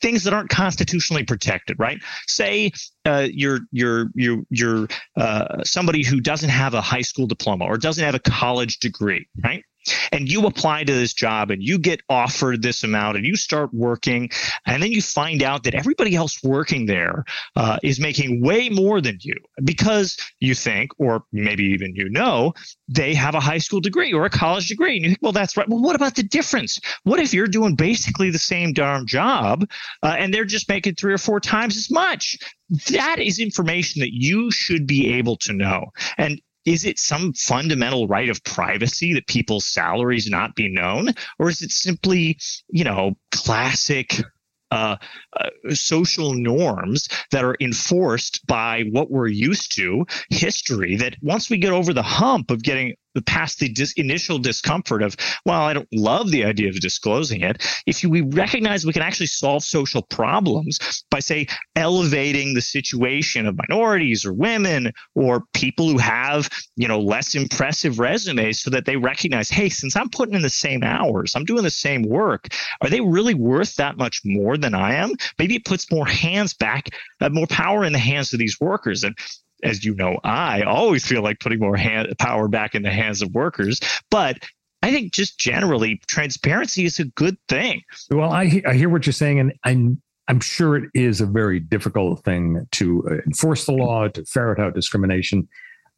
things 0.00 0.24
that 0.24 0.34
aren't 0.34 0.50
constitutionally 0.50 1.24
protected 1.24 1.78
right 1.78 1.98
say 2.26 2.70
uh, 3.06 3.26
you're 3.32 3.60
you're 3.70 4.10
you're 4.14 4.42
you're 4.50 4.88
uh, 5.16 5.64
somebody 5.64 6.04
who 6.04 6.20
doesn't 6.20 6.50
have 6.50 6.74
a 6.74 6.82
high 6.82 7.00
school 7.00 7.26
diploma 7.26 7.64
or 7.64 7.78
doesn't 7.78 8.04
have 8.04 8.14
a 8.14 8.18
college 8.18 8.78
degree 8.78 9.26
right 9.42 9.64
and 10.10 10.30
you 10.30 10.46
apply 10.46 10.84
to 10.84 10.92
this 10.92 11.12
job 11.12 11.50
and 11.50 11.62
you 11.62 11.78
get 11.78 12.00
offered 12.08 12.62
this 12.62 12.82
amount 12.82 13.16
and 13.16 13.26
you 13.26 13.36
start 13.36 13.72
working 13.72 14.30
and 14.66 14.82
then 14.82 14.92
you 14.92 15.02
find 15.02 15.42
out 15.42 15.64
that 15.64 15.74
everybody 15.74 16.14
else 16.14 16.42
working 16.42 16.86
there 16.86 17.24
uh, 17.56 17.78
is 17.82 18.00
making 18.00 18.42
way 18.42 18.68
more 18.68 19.00
than 19.00 19.18
you 19.20 19.34
because 19.64 20.16
you 20.40 20.54
think 20.54 20.90
or 20.98 21.24
maybe 21.32 21.64
even 21.64 21.94
you 21.94 22.08
know 22.08 22.52
they 22.88 23.14
have 23.14 23.34
a 23.34 23.40
high 23.40 23.58
school 23.58 23.80
degree 23.80 24.12
or 24.12 24.24
a 24.24 24.30
college 24.30 24.68
degree 24.68 24.96
and 24.96 25.02
you 25.04 25.10
think 25.10 25.22
well 25.22 25.32
that's 25.32 25.56
right. 25.56 25.68
Well 25.68 25.82
what 25.82 25.96
about 25.96 26.14
the 26.14 26.22
difference? 26.22 26.80
What 27.04 27.20
if 27.20 27.32
you're 27.34 27.46
doing 27.46 27.74
basically 27.74 28.30
the 28.30 28.38
same 28.38 28.72
darn 28.72 29.06
job 29.06 29.68
uh, 30.02 30.16
and 30.18 30.32
they're 30.32 30.44
just 30.44 30.68
making 30.68 30.94
three 30.94 31.12
or 31.12 31.18
four 31.18 31.40
times 31.40 31.76
as 31.76 31.90
much? 31.90 32.38
That 32.90 33.18
is 33.18 33.38
information 33.38 34.00
that 34.00 34.14
you 34.14 34.50
should 34.50 34.86
be 34.86 35.14
able 35.14 35.36
to 35.38 35.52
know. 35.52 35.92
And 36.16 36.40
is 36.64 36.84
it 36.84 36.98
some 36.98 37.32
fundamental 37.32 38.06
right 38.06 38.28
of 38.28 38.42
privacy 38.44 39.14
that 39.14 39.26
people's 39.26 39.66
salaries 39.66 40.28
not 40.28 40.54
be 40.54 40.68
known? 40.68 41.08
Or 41.38 41.48
is 41.48 41.62
it 41.62 41.70
simply 41.70 42.38
you 42.68 42.84
know 42.84 43.16
classic 43.30 44.22
uh, 44.72 44.96
uh, 45.38 45.74
social 45.74 46.32
norms 46.32 47.06
that 47.30 47.44
are 47.44 47.56
enforced 47.60 48.44
by 48.46 48.84
what 48.90 49.10
we're 49.10 49.28
used 49.28 49.76
to 49.76 50.06
history 50.30 50.96
that 50.96 51.14
once 51.20 51.50
we 51.50 51.58
get 51.58 51.72
over 51.72 51.92
the 51.92 52.02
hump 52.02 52.50
of 52.50 52.62
getting 52.62 52.94
past 53.20 53.58
the 53.58 53.68
dis- 53.68 53.92
initial 53.94 54.38
discomfort 54.38 55.02
of, 55.02 55.14
well, 55.44 55.60
I 55.60 55.74
don't 55.74 55.88
love 55.92 56.30
the 56.30 56.44
idea 56.44 56.70
of 56.70 56.80
disclosing 56.80 57.42
it. 57.42 57.62
If 57.86 58.02
we 58.02 58.22
recognize 58.22 58.86
we 58.86 58.94
can 58.94 59.02
actually 59.02 59.26
solve 59.26 59.62
social 59.62 60.00
problems 60.00 61.04
by, 61.10 61.20
say, 61.20 61.46
elevating 61.76 62.54
the 62.54 62.62
situation 62.62 63.46
of 63.46 63.58
minorities 63.68 64.24
or 64.24 64.32
women 64.32 64.92
or 65.14 65.44
people 65.52 65.90
who 65.90 65.98
have, 65.98 66.48
you 66.76 66.88
know, 66.88 67.00
less 67.00 67.34
impressive 67.34 67.98
resumes 67.98 68.60
so 68.60 68.70
that 68.70 68.86
they 68.86 68.96
recognize, 68.96 69.50
hey, 69.50 69.68
since 69.68 69.96
I'm 69.96 70.08
putting 70.08 70.34
in 70.34 70.42
the 70.42 70.48
same 70.48 70.82
hours, 70.82 71.34
I'm 71.34 71.44
doing 71.44 71.64
the 71.64 71.70
same 71.70 72.02
work, 72.02 72.48
are 72.80 72.88
they 72.88 73.00
really 73.00 73.34
worth 73.34 73.76
that 73.76 73.98
much 73.98 74.22
more 74.24 74.56
than 74.56 74.74
I 74.74 74.94
am? 74.94 75.12
Maybe 75.38 75.56
it 75.56 75.64
puts 75.64 75.90
more 75.90 76.06
hands 76.06 76.54
back, 76.54 76.90
uh, 77.20 77.28
more 77.28 77.46
power 77.48 77.84
in 77.84 77.92
the 77.92 77.98
hands 77.98 78.32
of 78.32 78.38
these 78.38 78.58
workers. 78.60 79.04
And 79.04 79.16
as 79.62 79.84
you 79.84 79.94
know, 79.94 80.18
I 80.24 80.62
always 80.62 81.04
feel 81.04 81.22
like 81.22 81.40
putting 81.40 81.60
more 81.60 81.76
hand, 81.76 82.12
power 82.18 82.48
back 82.48 82.74
in 82.74 82.82
the 82.82 82.90
hands 82.90 83.22
of 83.22 83.32
workers. 83.34 83.80
But 84.10 84.38
I 84.82 84.90
think 84.90 85.12
just 85.12 85.38
generally, 85.38 86.00
transparency 86.08 86.84
is 86.84 86.98
a 86.98 87.04
good 87.04 87.36
thing. 87.48 87.82
Well, 88.10 88.32
I, 88.32 88.62
I 88.66 88.74
hear 88.74 88.88
what 88.88 89.06
you're 89.06 89.12
saying, 89.12 89.38
and 89.38 89.52
I'm 89.64 90.02
I'm 90.28 90.40
sure 90.40 90.76
it 90.76 90.90
is 90.94 91.20
a 91.20 91.26
very 91.26 91.60
difficult 91.60 92.24
thing 92.24 92.66
to 92.72 93.04
uh, 93.10 93.14
enforce 93.26 93.66
the 93.66 93.72
law, 93.72 94.08
to 94.08 94.24
ferret 94.24 94.58
out 94.58 94.74
discrimination. 94.74 95.48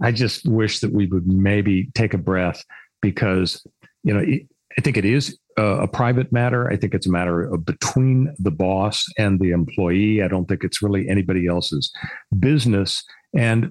I 0.02 0.12
just 0.12 0.46
wish 0.46 0.80
that 0.80 0.92
we 0.92 1.06
would 1.06 1.26
maybe 1.26 1.90
take 1.94 2.14
a 2.14 2.18
breath 2.18 2.64
because, 3.00 3.64
you 4.02 4.12
know, 4.12 4.20
I 4.20 4.80
think 4.80 4.96
it 4.96 5.04
is 5.04 5.38
Uh, 5.56 5.82
a, 5.82 5.86
private 5.86 6.32
matter. 6.32 6.68
I 6.68 6.76
think 6.76 6.94
it's 6.94 7.06
a 7.06 7.10
matter 7.12 7.42
of 7.42 7.64
between 7.64 8.34
the 8.40 8.50
boss 8.50 9.04
and 9.16 9.38
the 9.38 9.50
employee. 9.50 10.20
I 10.20 10.26
don't 10.26 10.46
think 10.46 10.64
it's 10.64 10.82
really 10.82 11.08
anybody 11.08 11.46
else's 11.46 11.92
business. 12.40 13.04
And 13.36 13.70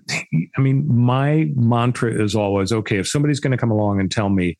I 0.57 0.61
mean, 0.61 0.87
my 0.87 1.51
mantra 1.55 2.11
is 2.11 2.35
always 2.35 2.71
okay, 2.71 2.99
if 2.99 3.07
somebody's 3.07 3.41
going 3.41 3.51
to 3.51 3.57
come 3.57 3.71
along 3.71 3.99
and 3.99 4.09
tell 4.09 4.29
me 4.29 4.57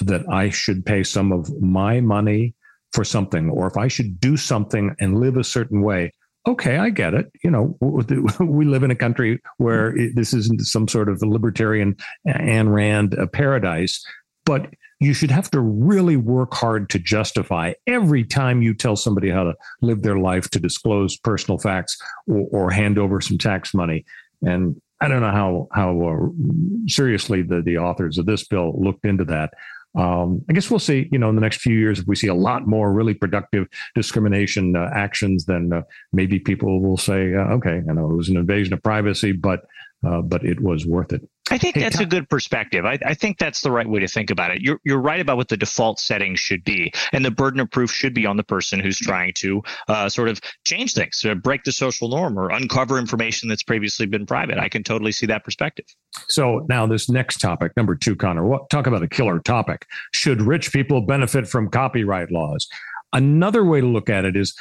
that 0.00 0.28
I 0.28 0.50
should 0.50 0.84
pay 0.84 1.04
some 1.04 1.30
of 1.30 1.48
my 1.62 2.00
money 2.00 2.54
for 2.92 3.04
something, 3.04 3.50
or 3.50 3.68
if 3.68 3.76
I 3.76 3.86
should 3.86 4.18
do 4.18 4.36
something 4.36 4.96
and 4.98 5.20
live 5.20 5.36
a 5.36 5.44
certain 5.44 5.82
way, 5.82 6.12
okay, 6.46 6.78
I 6.78 6.90
get 6.90 7.14
it. 7.14 7.30
You 7.42 7.50
know, 7.50 7.76
we 8.40 8.64
live 8.64 8.82
in 8.82 8.90
a 8.90 8.96
country 8.96 9.40
where 9.58 9.94
this 10.14 10.32
isn't 10.32 10.60
some 10.62 10.88
sort 10.88 11.08
of 11.08 11.22
libertarian 11.22 11.96
Ayn 12.26 12.72
Rand 12.72 13.18
uh, 13.18 13.26
paradise, 13.26 14.04
but 14.44 14.68
you 15.00 15.14
should 15.14 15.30
have 15.30 15.50
to 15.50 15.60
really 15.60 16.16
work 16.16 16.54
hard 16.54 16.88
to 16.90 16.98
justify 16.98 17.72
every 17.86 18.24
time 18.24 18.62
you 18.62 18.74
tell 18.74 18.96
somebody 18.96 19.30
how 19.30 19.44
to 19.44 19.54
live 19.82 20.02
their 20.02 20.18
life 20.18 20.48
to 20.50 20.60
disclose 20.60 21.16
personal 21.16 21.58
facts 21.58 21.96
or, 22.26 22.46
or 22.52 22.70
hand 22.70 22.98
over 22.98 23.20
some 23.20 23.38
tax 23.38 23.74
money. 23.74 24.04
And 24.42 24.80
I 25.00 25.08
don't 25.08 25.20
know 25.20 25.30
how 25.30 25.68
how 25.72 26.00
uh, 26.00 26.86
seriously 26.86 27.42
the 27.42 27.60
the 27.62 27.78
authors 27.78 28.18
of 28.18 28.26
this 28.26 28.46
bill 28.46 28.80
looked 28.80 29.04
into 29.04 29.24
that. 29.26 29.52
Um, 29.96 30.44
I 30.48 30.52
guess 30.52 30.70
we'll 30.70 30.80
see. 30.80 31.08
You 31.12 31.18
know, 31.18 31.28
in 31.28 31.34
the 31.34 31.40
next 31.40 31.60
few 31.60 31.76
years, 31.76 31.98
if 32.00 32.06
we 32.06 32.16
see 32.16 32.26
a 32.26 32.34
lot 32.34 32.66
more 32.66 32.92
really 32.92 33.14
productive 33.14 33.68
discrimination 33.94 34.74
uh, 34.76 34.90
actions, 34.92 35.44
then 35.44 35.72
uh, 35.72 35.82
maybe 36.12 36.38
people 36.38 36.80
will 36.80 36.96
say, 36.96 37.34
uh, 37.34 37.54
"Okay, 37.54 37.82
I 37.88 37.92
know 37.92 38.10
it 38.10 38.16
was 38.16 38.28
an 38.28 38.36
invasion 38.36 38.72
of 38.72 38.82
privacy, 38.82 39.32
but 39.32 39.60
uh, 40.06 40.22
but 40.22 40.44
it 40.44 40.60
was 40.60 40.86
worth 40.86 41.12
it." 41.12 41.28
I 41.50 41.58
think 41.58 41.74
hey, 41.74 41.82
that's 41.82 41.96
Tom. 41.96 42.06
a 42.06 42.08
good 42.08 42.30
perspective. 42.30 42.86
I, 42.86 42.98
I, 43.04 43.12
think 43.12 43.38
that's 43.38 43.60
the 43.60 43.70
right 43.70 43.86
way 43.86 44.00
to 44.00 44.08
think 44.08 44.30
about 44.30 44.50
it. 44.50 44.62
You're, 44.62 44.80
you're 44.82 45.00
right 45.00 45.20
about 45.20 45.36
what 45.36 45.48
the 45.48 45.58
default 45.58 46.00
setting 46.00 46.36
should 46.36 46.64
be. 46.64 46.90
And 47.12 47.22
the 47.22 47.30
burden 47.30 47.60
of 47.60 47.70
proof 47.70 47.90
should 47.90 48.14
be 48.14 48.24
on 48.24 48.38
the 48.38 48.42
person 48.42 48.80
who's 48.80 48.98
trying 48.98 49.34
to 49.38 49.62
uh, 49.88 50.08
sort 50.08 50.28
of 50.28 50.40
change 50.64 50.94
things, 50.94 51.20
to 51.20 51.34
break 51.34 51.64
the 51.64 51.72
social 51.72 52.08
norm 52.08 52.38
or 52.38 52.50
uncover 52.50 52.98
information 52.98 53.50
that's 53.50 53.62
previously 53.62 54.06
been 54.06 54.24
private. 54.24 54.58
I 54.58 54.70
can 54.70 54.82
totally 54.82 55.12
see 55.12 55.26
that 55.26 55.44
perspective. 55.44 55.84
So 56.28 56.64
now 56.70 56.86
this 56.86 57.10
next 57.10 57.38
topic, 57.38 57.76
number 57.76 57.94
two, 57.94 58.16
Connor, 58.16 58.46
what, 58.46 58.70
talk 58.70 58.86
about 58.86 59.02
a 59.02 59.08
killer 59.08 59.38
topic. 59.40 59.86
Should 60.12 60.40
rich 60.40 60.72
people 60.72 61.02
benefit 61.02 61.46
from 61.46 61.68
copyright 61.68 62.32
laws? 62.32 62.66
Another 63.12 63.64
way 63.64 63.80
to 63.80 63.86
look 63.86 64.08
at 64.08 64.24
it 64.24 64.34
is 64.34 64.56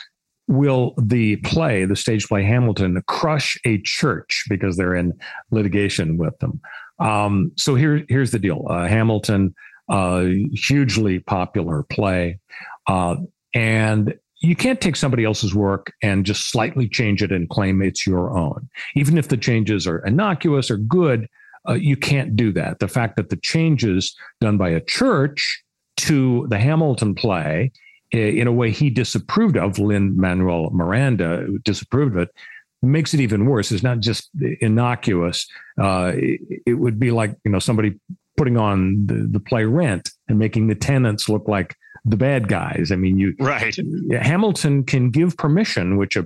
will 0.47 0.93
the 0.97 1.37
play, 1.37 1.85
the 1.85 1.95
stage 1.95 2.27
play 2.27 2.43
Hamilton, 2.43 3.01
crush 3.07 3.57
a 3.65 3.79
church 3.81 4.45
because 4.49 4.77
they're 4.77 4.95
in 4.95 5.13
litigation 5.51 6.17
with 6.17 6.37
them? 6.39 6.59
Um, 6.99 7.51
so 7.57 7.75
here, 7.75 8.05
here's 8.09 8.31
the 8.31 8.39
deal: 8.39 8.65
uh, 8.69 8.87
Hamilton, 8.87 9.55
uh, 9.89 10.25
hugely 10.53 11.19
popular 11.19 11.83
play, 11.83 12.39
uh, 12.87 13.15
and 13.53 14.13
you 14.41 14.55
can't 14.55 14.81
take 14.81 14.97
somebody 14.97 15.23
else's 15.23 15.55
work 15.55 15.93
and 16.01 16.25
just 16.25 16.49
slightly 16.49 16.87
change 16.87 17.23
it 17.23 17.31
and 17.31 17.49
claim 17.49 17.81
it's 17.81 18.05
your 18.05 18.37
own, 18.37 18.69
even 18.95 19.17
if 19.17 19.29
the 19.29 19.37
changes 19.37 19.87
are 19.87 19.99
innocuous 19.99 20.69
or 20.69 20.77
good. 20.77 21.27
Uh, 21.67 21.73
you 21.73 21.95
can't 21.95 22.35
do 22.35 22.51
that. 22.51 22.79
The 22.79 22.89
fact 22.89 23.15
that 23.15 23.29
the 23.29 23.37
changes 23.37 24.13
done 24.41 24.57
by 24.57 24.67
a 24.69 24.81
church 24.81 25.63
to 25.95 26.45
the 26.49 26.59
Hamilton 26.59 27.15
play 27.15 27.71
in 28.13 28.47
a 28.47 28.51
way 28.51 28.71
he 28.71 28.89
disapproved 28.89 29.57
of, 29.57 29.79
Lin-Manuel 29.79 30.69
Miranda 30.71 31.47
disapproved 31.63 32.15
of 32.15 32.23
it, 32.23 32.29
makes 32.81 33.13
it 33.13 33.19
even 33.19 33.45
worse. 33.45 33.71
It's 33.71 33.83
not 33.83 33.99
just 33.99 34.29
innocuous. 34.61 35.47
Uh, 35.81 36.11
it, 36.15 36.61
it, 36.67 36.73
would 36.73 36.99
be 36.99 37.11
like 37.11 37.35
you 37.43 37.51
know 37.51 37.59
somebody 37.59 37.99
putting 38.37 38.57
on 38.57 39.05
the, 39.05 39.27
the 39.31 39.39
play 39.39 39.65
Rent 39.65 40.09
and 40.27 40.37
making 40.37 40.67
the 40.67 40.75
tenants 40.75 41.29
look 41.29 41.47
like 41.47 41.75
the 42.05 42.17
bad 42.17 42.49
guys. 42.49 42.91
I 42.91 42.97
mean, 42.97 43.17
you 43.17 43.33
right. 43.39 43.75
Hamilton 44.11 44.83
can 44.83 45.09
give 45.09 45.37
permission, 45.37 45.97
which 45.97 46.17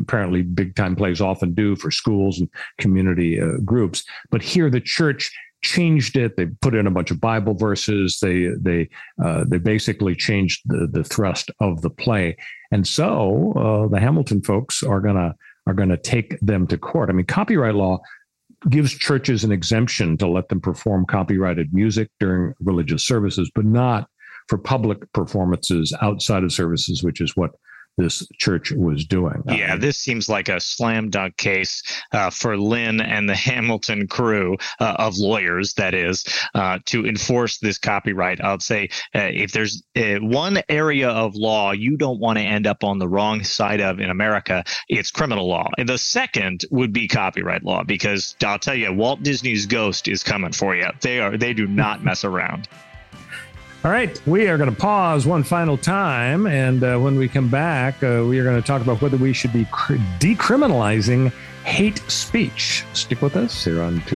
apparently 0.00 0.42
big 0.42 0.76
time 0.76 0.94
plays 0.94 1.20
often 1.20 1.52
do 1.52 1.74
for 1.76 1.90
schools 1.90 2.38
and 2.38 2.48
community 2.78 3.40
uh, 3.40 3.58
groups. 3.64 4.04
But 4.30 4.42
here, 4.42 4.70
the 4.70 4.80
church 4.80 5.32
changed 5.64 6.16
it. 6.16 6.36
They 6.36 6.46
put 6.60 6.74
in 6.74 6.86
a 6.86 6.90
bunch 6.90 7.10
of 7.10 7.20
Bible 7.20 7.54
verses. 7.54 8.18
They 8.20 8.50
they 8.60 8.88
uh, 9.22 9.44
they 9.48 9.58
basically 9.58 10.14
changed 10.14 10.62
the 10.66 10.86
the 10.86 11.02
thrust 11.02 11.50
of 11.60 11.80
the 11.82 11.90
play. 11.90 12.36
And 12.70 12.86
so 12.86 13.52
uh, 13.56 13.88
the 13.88 13.98
Hamilton 13.98 14.42
folks 14.42 14.82
are 14.82 15.00
to 15.00 15.34
are 15.66 15.74
to 15.74 15.96
take 15.96 16.38
them 16.40 16.66
to 16.68 16.78
court. 16.78 17.08
I 17.08 17.14
mean, 17.14 17.26
copyright 17.26 17.74
law 17.74 18.00
gives 18.68 18.92
churches 18.92 19.44
an 19.44 19.52
exemption 19.52 20.16
to 20.18 20.28
let 20.28 20.48
them 20.48 20.60
perform 20.60 21.06
copyrighted 21.06 21.72
music 21.72 22.10
during 22.20 22.54
religious 22.60 23.04
services, 23.04 23.50
but 23.54 23.64
not 23.64 24.08
for 24.48 24.58
public 24.58 25.10
performances 25.12 25.96
outside 26.02 26.44
of 26.44 26.52
services, 26.52 27.02
which 27.02 27.20
is 27.20 27.34
what 27.36 27.52
this 27.96 28.26
church 28.38 28.72
was 28.72 29.04
doing. 29.04 29.42
Yeah, 29.48 29.76
this 29.76 29.96
seems 29.96 30.28
like 30.28 30.48
a 30.48 30.60
slam 30.60 31.10
dunk 31.10 31.36
case 31.36 31.82
uh, 32.12 32.30
for 32.30 32.56
Lin 32.56 33.00
and 33.00 33.28
the 33.28 33.34
Hamilton 33.34 34.06
crew 34.08 34.56
uh, 34.80 34.96
of 34.98 35.16
lawyers, 35.16 35.74
that 35.74 35.94
is, 35.94 36.24
uh, 36.54 36.78
to 36.86 37.06
enforce 37.06 37.58
this 37.58 37.78
copyright. 37.78 38.42
I'd 38.42 38.62
say 38.62 38.88
uh, 39.14 39.30
if 39.32 39.52
there's 39.52 39.82
uh, 39.96 40.16
one 40.16 40.60
area 40.68 41.08
of 41.08 41.34
law 41.34 41.72
you 41.72 41.96
don't 41.96 42.20
want 42.20 42.38
to 42.38 42.44
end 42.44 42.66
up 42.66 42.84
on 42.84 42.98
the 42.98 43.08
wrong 43.08 43.44
side 43.44 43.80
of 43.80 44.00
in 44.00 44.10
America, 44.10 44.64
it's 44.88 45.10
criminal 45.10 45.48
law. 45.48 45.68
And 45.78 45.88
the 45.88 45.98
second 45.98 46.62
would 46.70 46.92
be 46.92 47.08
copyright 47.08 47.62
law, 47.62 47.84
because 47.84 48.34
I'll 48.44 48.58
tell 48.58 48.74
you, 48.74 48.92
Walt 48.92 49.22
Disney's 49.22 49.66
ghost 49.66 50.08
is 50.08 50.22
coming 50.22 50.52
for 50.52 50.74
you. 50.74 50.88
They 51.00 51.20
are 51.20 51.36
they 51.36 51.54
do 51.54 51.66
not 51.66 52.02
mess 52.02 52.24
around. 52.24 52.68
All 53.84 53.90
right, 53.90 54.18
we 54.26 54.48
are 54.48 54.56
going 54.56 54.70
to 54.70 54.76
pause 54.76 55.26
one 55.26 55.42
final 55.42 55.76
time. 55.76 56.46
And 56.46 56.82
uh, 56.82 56.98
when 56.98 57.18
we 57.18 57.28
come 57.28 57.50
back, 57.50 58.02
uh, 58.02 58.24
we 58.26 58.38
are 58.38 58.42
going 58.44 58.58
to 58.58 58.66
talk 58.66 58.80
about 58.80 59.02
whether 59.02 59.18
we 59.18 59.34
should 59.34 59.52
be 59.52 59.66
cr- 59.66 59.96
decriminalizing 60.20 61.30
hate 61.64 61.98
speech. 62.08 62.82
Stick 62.94 63.20
with 63.20 63.36
us 63.36 63.62
here 63.62 63.82
on. 63.82 64.00
Two- 64.06 64.14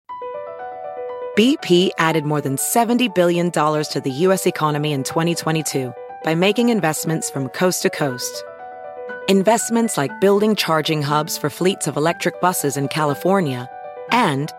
BP 1.37 1.91
added 1.99 2.25
more 2.25 2.41
than 2.41 2.55
$70 2.55 3.13
billion 3.13 3.51
to 3.51 4.01
the 4.05 4.11
U.S. 4.13 4.47
economy 4.47 4.93
in 4.93 5.03
2022 5.03 5.93
by 6.23 6.37
making 6.37 6.69
investments 6.69 7.29
from 7.29 7.49
coast 7.49 7.83
to 7.83 7.91
coast. 7.91 8.45
Investments 9.29 9.97
like 9.97 10.21
building 10.21 10.55
charging 10.55 11.03
hubs 11.03 11.37
for 11.37 11.51
fleets 11.51 11.89
of 11.89 11.97
electric 11.97 12.41
buses 12.41 12.77
in 12.77 12.87
California 12.87 13.69
and 14.13 14.53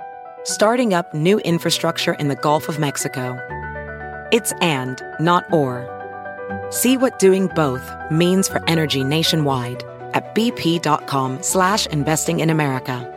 starting 0.43 0.93
up 0.93 1.13
new 1.13 1.39
infrastructure 1.39 2.13
in 2.15 2.27
the 2.27 2.35
Gulf 2.35 2.67
of 2.67 2.77
Mexico. 2.77 3.39
It's 4.29 4.51
and, 4.59 5.01
not 5.21 5.51
or. 5.53 5.87
See 6.69 6.97
what 6.97 7.17
doing 7.17 7.47
both 7.47 7.89
means 8.11 8.49
for 8.49 8.61
energy 8.67 9.03
nationwide 9.05 9.83
at 10.13 10.35
bp.com 10.35 11.41
slash 11.41 11.87
investing 11.87 12.41
in 12.41 12.49
America. 12.49 13.13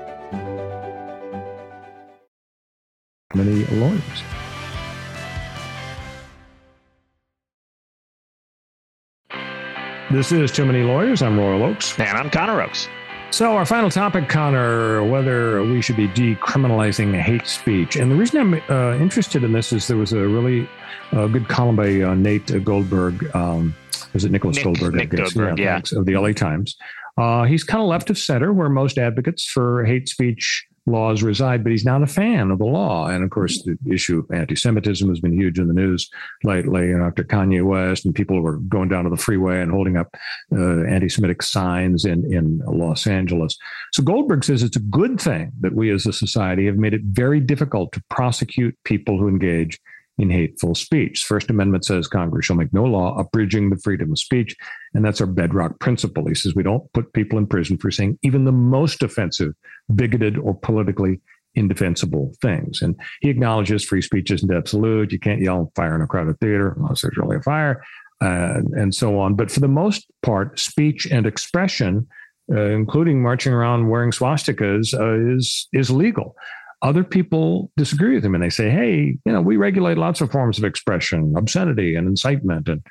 Many 3.35 3.65
lawyers. 3.65 4.03
This 10.13 10.33
is 10.33 10.51
Too 10.53 10.65
Many 10.65 10.83
Lawyers. 10.83 11.23
I'm 11.23 11.39
Royal 11.39 11.63
Oakes. 11.63 11.99
And 11.99 12.19
I'm 12.19 12.31
Connor 12.31 12.63
Oakes. 12.63 12.89
So, 13.33 13.57
our 13.57 13.65
final 13.65 13.91
topic, 13.91 14.29
Connor, 14.29 15.05
whether 15.05 15.63
we 15.63 15.81
should 15.81 15.97
be 15.97 16.09
decriminalizing 16.09 17.19
hate 17.19 17.47
speech. 17.47 17.95
And 17.95 18.11
the 18.11 18.17
reason 18.17 18.41
I'm 18.41 18.55
uh, 18.69 18.97
interested 18.97 19.45
in 19.45 19.53
this 19.53 19.73
is 19.73 19.87
there 19.87 19.97
was 19.97 20.13
a 20.13 20.27
really 20.27 20.69
uh, 21.13 21.29
good 21.29 21.49
column 21.49 21.77
by 21.77 22.03
uh, 22.03 22.15
Nate 22.15 22.65
Goldberg. 22.65 23.35
Um, 23.35 23.75
was 24.13 24.25
it 24.25 24.33
Nicholas 24.33 24.57
Nick, 24.57 24.65
Goldberg? 24.65 24.95
Nick 24.95 25.11
Goldberg, 25.11 25.59
yeah, 25.59 25.81
yeah. 25.93 25.99
of 25.99 26.07
the 26.07 26.17
LA 26.17 26.33
Times. 26.33 26.77
Uh, 27.17 27.45
he's 27.45 27.63
kind 27.63 27.81
of 27.81 27.89
left 27.89 28.11
of 28.11 28.19
center 28.19 28.53
where 28.53 28.69
most 28.69 28.99
advocates 28.99 29.45
for 29.45 29.85
hate 29.85 30.09
speech 30.09 30.67
laws 30.87 31.23
reside, 31.23 31.63
but 31.63 31.71
he's 31.71 31.85
not 31.85 32.03
a 32.03 32.07
fan 32.07 32.51
of 32.51 32.59
the 32.59 32.65
law. 32.65 33.09
And 33.09 33.23
of 33.23 33.31
course, 33.31 33.63
the 33.63 33.77
issue 33.91 34.21
of 34.21 34.31
anti 34.35 34.57
Semitism 34.57 35.09
has 35.09 35.21
been 35.21 35.33
huge 35.33 35.59
in 35.59 35.69
the 35.69 35.75
news 35.75 36.09
lately. 36.43 36.93
And 36.93 37.03
after 37.03 37.23
Kanye 37.23 37.65
West, 37.65 38.05
and 38.05 38.15
people 38.15 38.41
were 38.41 38.57
going 38.57 38.89
down 38.89 39.05
to 39.05 39.11
the 39.11 39.17
freeway 39.17 39.61
and 39.61 39.71
holding 39.71 39.97
up 39.97 40.15
uh, 40.53 40.83
anti 40.85 41.09
Semitic 41.09 41.43
signs 41.43 42.05
in, 42.05 42.33
in 42.33 42.61
Los 42.67 43.07
Angeles. 43.07 43.57
So 43.93 44.03
Goldberg 44.03 44.45
says 44.45 44.63
it's 44.63 44.77
a 44.77 44.81
good 44.81 45.21
thing 45.21 45.53
that 45.61 45.75
we 45.75 45.91
as 45.91 46.07
a 46.07 46.13
society 46.13 46.67
have 46.67 46.77
made 46.77 46.95
it 46.95 47.03
very 47.05 47.41
difficult 47.41 47.93
to 47.93 48.03
prosecute 48.11 48.77
people 48.85 49.19
who 49.19 49.29
engage 49.29 49.79
in 50.19 50.31
hateful 50.31 50.75
speech. 50.75 51.25
First 51.25 51.51
Amendment 51.51 51.85
says 51.85 52.07
Congress 52.07 52.47
shall 52.47 52.57
make 52.57 52.73
no 52.73 52.85
law 52.85 53.17
abridging 53.19 53.71
the 53.71 53.79
freedom 53.79 54.13
of 54.13 54.19
speech. 54.19 54.55
And 54.95 55.05
that's 55.05 55.21
our 55.21 55.27
bedrock 55.27 55.79
principle. 55.81 56.27
He 56.27 56.35
says 56.35 56.55
we 56.55 56.63
don't 56.63 56.93
put 56.93 57.13
people 57.13 57.39
in 57.39 57.47
prison 57.47 57.79
for 57.79 57.91
saying 57.91 58.19
even 58.23 58.45
the 58.45 58.53
most 58.53 59.03
offensive, 59.03 59.55
bigoted, 59.95 60.37
or 60.37 60.55
politically 60.55 61.21
indefensible 61.55 62.33
things. 62.41 62.83
And 62.83 62.95
he 63.21 63.31
acknowledges 63.31 63.85
free 63.85 64.03
speech 64.03 64.31
isn't 64.31 64.53
absolute. 64.53 65.13
You 65.13 65.19
can't 65.19 65.41
yell 65.41 65.73
fire 65.75 65.95
in 65.95 66.03
a 66.03 66.07
crowded 66.07 66.39
theater 66.41 66.75
unless 66.77 67.03
there's 67.03 67.17
really 67.17 67.37
a 67.37 67.43
fire, 67.43 67.83
uh, 68.23 68.61
and 68.73 68.95
so 68.95 69.19
on. 69.19 69.35
But 69.35 69.51
for 69.51 69.61
the 69.61 69.69
most 69.69 70.07
part, 70.23 70.59
speech 70.61 71.07
and 71.11 71.27
expression, 71.27 72.07
uh, 72.53 72.61
including 72.61 73.23
marching 73.23 73.53
around 73.53 73.89
wearing 73.89 74.11
swastikas, 74.11 74.95
uh, 74.95 75.35
is 75.35 75.69
is 75.73 75.91
legal. 75.91 76.37
Other 76.83 77.05
people 77.05 77.71
disagree 77.77 78.15
with 78.15 78.25
him 78.25 78.35
and 78.35 78.43
they 78.43 78.51
say, 78.51 78.71
hey, 78.71 79.17
you 79.25 79.33
know, 79.33 79.43
we 79.43 79.57
regulate 79.57 79.99
lots 79.99 80.21
of 80.21 80.31
forms 80.31 80.59
of 80.59 80.65
expression, 80.65 81.35
obscenity 81.37 81.95
and 81.95 82.09
incitement 82.09 82.69
and 82.69 82.83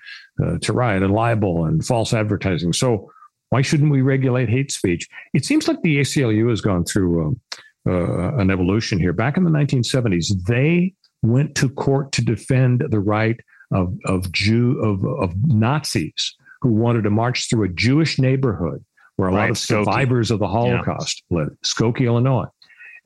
uh, 0.43 0.59
to 0.59 0.73
riot 0.73 1.01
and 1.01 1.13
libel 1.13 1.65
and 1.65 1.83
false 1.83 2.13
advertising. 2.13 2.71
So 2.71 3.11
why 3.49 3.63
shouldn't 3.63 3.91
we 3.91 4.01
regulate 4.01 4.47
hate 4.47 4.71
speech? 4.71 5.07
It 5.33 5.43
seems 5.43 5.67
like 5.67 5.81
the 5.81 6.01
ACLU 6.01 6.49
has 6.49 6.61
gone 6.61 6.85
through 6.85 7.27
um, 7.27 7.41
uh, 7.87 8.37
an 8.37 8.51
evolution 8.51 8.99
here. 8.99 9.13
Back 9.13 9.37
in 9.37 9.43
the 9.43 9.49
1970s, 9.49 10.45
they 10.45 10.93
went 11.23 11.55
to 11.55 11.69
court 11.69 12.11
to 12.13 12.23
defend 12.23 12.83
the 12.89 12.99
right 12.99 13.39
of, 13.71 13.95
of 14.05 14.31
Jew 14.31 14.79
of, 14.83 15.03
of 15.05 15.33
Nazis 15.47 16.35
who 16.61 16.73
wanted 16.73 17.03
to 17.03 17.09
march 17.09 17.49
through 17.49 17.63
a 17.63 17.69
Jewish 17.69 18.19
neighborhood 18.19 18.83
where 19.15 19.29
a 19.29 19.31
right, 19.31 19.41
lot 19.41 19.49
of 19.51 19.57
Skokie. 19.57 19.85
survivors 19.85 20.31
of 20.31 20.39
the 20.39 20.47
Holocaust 20.47 21.23
yeah. 21.29 21.39
live, 21.39 21.49
Skokie, 21.63 22.05
Illinois. 22.05 22.45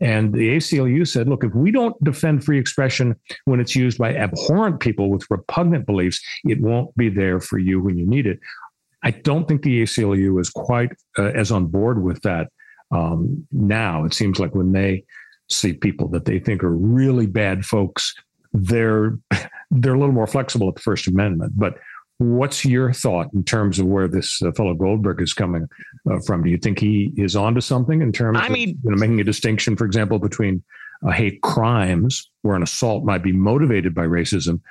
And 0.03 0.33
the 0.33 0.57
ACLU 0.57 1.07
said, 1.07 1.29
look, 1.29 1.45
if 1.45 1.55
we 1.55 1.71
don't 1.71 2.01
defend 2.03 2.43
free 2.43 2.59
expression 2.59 3.15
when 3.45 3.61
it's 3.61 3.73
used 3.73 3.97
by 3.97 4.13
abhorrent 4.13 4.81
people 4.81 5.09
with 5.09 5.25
repugnant 5.29 5.85
beliefs, 5.85 6.21
it 6.43 6.59
won't 6.59 6.95
be 6.97 7.07
there 7.07 7.39
for 7.39 7.57
you 7.57 7.81
when 7.81 7.97
you 7.97 8.05
need 8.05 8.27
it. 8.27 8.39
I 9.03 9.11
don't 9.11 9.47
think 9.47 9.61
the 9.61 9.83
ACLU 9.83 10.41
is 10.41 10.49
quite 10.49 10.91
uh, 11.17 11.31
as 11.35 11.51
on 11.51 11.67
board 11.67 12.03
with 12.03 12.21
that 12.23 12.49
um, 12.91 13.47
now. 13.53 14.03
It 14.03 14.13
seems 14.13 14.39
like 14.39 14.53
when 14.53 14.73
they 14.73 15.05
see 15.49 15.71
people 15.71 16.09
that 16.09 16.25
they 16.25 16.37
think 16.37 16.65
are 16.65 16.75
really 16.75 17.25
bad 17.25 17.65
folks, 17.65 18.13
they're 18.51 19.17
they're 19.71 19.95
a 19.95 19.99
little 19.99 20.13
more 20.13 20.27
flexible 20.27 20.67
at 20.67 20.75
the 20.75 20.81
First 20.81 21.07
Amendment. 21.07 21.53
But 21.55 21.77
What's 22.23 22.63
your 22.63 22.93
thought 22.93 23.27
in 23.33 23.43
terms 23.43 23.79
of 23.79 23.85
where 23.85 24.07
this 24.07 24.41
uh, 24.41 24.51
fellow 24.53 24.73
Goldberg 24.73 25.21
is 25.21 25.33
coming 25.33 25.67
uh, 26.09 26.19
from? 26.25 26.43
Do 26.43 26.49
you 26.49 26.57
think 26.57 26.79
he 26.79 27.11
is 27.17 27.35
onto 27.35 27.61
something 27.61 28.01
in 28.01 28.11
terms 28.11 28.39
I 28.41 28.49
mean, 28.49 28.69
of 28.69 28.75
you 28.83 28.91
know, 28.91 28.97
making 28.97 29.19
a 29.19 29.23
distinction, 29.23 29.75
for 29.75 29.85
example, 29.85 30.19
between 30.19 30.63
uh, 31.05 31.11
hate 31.11 31.41
crimes, 31.41 32.29
where 32.41 32.55
an 32.55 32.63
assault 32.63 33.03
might 33.03 33.23
be 33.23 33.33
motivated 33.33 33.93
by 33.93 34.03
racism? 34.03 34.61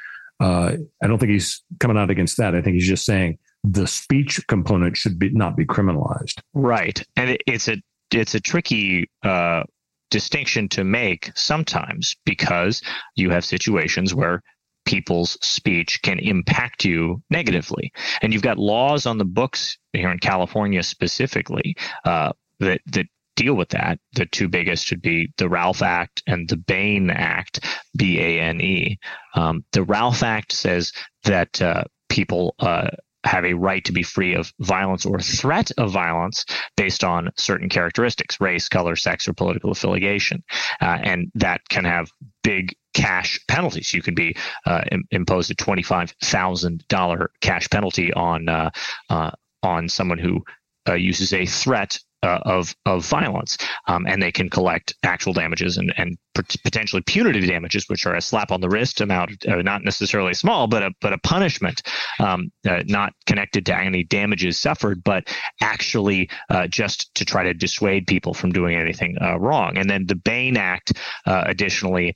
Uh, 0.41 0.77
I 1.03 1.07
don't 1.07 1.19
think 1.19 1.33
he's 1.33 1.63
coming 1.79 1.99
out 1.99 2.11
against 2.11 2.37
that. 2.39 2.55
I 2.55 2.63
think 2.63 2.75
he's 2.75 2.89
just 2.89 3.05
saying 3.05 3.39
the 3.65 3.87
speech 3.87 4.41
component 4.49 4.97
should 4.97 5.19
be 5.19 5.31
not 5.31 5.57
be 5.57 5.67
criminalized. 5.67 6.41
Right, 6.55 7.05
and 7.17 7.31
it, 7.31 7.43
it's 7.47 7.69
a 7.69 7.77
it's 8.11 8.35
a 8.35 8.41
tricky 8.41 9.11
uh, 9.23 9.65
distinction 10.11 10.69
to 10.69 10.85
make 10.85 11.31
sometimes 11.35 12.17
because 12.25 12.83
you 13.15 13.31
have 13.31 13.45
situations 13.45 14.15
where 14.15 14.43
people's 14.85 15.39
speech 15.43 16.01
can 16.03 16.19
impact 16.19 16.85
you 16.85 17.23
negatively. 17.31 17.93
And 18.21 18.33
you've 18.33 18.43
got 18.43 18.59
laws 18.59 19.07
on 19.07 19.19
the 19.19 19.25
books 19.25 19.79
here 19.93 20.11
in 20.11 20.19
California 20.19 20.83
specifically 20.83 21.77
uh, 22.05 22.33
that 22.61 22.81
that 22.87 23.07
deal 23.37 23.55
with 23.55 23.71
that. 23.71 23.99
The 24.15 24.27
two 24.27 24.49
biggest 24.49 24.91
would 24.91 25.03
be 25.03 25.33
the 25.39 25.49
Ralph 25.49 25.83
Act 25.83 26.23
and 26.27 26.49
the 26.49 26.57
Bane 26.57 27.11
Act, 27.11 27.67
B 27.97 28.21
A 28.21 28.41
N 28.41 28.61
E. 28.61 28.99
Um, 29.35 29.65
the 29.73 29.83
Ralph 29.83 30.23
Act 30.23 30.53
says 30.53 30.93
that 31.25 31.61
uh, 31.63 31.85
people 32.09 32.55
uh, 32.59 32.91
have 33.25 33.45
a 33.45 33.55
right 33.55 33.85
to 33.85 33.93
be 33.93 34.03
free 34.03 34.35
of 34.35 34.53
violence 34.61 35.07
or 35.07 35.21
threat 35.21 35.71
of 35.79 35.93
violence 35.93 36.45
based 36.77 37.05
on 37.05 37.31
certain 37.37 37.69
characteristics 37.69 38.41
race, 38.41 38.69
color, 38.69 38.97
sex, 38.97 39.29
or 39.29 39.33
political 39.33 39.71
affiliation. 39.71 40.43
Uh, 40.81 40.99
and 41.03 41.31
that 41.35 41.61
can 41.69 41.85
have 41.85 42.11
big 42.43 42.75
cash 42.95 43.41
penalties. 43.49 43.93
You 43.93 44.03
can 44.03 44.15
be 44.15 44.37
uh, 44.67 44.83
Im- 44.91 45.05
imposed 45.11 45.51
a 45.51 45.55
$25,000 45.55 47.27
cash 47.41 47.69
penalty 47.71 48.13
on, 48.13 48.49
uh, 48.49 48.71
uh, 49.11 49.31
on 49.63 49.89
someone 49.89 50.19
who 50.19 50.45
uh, 50.89 50.95
uses 50.95 51.33
a 51.33 51.47
threat 51.47 51.99
uh, 52.25 52.39
of 52.45 52.77
of 52.87 53.05
violence, 53.05 53.59
um, 53.89 54.07
and 54.07 54.23
they 54.23 54.31
can 54.31 54.49
collect 54.49 54.95
actual 55.03 55.33
damages 55.33 55.77
and 55.77 55.93
and 55.97 56.17
potentially 56.35 57.03
punitive 57.03 57.45
damages, 57.47 57.89
which 57.89 58.07
are 58.07 58.15
a 58.15 58.21
slap 58.21 58.53
on 58.53 58.61
the 58.61 58.69
wrist 58.69 59.01
amount, 59.01 59.45
uh, 59.49 59.57
not 59.57 59.83
necessarily 59.83 60.33
small, 60.33 60.69
but 60.69 60.85
a 60.85 60.91
but 61.01 61.13
a 61.13 61.19
punishment, 61.19 61.83
um, 62.21 62.53
not 62.65 63.13
connected 63.27 63.67
to 63.67 63.77
any 63.77 64.05
damages 64.05 64.57
suffered, 64.57 65.03
but 65.03 65.29
actually 65.61 66.31
just 66.69 67.13
to 67.17 67.25
try 67.25 67.43
to 67.43 67.55
dissuade 67.55 68.07
people 68.07 68.35
from 68.35 68.53
doing 68.53 68.77
anything 68.77 69.17
wrong. 69.39 69.77
And 69.77 69.91
then 69.91 70.07
the 70.07 70.15
Bane 70.15 70.57
Act, 70.57 70.93
additionally, 71.27 72.15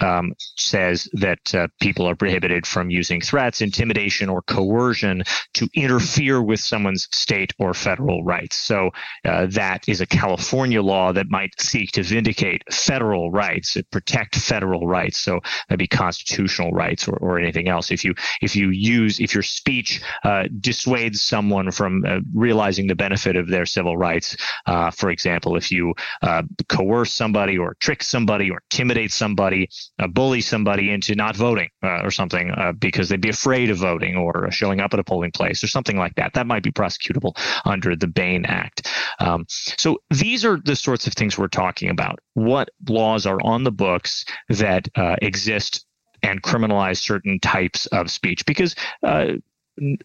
um, 0.00 0.32
says 0.56 1.08
that 1.14 1.54
uh, 1.54 1.68
people 1.80 2.08
are 2.08 2.16
prohibited 2.16 2.66
from 2.66 2.90
using 2.90 3.20
threats, 3.20 3.60
intimidation, 3.60 4.28
or 4.28 4.42
coercion 4.42 5.22
to 5.54 5.68
interfere 5.74 6.42
with 6.42 6.60
someone's 6.60 7.08
state 7.12 7.52
or 7.58 7.74
federal 7.74 8.24
rights. 8.24 8.56
So 8.56 8.90
uh, 9.24 9.46
that 9.50 9.88
is 9.88 10.00
a 10.00 10.06
California 10.06 10.82
law 10.82 11.12
that 11.12 11.30
might 11.30 11.60
seek 11.60 11.92
to 11.92 12.02
vindicate 12.02 12.62
federal 12.72 13.30
rights, 13.30 13.76
protect 13.90 14.36
federal 14.36 14.86
rights. 14.86 15.20
So 15.20 15.40
that'd 15.68 15.78
be 15.78 15.88
constitutional 15.88 16.72
rights 16.72 17.08
or, 17.08 17.16
or 17.16 17.38
anything 17.38 17.68
else. 17.68 17.90
If 17.90 18.04
you 18.04 18.14
if 18.40 18.56
you 18.56 18.70
use 18.70 19.20
if 19.20 19.34
your 19.34 19.42
speech 19.42 20.00
uh, 20.24 20.44
dissuades 20.60 21.22
someone 21.22 21.70
from 21.70 22.04
uh, 22.06 22.20
realizing 22.34 22.86
the 22.86 22.94
benefit 22.94 23.36
of 23.36 23.48
their 23.48 23.66
civil 23.66 23.96
rights, 23.96 24.36
uh, 24.66 24.90
for 24.90 25.10
example, 25.10 25.56
if 25.56 25.70
you 25.70 25.94
uh, 26.22 26.42
coerce 26.68 27.12
somebody 27.12 27.58
or 27.58 27.76
trick 27.80 28.02
somebody 28.02 28.50
or 28.50 28.60
intimidate 28.70 29.12
somebody, 29.12 29.68
bully 30.08 30.40
somebody 30.40 30.90
into 30.92 31.14
not 31.14 31.36
voting 31.36 31.68
or 31.82 32.10
something 32.10 32.52
because 32.78 33.08
they'd 33.08 33.20
be 33.20 33.28
afraid 33.28 33.70
of 33.70 33.78
voting 33.78 34.16
or 34.16 34.50
showing 34.50 34.80
up 34.80 34.92
at 34.94 35.00
a 35.00 35.04
polling 35.04 35.32
place 35.32 35.62
or 35.62 35.66
something 35.66 35.96
like 35.96 36.14
that, 36.16 36.34
that 36.34 36.46
might 36.46 36.62
be 36.62 36.70
prosecutable 36.70 37.32
under 37.64 37.96
the 37.96 38.06
Bane 38.06 38.44
Act. 38.44 38.88
Um, 39.20 39.46
so 39.48 40.00
these 40.10 40.44
are 40.44 40.58
the 40.64 40.76
sorts 40.76 41.06
of 41.06 41.14
things 41.14 41.36
we're 41.36 41.48
talking 41.48 41.90
about. 41.90 42.20
What 42.34 42.70
laws 42.88 43.26
are 43.26 43.40
on 43.42 43.64
the 43.64 43.72
books 43.72 44.24
that 44.48 44.88
uh, 44.96 45.16
exist 45.22 45.84
and 46.22 46.42
criminalize 46.42 46.98
certain 46.98 47.40
types 47.40 47.86
of 47.86 48.10
speech? 48.10 48.44
Because 48.46 48.74
uh, 49.02 49.32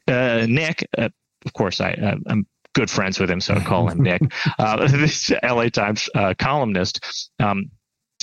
uh, 0.08 0.46
Nick, 0.48 0.88
uh, 0.98 1.10
of 1.46 1.54
course, 1.54 1.82
I, 1.82 1.94
uh, 1.94 2.16
I'm 2.28 2.48
good 2.74 2.90
friends 2.90 3.20
with 3.20 3.30
him, 3.30 3.42
so 3.42 3.54
I 3.54 3.60
call 3.64 3.90
him 3.90 4.02
Nick. 4.02 4.22
Uh, 4.58 4.88
this 4.92 5.32
LA 5.44 5.70
Times 5.70 6.10
columnist. 6.38 7.32
Um, 7.40 7.70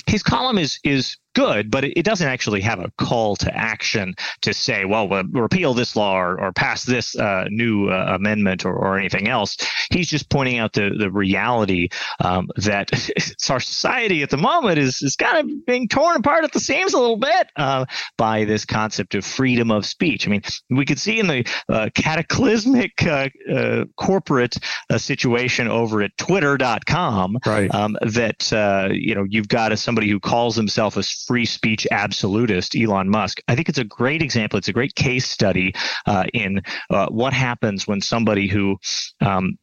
his 0.07 0.23
column 0.23 0.57
is 0.57 0.79
is 0.83 1.17
good, 1.33 1.71
but 1.71 1.83
it, 1.83 2.03
doesn't 2.03 2.27
actually 2.27 2.61
have 2.61 2.79
a 2.79 2.91
call 2.97 3.35
to 3.37 3.55
action 3.55 4.15
to 4.41 4.53
say, 4.53 4.85
well, 4.85 5.07
we'll 5.07 5.23
repeal 5.31 5.73
this 5.73 5.95
law 5.95 6.19
or, 6.19 6.39
or 6.41 6.51
pass 6.51 6.83
this 6.83 7.15
uh, 7.15 7.45
new 7.49 7.89
uh, 7.89 8.13
amendment 8.15 8.65
or, 8.65 8.73
or, 8.73 8.97
anything 8.97 9.27
else. 9.27 9.55
He's 9.91 10.09
just 10.09 10.29
pointing 10.29 10.57
out 10.57 10.73
the, 10.73 10.91
the 10.97 11.09
reality 11.09 11.89
um, 12.19 12.49
that 12.57 12.91
our 13.49 13.59
society 13.59 14.23
at 14.23 14.29
the 14.29 14.37
moment 14.37 14.77
is, 14.77 15.01
is 15.01 15.15
kind 15.15 15.37
of 15.37 15.65
being 15.65 15.87
torn 15.87 16.17
apart 16.17 16.43
at 16.43 16.51
the 16.51 16.59
seams 16.59 16.93
a 16.93 16.99
little 16.99 17.17
bit 17.17 17.47
uh, 17.55 17.85
by 18.17 18.43
this 18.45 18.65
concept 18.65 19.15
of 19.15 19.25
freedom 19.25 19.71
of 19.71 19.85
speech. 19.85 20.27
I 20.27 20.31
mean, 20.31 20.41
we 20.69 20.85
could 20.85 20.99
see 20.99 21.19
in 21.19 21.27
the 21.27 21.47
uh, 21.69 21.89
cataclysmic 21.95 23.05
uh, 23.05 23.29
uh, 23.51 23.85
corporate 23.95 24.57
situation 24.97 25.67
over 25.67 26.01
at 26.01 26.17
twitter.com 26.17 27.37
right. 27.45 27.73
um, 27.73 27.97
that, 28.01 28.51
you 28.91 29.15
know, 29.15 29.25
you've 29.29 29.47
got 29.47 29.71
a, 29.71 29.77
somebody 29.77 30.09
who 30.09 30.19
calls 30.19 30.55
himself 30.55 30.97
a 30.97 31.03
free 31.25 31.45
speech 31.45 31.87
absolutist, 31.91 32.75
Elon 32.75 33.09
Musk. 33.09 33.39
I 33.47 33.55
think 33.55 33.69
it's 33.69 33.77
a 33.77 33.83
great 33.83 34.21
example. 34.21 34.57
It's 34.57 34.67
a 34.67 34.73
great 34.73 34.95
case 34.95 35.27
study 35.27 35.73
uh, 36.05 36.25
in 36.33 36.61
uh, 36.89 37.07
what 37.07 37.33
happens 37.33 37.87
when 37.87 38.01
somebody 38.01 38.47
who 38.47 38.77
um, 39.21 39.57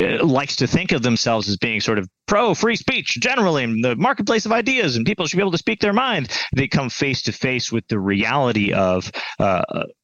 uh, 0.00 0.24
likes 0.24 0.56
to 0.56 0.66
think 0.66 0.92
of 0.92 1.02
themselves 1.02 1.48
as 1.48 1.56
being 1.56 1.80
sort 1.80 1.98
of 1.98 2.08
pro 2.26 2.54
free 2.54 2.76
speech 2.76 3.18
generally 3.20 3.64
in 3.64 3.80
the 3.80 3.96
marketplace 3.96 4.46
of 4.46 4.52
ideas 4.52 4.96
and 4.96 5.04
people 5.04 5.26
should 5.26 5.36
be 5.36 5.42
able 5.42 5.50
to 5.50 5.58
speak 5.58 5.80
their 5.80 5.92
mind 5.92 6.30
they 6.54 6.68
come 6.68 6.88
face 6.88 7.22
to 7.22 7.32
face 7.32 7.72
with 7.72 7.86
the 7.88 7.98
reality 7.98 8.72
of 8.72 9.10
uh, 9.40 9.62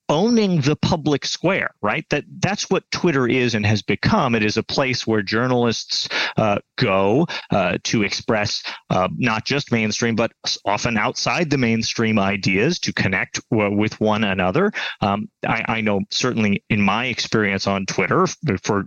owning 0.09 0.61
the 0.61 0.77
public 0.77 1.25
square, 1.25 1.71
right? 1.83 2.05
That 2.11 2.25
that's 2.39 2.71
what 2.71 2.91
Twitter 2.91 3.27
is 3.27 3.55
and 3.55 3.67
has 3.67 3.83
become. 3.83 4.35
It 4.35 4.45
is 4.45 4.57
a 4.57 4.63
place 4.63 5.07
where 5.07 5.23
journalists 5.23 6.09
uh, 6.37 6.59
go 6.77 7.27
uh, 7.51 7.79
to 7.85 8.03
express 8.03 8.63
uh, 8.91 9.09
not 9.17 9.45
just 9.45 9.73
mainstream, 9.73 10.15
but 10.15 10.33
often 10.65 10.97
outside 10.97 11.51
the 11.51 11.59
mainstream 11.59 12.19
ideas 12.19 12.79
to 12.81 12.93
connect 12.93 13.41
with 13.51 14.01
one 14.01 14.25
another. 14.25 14.73
Um, 15.01 15.29
I, 15.47 15.65
I, 15.69 15.81
know 15.81 16.01
certainly 16.11 16.65
in 16.69 16.81
my 16.81 17.07
experience 17.07 17.67
on 17.67 17.87
Twitter 17.87 18.27
for 18.63 18.87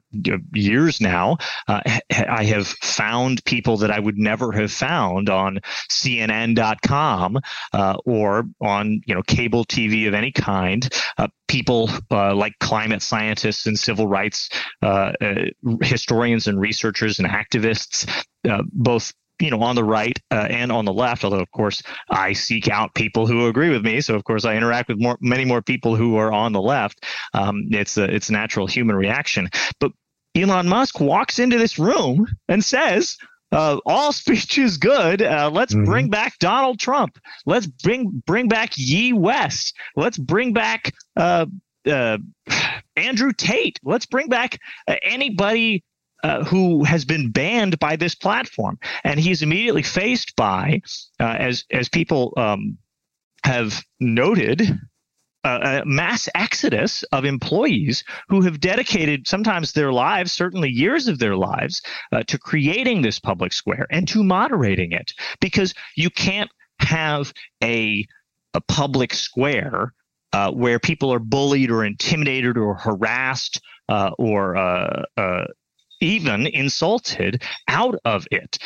years 0.54 1.02
now, 1.02 1.38
uh, 1.68 1.82
I 2.12 2.44
have 2.46 2.68
found 2.68 3.44
people 3.46 3.78
that 3.78 3.92
I 3.92 4.00
would 4.00 4.18
never 4.18 4.52
have 4.52 4.72
found 4.72 5.30
on 5.30 5.60
CNN.com 5.90 7.40
uh, 7.74 7.98
or 8.06 8.46
on 8.62 9.02
you 9.06 9.16
know 9.16 9.24
cable 9.24 9.66
TV 9.66 10.08
of 10.08 10.14
any 10.14 10.32
kind 10.32 10.88
uh, 10.88 11.09
people 11.48 11.90
uh, 12.12 12.34
like 12.36 12.54
climate 12.60 13.02
scientists 13.02 13.66
and 13.66 13.78
civil 13.78 14.08
rights 14.08 14.50
uh, 14.82 15.12
uh 15.22 15.36
historians 15.82 16.48
and 16.48 16.60
researchers 16.60 17.20
and 17.20 17.28
activists, 17.28 18.08
uh, 18.50 18.62
both 18.72 19.14
you 19.40 19.50
know 19.50 19.62
on 19.62 19.76
the 19.76 19.84
right 19.84 20.18
uh, 20.32 20.48
and 20.50 20.72
on 20.72 20.86
the 20.86 20.94
left. 20.94 21.24
Although 21.24 21.40
of 21.40 21.52
course 21.52 21.82
i 22.10 22.34
seek 22.34 22.70
out 22.70 22.94
people 22.96 23.28
who 23.28 23.48
agree 23.48 23.70
with 23.70 23.84
me. 23.84 24.02
So 24.02 24.16
of 24.16 24.24
course 24.24 24.46
i 24.46 24.56
interact 24.56 24.90
with 24.90 25.00
more 25.00 25.18
many 25.22 25.46
more 25.46 25.62
people 25.62 25.96
who 25.96 26.18
are 26.18 26.32
on 26.32 26.54
the 26.54 26.62
left. 26.62 27.06
Um, 27.34 27.68
it's 27.72 27.98
a 27.98 28.04
it's 28.04 28.30
a 28.30 28.34
natural 28.34 28.68
human 28.68 28.96
reaction. 28.96 29.50
But 29.80 29.92
elon 30.36 30.68
musk 30.68 31.00
walks 31.00 31.40
into 31.40 31.58
this 31.58 31.80
room 31.80 32.28
and 32.48 32.64
says 32.64 33.18
uh, 33.52 33.80
all 33.86 34.12
speech 34.14 34.58
is 34.58 34.78
good. 34.78 35.22
Uh, 35.22 35.50
let's 35.52 35.74
mm-hmm. 35.74 35.86
bring 35.86 36.10
back 36.10 36.38
Donald 36.40 36.80
Trump. 36.80 37.18
Let's 37.46 37.68
bring 37.68 38.22
bring 38.26 38.48
back 38.48 38.72
Ye 38.76 39.14
West. 39.14 39.76
Let's 39.96 40.18
bring 40.18 40.54
back 40.54 40.94
uh, 41.16 41.46
uh 41.90 42.18
Andrew 42.96 43.32
Tate. 43.32 43.80
Let's 43.84 44.06
bring 44.06 44.28
back 44.28 44.60
uh, 44.88 44.96
anybody 45.02 45.84
uh, 46.24 46.44
who 46.44 46.84
has 46.84 47.06
been 47.06 47.32
banned 47.32 47.80
by 47.80 47.96
this 47.96 48.14
platform. 48.14 48.78
And 49.04 49.20
he's 49.20 49.42
immediately 49.42 49.84
faced 49.84 50.36
by, 50.36 50.82
as 51.20 51.64
as 51.72 51.90
people 51.90 52.34
um, 52.38 52.78
have 53.44 53.84
noted, 54.00 54.78
a 55.44 55.84
mass 55.86 56.28
exodus 56.36 57.04
of 57.12 57.26
employees 57.26 58.04
who 58.28 58.42
have 58.42 58.60
dedicated 58.60 59.28
sometimes 59.28 59.72
their 59.72 59.94
lives, 59.94 60.34
certainly 60.34 60.70
years 60.70 61.08
of 61.08 61.20
their 61.20 61.36
lives, 61.36 61.82
uh, 62.12 62.24
to 62.24 62.38
creating 62.38 63.02
this 63.02 63.20
public 63.20 63.54
square 63.54 63.88
and 63.90 64.08
to 64.08 64.24
moderating 64.24 64.92
it. 64.92 65.14
Because 65.40 65.74
you 65.96 66.10
can't 66.10 66.52
have 66.82 67.34
a, 67.64 68.06
a 68.54 68.62
public 68.62 69.14
square 69.14 69.94
uh, 70.34 70.52
where 70.52 70.80
people 70.80 71.12
are 71.12 71.20
bullied 71.20 71.72
or 71.72 71.84
intimidated 71.86 72.58
or 72.58 72.76
harassed 72.76 73.62
uh, 73.88 74.12
or 74.18 74.56
uh, 74.56 75.04
uh, 75.18 75.46
even 76.02 76.48
insulted 76.48 77.44
out 77.68 77.96
of 78.06 78.28
it. 78.32 78.58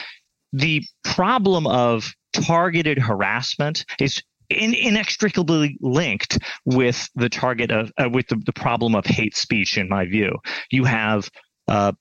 The 0.51 0.83
problem 1.03 1.65
of 1.67 2.13
targeted 2.33 2.97
harassment 2.97 3.85
is 3.99 4.21
in, 4.49 4.73
inextricably 4.73 5.77
linked 5.81 6.39
with 6.65 7.09
the 7.15 7.29
target 7.29 7.71
of 7.71 7.91
uh, 7.97 8.09
with 8.11 8.27
the, 8.27 8.41
the 8.45 8.53
problem 8.53 8.95
of 8.95 9.05
hate 9.05 9.35
speech. 9.35 9.77
In 9.77 9.89
my 9.89 10.05
view, 10.05 10.37
you 10.71 10.83
have 10.85 11.29
uh, 11.67 11.93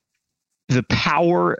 the 0.69 0.83
power 0.83 1.57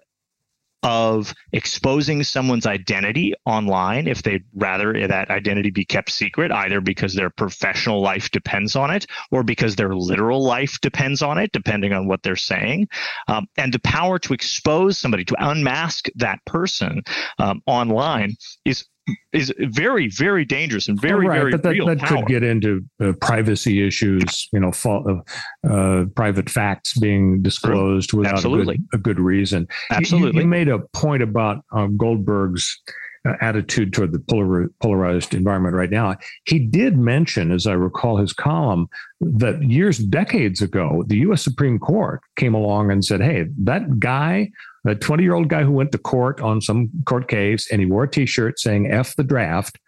of 0.83 1.33
exposing 1.53 2.23
someone's 2.23 2.65
identity 2.65 3.33
online 3.45 4.05
if 4.05 4.21
they'd 4.21 4.43
rather 4.53 5.07
that 5.07 5.31
identity 5.31 5.71
be 5.71 5.85
kept 5.85 6.11
secret, 6.11 6.51
either 6.51 6.81
because 6.81 7.15
their 7.15 7.29
professional 7.29 8.01
life 8.01 8.29
depends 8.31 8.75
on 8.75 8.91
it 8.91 9.05
or 9.31 9.43
because 9.43 9.77
their 9.77 9.95
literal 9.95 10.43
life 10.43 10.77
depends 10.81 11.21
on 11.21 11.37
it, 11.37 11.51
depending 11.53 11.93
on 11.93 12.05
what 12.07 12.21
they're 12.21 12.35
saying. 12.35 12.87
Um, 13.29 13.47
and 13.57 13.73
the 13.73 13.79
power 13.79 14.19
to 14.19 14.33
expose 14.33 14.97
somebody, 14.97 15.23
to 15.25 15.35
unmask 15.39 16.07
that 16.15 16.39
person 16.45 17.01
um, 17.39 17.61
online 17.65 18.35
is 18.65 18.85
is 19.33 19.53
very 19.59 20.07
very 20.07 20.45
dangerous 20.45 20.87
and 20.87 20.99
very 20.99 21.27
right, 21.27 21.39
very 21.39 21.51
but 21.51 21.63
that, 21.63 21.71
real 21.71 21.85
that 21.85 21.99
could 22.03 22.25
get 22.25 22.43
into 22.43 22.81
uh, 23.03 23.11
privacy 23.19 23.85
issues 23.85 24.47
you 24.53 24.59
know 24.59 24.71
uh, 24.85 25.69
uh, 25.69 26.05
private 26.15 26.49
facts 26.49 26.97
being 26.97 27.41
disclosed 27.41 28.11
True. 28.11 28.19
without 28.19 28.45
a 28.45 28.49
good, 28.49 28.77
a 28.93 28.97
good, 28.97 29.19
reason. 29.19 29.67
Absolutely 29.91 30.37
you, 30.37 30.41
you, 30.43 30.47
made 30.47 30.67
a 30.69 30.79
point 30.93 31.21
about 31.21 31.63
uh, 31.73 31.87
goldberg's 31.87 32.81
uh, 33.27 33.33
attitude 33.41 33.93
toward 33.93 34.11
the 34.11 34.19
polar, 34.19 34.69
polarized 34.81 35.33
environment 35.33 35.75
right 35.75 35.89
now. 35.89 36.15
He 36.45 36.59
did 36.59 36.97
mention 36.97 37.51
as 37.51 37.67
i 37.67 37.73
recall 37.73 38.17
his 38.17 38.33
column 38.33 38.87
that 39.19 39.61
years 39.63 39.97
decades 39.97 40.61
ago 40.61 41.03
the 41.07 41.17
us 41.17 41.43
supreme 41.43 41.79
court 41.79 42.21
came 42.35 42.53
along 42.53 42.91
and 42.91 43.03
said 43.03 43.21
hey 43.21 43.45
that 43.57 43.99
guy 43.99 44.49
a 44.85 44.95
20 44.95 45.23
year 45.23 45.33
old 45.33 45.49
guy 45.49 45.63
who 45.63 45.71
went 45.71 45.91
to 45.91 45.97
court 45.97 46.41
on 46.41 46.61
some 46.61 46.89
court 47.05 47.27
case 47.27 47.71
and 47.71 47.81
he 47.81 47.85
wore 47.85 48.03
a 48.03 48.09
t 48.09 48.25
shirt 48.25 48.59
saying 48.59 48.91
F 48.91 49.15
the 49.15 49.23
draft. 49.23 49.79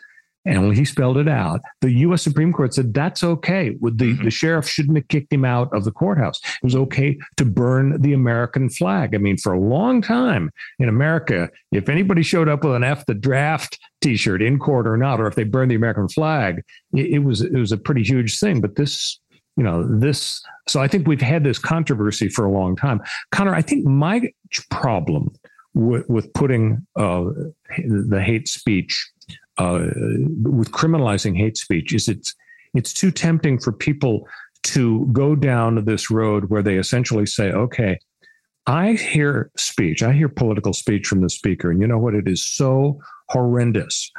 And 0.48 0.68
when 0.68 0.76
he 0.76 0.86
spelled 0.86 1.18
it 1.18 1.28
out, 1.28 1.62
the 1.82 1.92
U.S. 1.92 2.22
Supreme 2.22 2.54
Court 2.54 2.72
said 2.72 2.94
that's 2.94 3.24
okay. 3.24 3.72
The, 3.82 3.90
mm-hmm. 3.90 4.24
the 4.24 4.30
sheriff 4.30 4.68
shouldn't 4.68 4.96
have 4.96 5.08
kicked 5.08 5.34
him 5.34 5.44
out 5.44 5.74
of 5.74 5.86
the 5.86 5.92
courthouse. 5.92 6.40
It 6.44 6.64
was 6.64 6.76
okay 6.76 7.18
to 7.38 7.46
burn 7.46 8.00
the 8.00 8.14
American 8.14 8.70
flag. 8.70 9.16
I 9.16 9.18
mean, 9.18 9.38
for 9.38 9.54
a 9.54 9.60
long 9.60 10.04
time 10.04 10.52
in 10.78 10.88
America, 10.88 11.50
if 11.72 11.90
anybody 11.90 12.22
showed 12.22 12.48
up 12.48 12.64
with 12.64 12.76
an 12.76 12.84
F 12.84 13.08
the 13.08 13.16
draft 13.16 13.80
T-shirt 14.02 14.44
in 14.44 14.60
court 14.60 14.88
or 14.88 14.98
not, 14.98 15.20
or 15.20 15.26
if 15.26 15.34
they 15.34 15.46
burned 15.46 15.72
the 15.72 15.76
American 15.76 16.08
flag, 16.10 16.62
it, 16.94 17.08
it 17.08 17.20
was 17.20 17.42
it 17.42 17.58
was 17.58 17.72
a 17.72 17.78
pretty 17.78 18.04
huge 18.04 18.40
thing. 18.40 18.62
But 18.62 18.76
this 18.76 19.20
you 19.58 19.64
know 19.64 19.84
this 20.00 20.42
so 20.68 20.82
i 20.82 20.88
think 20.88 21.08
we've 21.08 21.22
had 21.22 21.44
this 21.44 21.60
controversy 21.60 22.30
for 22.30 22.46
a 22.46 22.52
long 22.52 22.76
time 22.76 23.02
connor 23.32 23.54
i 23.54 23.62
think 23.62 23.86
my 23.86 24.22
problem 24.70 25.32
with, 25.74 26.08
with 26.10 26.34
putting 26.34 26.86
uh, 26.96 27.26
the 27.78 28.22
hate 28.24 28.48
speech 28.48 29.10
uh, 29.58 29.86
with 30.44 30.72
criminalizing 30.72 31.36
hate 31.38 31.58
speech 31.58 31.94
is 31.94 32.08
it's 32.08 32.34
it's 32.74 32.94
too 32.94 33.12
tempting 33.12 33.58
for 33.58 33.72
people 33.72 34.28
to 34.64 35.08
go 35.12 35.36
down 35.36 35.86
this 35.86 36.10
road 36.10 36.46
where 36.50 36.64
they 36.64 36.78
essentially 36.78 37.26
say, 37.26 37.52
okay, 37.52 38.00
I 38.68 38.94
hear 38.94 39.52
speech, 39.58 40.02
I 40.02 40.12
hear 40.12 40.28
political 40.28 40.74
speech 40.74 41.08
from 41.08 41.22
the 41.22 41.30
speaker, 41.30 41.70
and 41.70 41.80
you 41.80 41.88
know 41.88 42.00
what? 42.00 42.16
It 42.16 42.28
is 42.28 42.46
so 42.46 43.00
horrendous, 43.30 44.12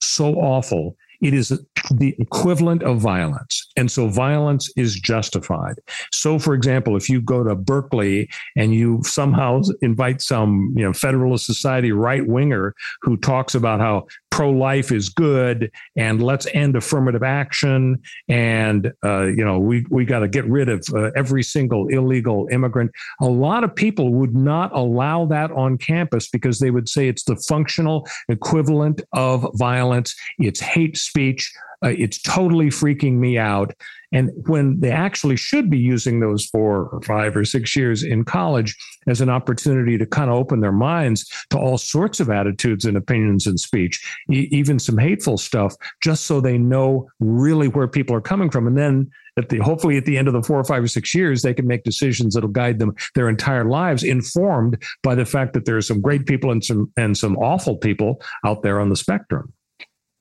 so 0.00 0.34
awful. 0.34 0.96
It 1.22 1.32
is 1.32 1.48
the 1.90 2.14
equivalent 2.18 2.82
of 2.82 2.98
violence. 2.98 3.63
And 3.76 3.90
so 3.90 4.08
violence 4.08 4.70
is 4.76 4.94
justified. 4.94 5.76
So, 6.12 6.38
for 6.38 6.54
example, 6.54 6.96
if 6.96 7.08
you 7.08 7.20
go 7.20 7.42
to 7.42 7.54
Berkeley 7.54 8.28
and 8.56 8.74
you 8.74 9.00
somehow 9.04 9.62
invite 9.82 10.22
some, 10.22 10.72
you 10.76 10.84
know, 10.84 10.92
Federalist 10.92 11.46
Society 11.46 11.92
right 11.92 12.26
winger 12.26 12.74
who 13.02 13.16
talks 13.16 13.54
about 13.54 13.80
how 13.80 14.06
pro 14.34 14.50
life 14.50 14.90
is 14.90 15.10
good 15.10 15.70
and 15.96 16.20
let's 16.20 16.48
end 16.54 16.74
affirmative 16.74 17.22
action 17.22 17.96
and 18.28 18.92
uh, 19.04 19.26
you 19.26 19.44
know 19.44 19.60
we 19.60 19.86
we 19.90 20.04
got 20.04 20.18
to 20.18 20.28
get 20.28 20.44
rid 20.46 20.68
of 20.68 20.84
uh, 20.92 21.12
every 21.14 21.40
single 21.40 21.86
illegal 21.86 22.48
immigrant 22.50 22.90
a 23.20 23.28
lot 23.28 23.62
of 23.62 23.72
people 23.72 24.12
would 24.12 24.34
not 24.34 24.74
allow 24.74 25.24
that 25.24 25.52
on 25.52 25.78
campus 25.78 26.28
because 26.28 26.58
they 26.58 26.72
would 26.72 26.88
say 26.88 27.06
it's 27.06 27.22
the 27.22 27.36
functional 27.46 28.08
equivalent 28.28 29.00
of 29.12 29.46
violence 29.54 30.16
it's 30.40 30.58
hate 30.58 30.96
speech 30.96 31.52
uh, 31.84 31.92
it's 31.98 32.20
totally 32.22 32.68
freaking 32.68 33.14
me 33.14 33.36
out. 33.36 33.63
And 34.12 34.30
when 34.46 34.80
they 34.80 34.90
actually 34.90 35.36
should 35.36 35.70
be 35.70 35.78
using 35.78 36.20
those 36.20 36.46
four 36.46 36.86
or 36.86 37.02
five 37.02 37.36
or 37.36 37.44
six 37.44 37.74
years 37.74 38.02
in 38.02 38.24
college 38.24 38.76
as 39.06 39.20
an 39.20 39.28
opportunity 39.28 39.98
to 39.98 40.06
kind 40.06 40.30
of 40.30 40.36
open 40.36 40.60
their 40.60 40.72
minds 40.72 41.28
to 41.50 41.58
all 41.58 41.78
sorts 41.78 42.20
of 42.20 42.30
attitudes 42.30 42.84
and 42.84 42.96
opinions 42.96 43.46
and 43.46 43.58
speech, 43.58 44.00
e- 44.30 44.48
even 44.50 44.78
some 44.78 44.98
hateful 44.98 45.36
stuff, 45.36 45.74
just 46.02 46.24
so 46.24 46.40
they 46.40 46.58
know 46.58 47.08
really 47.20 47.68
where 47.68 47.88
people 47.88 48.14
are 48.14 48.20
coming 48.20 48.50
from. 48.50 48.66
And 48.66 48.78
then 48.78 49.10
at 49.36 49.48
the 49.48 49.58
hopefully 49.58 49.96
at 49.96 50.04
the 50.04 50.16
end 50.16 50.28
of 50.28 50.34
the 50.34 50.42
four 50.42 50.58
or 50.58 50.64
five 50.64 50.82
or 50.82 50.88
six 50.88 51.14
years, 51.14 51.42
they 51.42 51.54
can 51.54 51.66
make 51.66 51.82
decisions 51.84 52.34
that'll 52.34 52.48
guide 52.48 52.78
them 52.78 52.94
their 53.14 53.28
entire 53.28 53.64
lives, 53.64 54.04
informed 54.04 54.82
by 55.02 55.14
the 55.14 55.26
fact 55.26 55.54
that 55.54 55.64
there 55.64 55.76
are 55.76 55.82
some 55.82 56.00
great 56.00 56.26
people 56.26 56.50
and 56.50 56.64
some 56.64 56.92
and 56.96 57.16
some 57.16 57.36
awful 57.38 57.76
people 57.76 58.22
out 58.44 58.62
there 58.62 58.80
on 58.80 58.90
the 58.90 58.96
spectrum. 58.96 59.52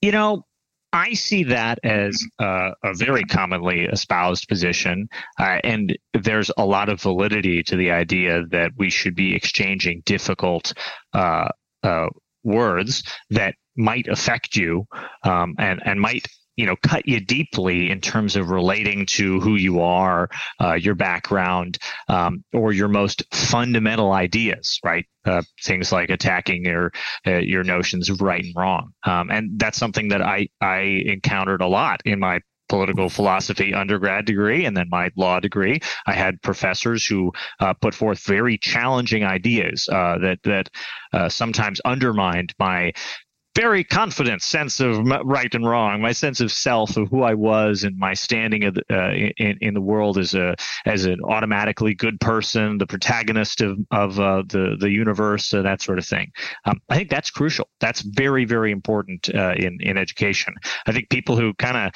You 0.02 0.12
know, 0.12 0.46
I 0.94 1.14
see 1.14 1.44
that 1.46 1.80
as 1.84 2.24
uh, 2.40 2.72
a 2.84 2.94
very 2.94 3.24
commonly 3.24 3.86
espoused 3.86 4.48
position, 4.48 5.10
uh, 5.40 5.58
and 5.64 5.98
there's 6.14 6.52
a 6.56 6.66
lot 6.66 6.88
of 6.88 7.02
validity 7.02 7.64
to 7.64 7.76
the 7.76 7.90
idea 7.90 8.44
that 8.52 8.72
we 8.78 8.92
should 8.92 9.16
be 9.16 9.36
exchanging 9.36 10.04
difficult 10.06 10.74
uh, 11.14 11.50
uh 11.82 12.08
words 12.44 13.04
that 13.32 13.56
might 13.76 14.08
affect 14.08 14.56
you 14.56 14.86
um, 15.24 15.56
and 15.58 15.82
and 15.84 16.00
might 16.00 16.28
you 16.56 16.66
know 16.66 16.76
cut 16.84 17.08
you 17.08 17.20
deeply 17.20 17.90
in 17.90 18.02
terms 18.02 18.36
of 18.36 18.50
relating 18.50 19.06
to 19.06 19.40
who 19.40 19.56
you 19.56 19.82
are 19.82 20.30
uh, 20.62 20.74
your 20.74 20.96
background 20.96 21.78
um, 22.08 22.44
or 22.54 22.72
your 22.72 22.88
most 22.88 23.24
fundamental 23.34 24.12
ideas 24.12 24.80
right 24.84 25.06
uh, 25.26 25.42
things 25.64 25.92
like 25.92 26.10
attacking 26.10 26.66
your 26.66 26.92
uh, 27.26 27.38
your 27.38 27.64
notions 27.64 28.10
of 28.10 28.22
right 28.22 28.44
and 28.44 28.54
wrong 28.56 28.92
um, 29.04 29.30
and 29.32 29.60
that's 29.60 29.78
something 29.78 30.10
that 30.10 30.22
i 30.22 30.48
i 30.62 30.80
encountered 31.06 31.62
a 31.62 31.68
lot 31.68 32.02
in 32.06 32.20
my 32.20 32.40
political 32.70 33.08
philosophy 33.08 33.72
undergrad 33.72 34.26
degree 34.26 34.66
and 34.66 34.76
then 34.76 34.88
my 34.90 35.10
law 35.16 35.40
degree. 35.40 35.80
I 36.08 36.14
had 36.14 36.42
professors 36.42 37.06
who 37.06 37.32
uh, 37.60 37.74
put 37.76 37.94
forth 37.94 38.26
very 38.26 38.58
challenging 38.58 39.24
ideas 39.24 39.88
uh, 39.92 40.18
that 40.20 40.40
that 40.44 40.70
uh, 41.14 41.30
sometimes 41.30 41.80
undermined 41.86 42.54
my 42.58 42.94
very 43.56 43.84
confident 43.84 44.42
sense 44.42 44.80
of 44.80 45.06
right 45.26 45.54
and 45.54 45.68
wrong, 45.68 46.02
my 46.02 46.12
sense 46.12 46.42
of 46.42 46.52
self, 46.52 46.98
of 46.98 47.10
who 47.10 47.22
I 47.24 47.34
was, 47.34 47.84
and 47.84 47.98
my 47.98 48.14
standing 48.14 48.64
of, 48.64 48.78
uh, 48.90 49.12
in 49.12 49.58
in 49.62 49.74
the 49.74 49.82
world 49.82 50.18
as 50.18 50.34
a 50.34 50.56
as 50.86 51.06
an 51.06 51.20
automatically 51.24 51.94
good 51.94 52.20
person, 52.20 52.78
the 52.78 52.88
protagonist 52.88 53.62
of 53.62 53.78
of 53.92 54.20
uh, 54.20 54.44
the 54.48 54.76
the 54.80 54.90
universe, 54.90 55.54
uh, 55.54 55.62
that 55.62 55.82
sort 55.82 56.00
of 56.00 56.06
thing. 56.06 56.32
Um, 56.66 56.80
I 56.90 56.96
think 56.96 57.10
that's 57.10 57.30
crucial. 57.30 57.70
That's 57.80 58.02
very 58.02 58.46
very 58.46 58.72
important 58.72 59.30
uh, 59.34 59.54
in 59.56 59.78
in 59.82 59.98
education. 59.98 60.56
I 60.88 60.92
think 60.92 61.10
people 61.10 61.36
who 61.36 61.54
kind 61.56 61.78
of 61.78 61.94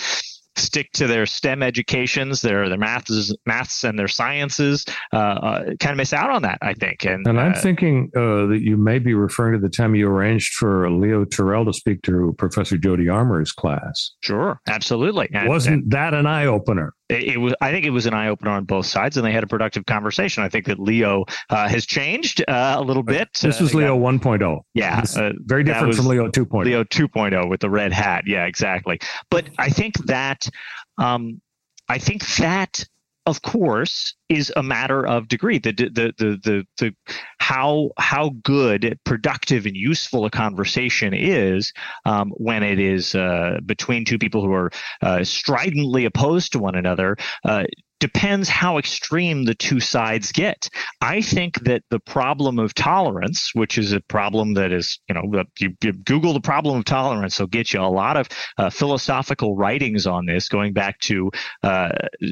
stick 0.58 0.92
to 0.94 1.08
their 1.08 1.26
STEM 1.26 1.64
educations, 1.64 2.42
their 2.42 2.70
their 2.70 2.78
maths, 2.78 3.34
maths 3.46 3.84
and 3.84 3.98
their 3.98 4.08
sciences, 4.08 4.86
uh, 5.14 5.18
uh, 5.18 5.64
kind 5.80 5.92
of 5.92 5.98
miss 5.98 6.14
out 6.14 6.30
on 6.30 6.42
that, 6.44 6.58
I 6.62 6.74
think. 6.74 7.06
And, 7.06 7.26
and 7.28 7.40
I'm 7.40 7.54
uh, 7.54 7.62
thinking 7.62 8.12
uh, 8.16 8.48
that 8.48 8.62
you 8.62 8.78
may 8.78 9.00
be 9.00 9.14
referring 9.14 9.54
to 9.54 9.60
the 9.60 9.70
time 9.70 9.96
you 9.96 10.08
arranged 10.08 10.54
for 10.56 10.90
Leo 10.90 11.26
Terrell 11.26 11.66
to 11.66 11.74
speak 11.74 12.02
to 12.04 12.36
Professor 12.38 12.78
Jody 12.78 13.10
Armour's 13.10 13.52
class. 13.52 14.12
Sure, 14.22 14.60
absolutely. 14.68 15.30
And, 15.34 15.48
Wasn't 15.48 15.84
and, 15.84 15.92
that 15.92 16.14
an 16.14 16.26
eye 16.26 16.46
opener? 16.46 16.94
It, 17.10 17.24
it, 17.24 17.38
was. 17.38 17.54
I 17.62 17.72
think 17.72 17.86
it 17.86 17.92
was 17.92 18.06
an 18.06 18.14
eye 18.14 18.28
opener 18.28 18.52
on 18.52 18.66
both 18.66 18.86
sides, 18.86 19.18
and 19.18 19.26
they 19.26 19.32
had 19.32 19.44
a 19.44 19.48
productive 19.48 19.86
conversation. 19.86 20.44
I 20.44 20.50
think 20.50 20.66
that 20.66 20.80
Leo 20.80 21.26
uh, 21.50 21.68
has 21.70 21.86
changed 21.86 22.44
uh, 22.48 22.76
a 22.78 22.82
little 22.82 23.04
bit. 23.04 23.30
This 23.42 23.62
was 23.62 23.74
Leo 23.74 23.98
1.0. 23.98 24.62
Yeah, 24.74 25.04
very 25.46 25.64
different 25.64 25.96
from 25.96 26.08
Leo 26.08 26.30
2.0. 26.30 26.66
Leo 26.66 26.84
2.0 26.84 27.50
with 27.50 27.62
the 27.62 27.70
red 27.70 27.94
hat. 27.94 28.24
Yeah, 28.28 28.46
exactly. 28.46 29.00
But 29.30 29.46
I 29.58 29.70
think 29.70 29.98
that 30.06 30.50
um, 30.98 31.42
I 31.90 31.98
think 31.98 32.26
that, 32.38 32.86
of 33.28 33.42
course, 33.42 34.16
is 34.30 34.54
a 34.56 34.64
matter 34.64 35.06
of 35.06 35.28
degree. 35.28 35.60
The, 35.60 35.74
the 35.74 36.14
the 36.18 36.40
the 36.44 36.68
the, 36.78 36.96
how 37.40 37.92
how 38.00 38.32
good, 38.42 38.98
productive, 39.04 39.66
and 39.66 39.76
useful 39.76 40.24
a 40.24 40.30
conversation 40.30 41.14
is 41.14 41.74
um, 42.06 42.32
when 42.38 42.64
it 42.64 42.80
is 42.80 43.16
uh, 43.16 43.60
between 43.66 44.06
two 44.06 44.18
people 44.18 44.42
who 44.42 44.54
are 44.54 44.72
uh, 45.02 45.26
stridently 45.26 46.06
opposed 46.06 46.54
to 46.54 46.60
one 46.60 46.76
another. 46.76 47.18
Uh, 47.44 47.66
depends 48.00 48.50
how 48.50 48.78
extreme 48.78 49.46
the 49.46 49.56
two 49.56 49.80
sides 49.80 50.32
get. 50.32 50.70
I 51.02 51.22
think 51.22 51.64
that 51.64 51.84
the 51.90 52.00
problem 52.00 52.60
of 52.60 52.74
tolerance, 52.74 53.52
which 53.54 53.78
is 53.78 53.92
a 53.92 54.02
problem 54.02 54.54
that 54.56 54.72
is, 54.72 55.00
you 55.08 55.16
know, 55.16 55.44
you, 55.60 55.74
you 55.82 55.94
Google 55.94 56.34
the 56.34 56.42
problem 56.42 56.78
of 56.78 56.86
tolerance, 56.86 57.40
will 57.40 57.48
get 57.48 57.74
you 57.74 57.82
a 57.82 57.84
lot 57.84 58.18
of 58.18 58.30
uh, 58.58 58.70
philosophical 58.70 59.56
writings 59.56 60.06
on 60.06 60.26
this, 60.26 60.50
going 60.50 60.74
back 60.74 61.00
to 61.00 61.32
uh, 61.64 61.90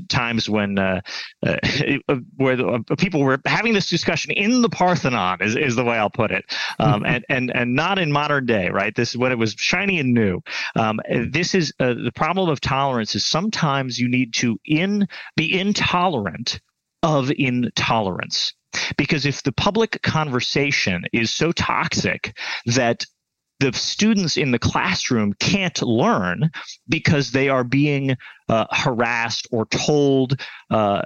times 0.10 0.50
when 0.50 0.78
uh, 0.78 1.02
uh 1.46 2.16
where 2.38 2.56
the, 2.56 2.68
uh, 2.68 2.96
people 2.96 3.22
were 3.22 3.40
having 3.46 3.74
this 3.74 3.90
discussion 3.90 4.32
in 4.32 4.62
the 4.62 4.70
Parthenon, 4.70 5.42
is, 5.42 5.56
is 5.56 5.76
the 5.76 5.84
way 5.84 5.98
I'll 5.98 6.10
put 6.10 6.32
it, 6.32 6.46
um, 6.80 7.02
mm-hmm. 7.02 7.06
and 7.06 7.26
and 7.30 7.52
and 7.56 7.76
not 7.76 8.00
in 8.00 8.12
modern 8.12 8.46
day, 8.46 8.70
right? 8.70 8.96
This 8.96 9.12
is 9.12 9.18
when 9.18 9.32
it 9.32 9.38
was 9.38 9.56
shiny 9.58 10.00
and 10.00 10.14
new. 10.14 10.42
Um, 10.76 11.00
this 11.30 11.56
is 11.56 11.74
uh, 11.80 11.94
the 11.94 12.12
problem 12.14 12.50
of 12.50 12.62
tolerance. 12.62 13.16
Is 13.16 13.26
sometimes 13.26 13.98
you 13.98 14.10
need 14.10 14.34
to 14.36 14.60
in 14.66 15.08
be 15.36 15.55
intolerant 15.60 16.60
of 17.04 17.32
intolerance. 17.32 18.54
Because 18.98 19.26
if 19.26 19.44
the 19.44 19.52
public 19.52 20.02
conversation 20.02 21.06
is 21.14 21.34
so 21.34 21.52
toxic 21.52 22.38
that 22.66 23.06
the 23.60 23.72
students 23.74 24.36
in 24.36 24.52
the 24.52 24.60
classroom 24.60 25.34
can't 25.40 25.82
learn 25.82 26.50
because 26.90 27.32
they 27.32 27.48
are 27.48 27.64
being 27.64 28.18
uh, 28.50 28.66
harassed 28.72 29.48
or 29.52 29.66
told 29.66 30.40
uh, 30.70 31.02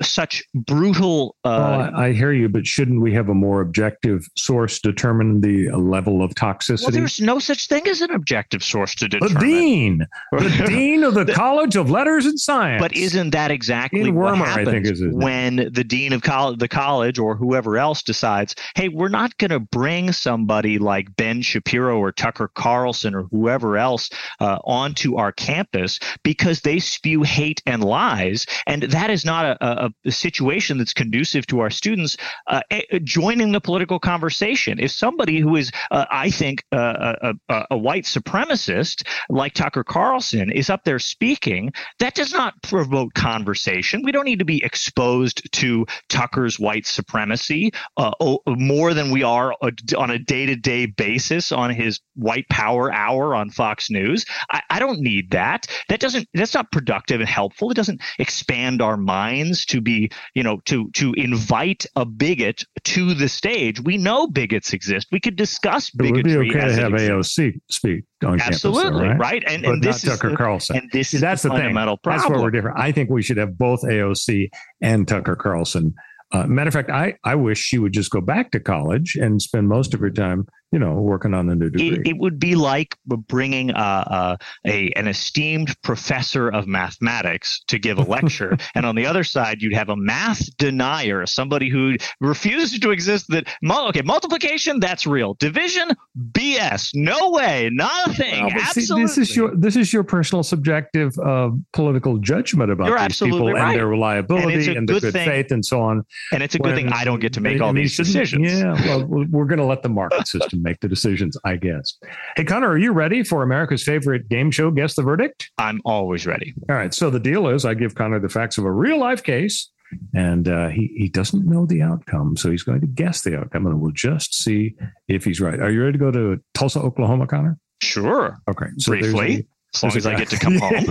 such 0.00 0.42
brutal. 0.54 1.36
Uh, 1.44 1.88
well, 1.92 2.00
I, 2.00 2.08
I, 2.08 2.12
hear 2.12 2.32
you, 2.32 2.48
but 2.48 2.66
shouldn't 2.66 3.00
we 3.00 3.12
have 3.14 3.28
a 3.28 3.34
more 3.34 3.60
objective 3.60 4.26
source 4.36 4.80
determine 4.80 5.40
the 5.40 5.70
level 5.70 6.22
of 6.22 6.32
toxicity? 6.32 6.82
Well, 6.82 6.90
there's 6.92 7.20
no 7.20 7.38
such 7.38 7.68
thing 7.68 7.86
as 7.86 8.00
an 8.00 8.10
objective 8.10 8.62
source 8.62 8.94
to 8.96 9.08
determine. 9.08 9.34
The 9.34 9.40
dean, 9.40 10.06
the 10.32 10.64
dean 10.66 11.04
of 11.04 11.14
the, 11.14 11.24
the, 11.24 11.32
College 11.32 11.76
of 11.76 11.90
Letters 11.90 12.26
and 12.26 12.38
Science. 12.38 12.80
But 12.80 12.96
isn't 12.96 13.30
that 13.30 13.50
exactly 13.50 14.10
what 14.10 14.36
happens 14.38 15.00
when 15.02 15.70
the 15.72 15.84
dean 15.84 16.12
of 16.12 16.22
college, 16.22 16.58
the 16.58 16.68
college, 16.68 17.18
or 17.18 17.36
whoever 17.36 17.76
else 17.76 18.02
decides, 18.02 18.54
hey, 18.76 18.88
we're 18.88 19.08
not 19.08 19.36
going 19.38 19.50
to 19.50 19.60
bring 19.60 20.12
somebody 20.12 20.78
like 20.78 21.14
Ben 21.16 21.42
Shapiro 21.42 21.98
or 21.98 22.12
Tucker 22.12 22.50
Carlson 22.54 23.14
or 23.14 23.24
whoever 23.24 23.76
else 23.76 24.10
uh, 24.40 24.58
onto 24.64 25.16
our 25.16 25.32
campus 25.32 25.98
because 26.22 26.61
they 26.62 26.78
spew 26.78 27.22
hate 27.22 27.62
and 27.66 27.82
lies, 27.82 28.46
and 28.66 28.82
that 28.84 29.10
is 29.10 29.24
not 29.24 29.44
a, 29.44 29.84
a, 29.86 29.90
a 30.06 30.10
situation 30.10 30.78
that's 30.78 30.94
conducive 30.94 31.46
to 31.46 31.60
our 31.60 31.70
students 31.70 32.16
uh, 32.46 32.60
joining 33.02 33.52
the 33.52 33.60
political 33.60 33.98
conversation. 33.98 34.78
If 34.78 34.90
somebody 34.90 35.40
who 35.40 35.56
is, 35.56 35.70
uh, 35.90 36.06
I 36.10 36.30
think, 36.30 36.64
uh, 36.72 37.32
a, 37.48 37.64
a, 37.70 37.76
white 37.76 38.04
supremacist 38.04 39.06
like 39.28 39.54
Tucker 39.54 39.84
Carlson 39.84 40.50
is 40.50 40.70
up 40.70 40.84
there 40.84 40.98
speaking, 40.98 41.72
that 41.98 42.14
does 42.14 42.32
not 42.32 42.54
promote 42.62 43.14
conversation. 43.14 44.02
We 44.04 44.12
don't 44.12 44.24
need 44.24 44.38
to 44.38 44.44
be 44.44 44.62
exposed 44.64 45.52
to 45.52 45.86
Tucker's 46.08 46.58
white 46.58 46.86
supremacy 46.86 47.72
uh, 47.96 48.12
more 48.46 48.94
than 48.94 49.10
we 49.10 49.22
are 49.22 49.54
uh, 49.60 49.70
on 49.96 50.10
a 50.10 50.18
day 50.18 50.46
to 50.46 50.56
day 50.56 50.86
basis 50.86 51.52
on 51.52 51.70
his 51.70 52.00
white 52.14 52.48
power 52.48 52.92
hour 52.92 53.34
on 53.34 53.50
Fox 53.50 53.90
News. 53.90 54.24
I, 54.50 54.62
I 54.70 54.78
don't 54.78 55.00
need 55.00 55.30
that. 55.32 55.66
That 55.88 56.00
doesn't. 56.00 56.28
That's 56.34 56.51
that's 56.52 56.64
not 56.64 56.72
productive 56.72 57.20
and 57.20 57.28
helpful. 57.28 57.70
It 57.70 57.74
doesn't 57.74 58.00
expand 58.18 58.82
our 58.82 58.96
minds 58.96 59.64
to 59.66 59.80
be, 59.80 60.10
you 60.34 60.42
know, 60.42 60.60
to 60.66 60.90
to 60.92 61.12
invite 61.14 61.86
a 61.96 62.04
bigot 62.04 62.64
to 62.84 63.14
the 63.14 63.28
stage. 63.28 63.80
We 63.80 63.96
know 63.96 64.26
bigots 64.26 64.72
exist. 64.72 65.08
We 65.10 65.20
could 65.20 65.36
discuss 65.36 65.90
bigotry. 65.90 66.32
It 66.32 66.38
would 66.38 66.44
be 66.44 66.50
okay 66.50 66.68
to 66.68 66.74
have. 66.74 66.92
AOC 66.92 67.60
speak 67.70 68.04
on 68.22 68.40
Absolutely 68.40 68.82
campus, 68.82 69.00
though, 69.00 69.08
right? 69.08 69.18
right. 69.18 69.44
And, 69.46 69.62
But 69.62 69.72
and 69.72 69.82
this 69.82 70.04
is 70.04 70.10
Tucker 70.10 70.30
the, 70.30 70.36
Carlson. 70.36 70.76
And 70.76 70.90
this 70.92 71.08
See, 71.08 71.18
that's 71.18 71.42
the, 71.42 71.48
the, 71.48 71.54
thing. 71.54 71.62
fundamental 71.62 71.96
problem. 71.96 72.20
That's 72.20 72.30
where 72.30 72.42
we're 72.42 72.50
different. 72.50 72.78
I 72.78 72.92
think 72.92 73.10
we 73.10 73.22
should 73.22 73.38
have 73.38 73.56
both 73.56 73.82
AOC 73.82 74.50
and 74.82 75.08
Tucker 75.08 75.36
Carlson. 75.36 75.94
Uh, 76.32 76.46
matter 76.46 76.68
of 76.68 76.74
fact, 76.74 76.90
I, 76.90 77.14
I 77.24 77.34
wish 77.34 77.58
she 77.58 77.78
would 77.78 77.92
just 77.92 78.10
go 78.10 78.20
back 78.20 78.50
to 78.52 78.60
college 78.60 79.16
and 79.16 79.40
spend 79.40 79.68
most 79.68 79.94
of 79.94 80.00
her 80.00 80.10
time, 80.10 80.46
you 80.72 80.78
know, 80.78 80.94
working 80.94 81.34
on 81.34 81.46
the 81.46 81.54
new 81.54 81.68
degree. 81.68 82.00
it, 82.00 82.06
it 82.08 82.18
would 82.18 82.38
be 82.38 82.54
like 82.54 82.96
bringing 83.06 83.70
uh, 83.70 83.74
uh, 83.76 84.36
a 84.66 84.90
an 84.96 85.06
esteemed 85.06 85.80
professor 85.82 86.48
of 86.48 86.66
mathematics 86.66 87.62
to 87.68 87.78
give 87.78 87.98
a 87.98 88.02
lecture, 88.02 88.56
and 88.74 88.86
on 88.86 88.94
the 88.96 89.06
other 89.06 89.22
side, 89.22 89.60
you'd 89.60 89.74
have 89.74 89.90
a 89.90 89.96
math 89.96 90.56
denier, 90.56 91.26
somebody 91.26 91.68
who 91.68 91.96
refuses 92.20 92.78
to 92.78 92.90
exist. 92.90 93.26
That 93.28 93.46
okay, 93.62 94.02
multiplication 94.02 94.80
that's 94.80 95.06
real, 95.06 95.34
division 95.34 95.90
BS, 96.32 96.90
no 96.94 97.30
way, 97.30 97.68
nothing. 97.72 98.44
Well, 98.44 98.50
but 98.54 98.60
see, 98.72 98.80
absolutely, 98.80 99.04
this 99.04 99.18
is 99.18 99.36
your 99.36 99.54
this 99.54 99.76
is 99.76 99.92
your 99.92 100.04
personal 100.04 100.42
subjective 100.42 101.16
uh, 101.18 101.50
political 101.72 102.18
judgment 102.18 102.70
about 102.70 102.86
You're 102.88 102.98
these 103.08 103.18
people 103.20 103.52
right. 103.52 103.62
and 103.62 103.76
their 103.78 103.86
reliability 103.86 104.72
a 104.72 104.76
and, 104.76 104.88
their 104.88 105.00
good 105.00 105.12
thing- 105.12 105.28
faith 105.28 105.52
and 105.52 105.64
so 105.64 105.80
on. 105.82 106.04
and 106.32 106.42
it's 106.42 106.54
a 106.54 106.58
good 106.58 106.74
thing 106.74 106.88
I 106.88 107.04
don't 107.04 107.20
get 107.20 107.34
to 107.34 107.40
make 107.40 107.54
and 107.54 107.62
all 107.62 107.72
these 107.72 107.96
decisions. 107.96 108.50
Yeah, 108.50 108.72
well, 108.86 109.04
we're- 109.04 109.26
we're 109.30 109.44
going 109.46 109.58
to 109.58 109.64
let 109.66 109.82
the 109.82 109.88
market 109.88 110.26
system 110.34 110.61
make 110.62 110.80
the 110.80 110.88
decisions, 110.88 111.36
I 111.44 111.56
guess. 111.56 111.96
Hey, 112.36 112.44
Connor, 112.44 112.68
are 112.68 112.78
you 112.78 112.92
ready 112.92 113.22
for 113.22 113.42
America's 113.42 113.82
favorite 113.82 114.28
game 114.28 114.50
show? 114.50 114.70
Guess 114.70 114.94
the 114.94 115.02
verdict. 115.02 115.50
I'm 115.58 115.80
always 115.84 116.26
ready. 116.26 116.54
All 116.70 116.76
right. 116.76 116.94
So 116.94 117.10
the 117.10 117.20
deal 117.20 117.48
is, 117.48 117.64
I 117.64 117.74
give 117.74 117.94
Connor 117.94 118.20
the 118.20 118.28
facts 118.28 118.58
of 118.58 118.64
a 118.64 118.70
real 118.72 118.98
life 118.98 119.22
case, 119.22 119.70
and 120.14 120.48
uh, 120.48 120.68
he 120.68 120.92
he 120.96 121.08
doesn't 121.08 121.46
know 121.46 121.66
the 121.66 121.82
outcome, 121.82 122.36
so 122.36 122.50
he's 122.50 122.62
going 122.62 122.80
to 122.80 122.86
guess 122.86 123.22
the 123.22 123.38
outcome, 123.38 123.66
and 123.66 123.80
we'll 123.80 123.90
just 123.92 124.34
see 124.34 124.74
if 125.08 125.24
he's 125.24 125.40
right. 125.40 125.60
Are 125.60 125.70
you 125.70 125.80
ready 125.82 125.92
to 125.92 125.98
go 125.98 126.10
to 126.10 126.40
Tulsa, 126.54 126.80
Oklahoma, 126.80 127.26
Connor? 127.26 127.58
Sure, 127.82 128.38
Okay. 128.48 128.66
So 128.78 128.92
briefly, 128.92 129.46
as 129.74 129.82
long 129.82 129.96
as 129.96 130.06
I 130.06 130.14
get 130.16 130.28
to 130.30 130.38
come 130.38 130.56
home. 130.58 130.86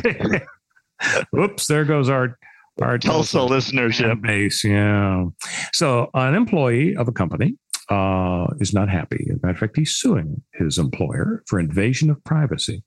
Oops, 1.38 1.66
There 1.68 1.86
goes 1.86 2.10
our 2.10 2.38
our 2.82 2.98
Tulsa 2.98 3.38
listenership. 3.40 4.08
fan 4.08 4.22
base. 4.22 4.64
Yeah. 4.64 5.26
So 5.74 6.10
an 6.14 6.36
employee 6.36 6.96
of 6.96 7.08
a 7.08 7.12
company 7.12 7.56
uh, 7.92 8.48
is 8.60 8.74
not 8.74 8.90
happy. 8.90 9.28
As 9.30 9.36
a 9.36 9.46
matter 9.46 9.54
of 9.54 9.60
fact, 9.60 9.78
he's 9.78 9.94
suing 9.94 10.42
his 10.54 10.78
employer 10.78 11.44
for 11.48 11.60
invasion 11.60 12.10
of 12.10 12.24
privacy. 12.24 12.84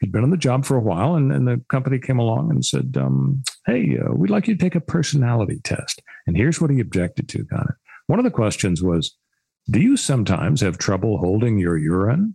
He'd 0.00 0.12
been 0.12 0.24
on 0.24 0.30
the 0.30 0.36
job 0.36 0.64
for 0.64 0.76
a 0.76 0.82
while, 0.82 1.14
and, 1.14 1.30
and 1.30 1.46
the 1.46 1.62
company 1.68 1.98
came 1.98 2.18
along 2.18 2.50
and 2.50 2.64
said, 2.64 2.96
um, 2.98 3.42
"Hey, 3.66 3.98
uh, 3.98 4.12
we'd 4.14 4.30
like 4.30 4.48
you 4.48 4.56
to 4.56 4.62
take 4.62 4.74
a 4.74 4.80
personality 4.80 5.60
test." 5.62 6.02
And 6.26 6.36
here's 6.36 6.60
what 6.60 6.70
he 6.70 6.80
objected 6.80 7.28
to, 7.30 7.44
Connor. 7.44 7.78
One 8.06 8.18
of 8.18 8.24
the 8.24 8.30
questions 8.30 8.82
was, 8.82 9.14
"Do 9.70 9.80
you 9.80 9.96
sometimes 9.96 10.62
have 10.62 10.78
trouble 10.78 11.18
holding 11.18 11.58
your 11.58 11.76
urine?" 11.76 12.34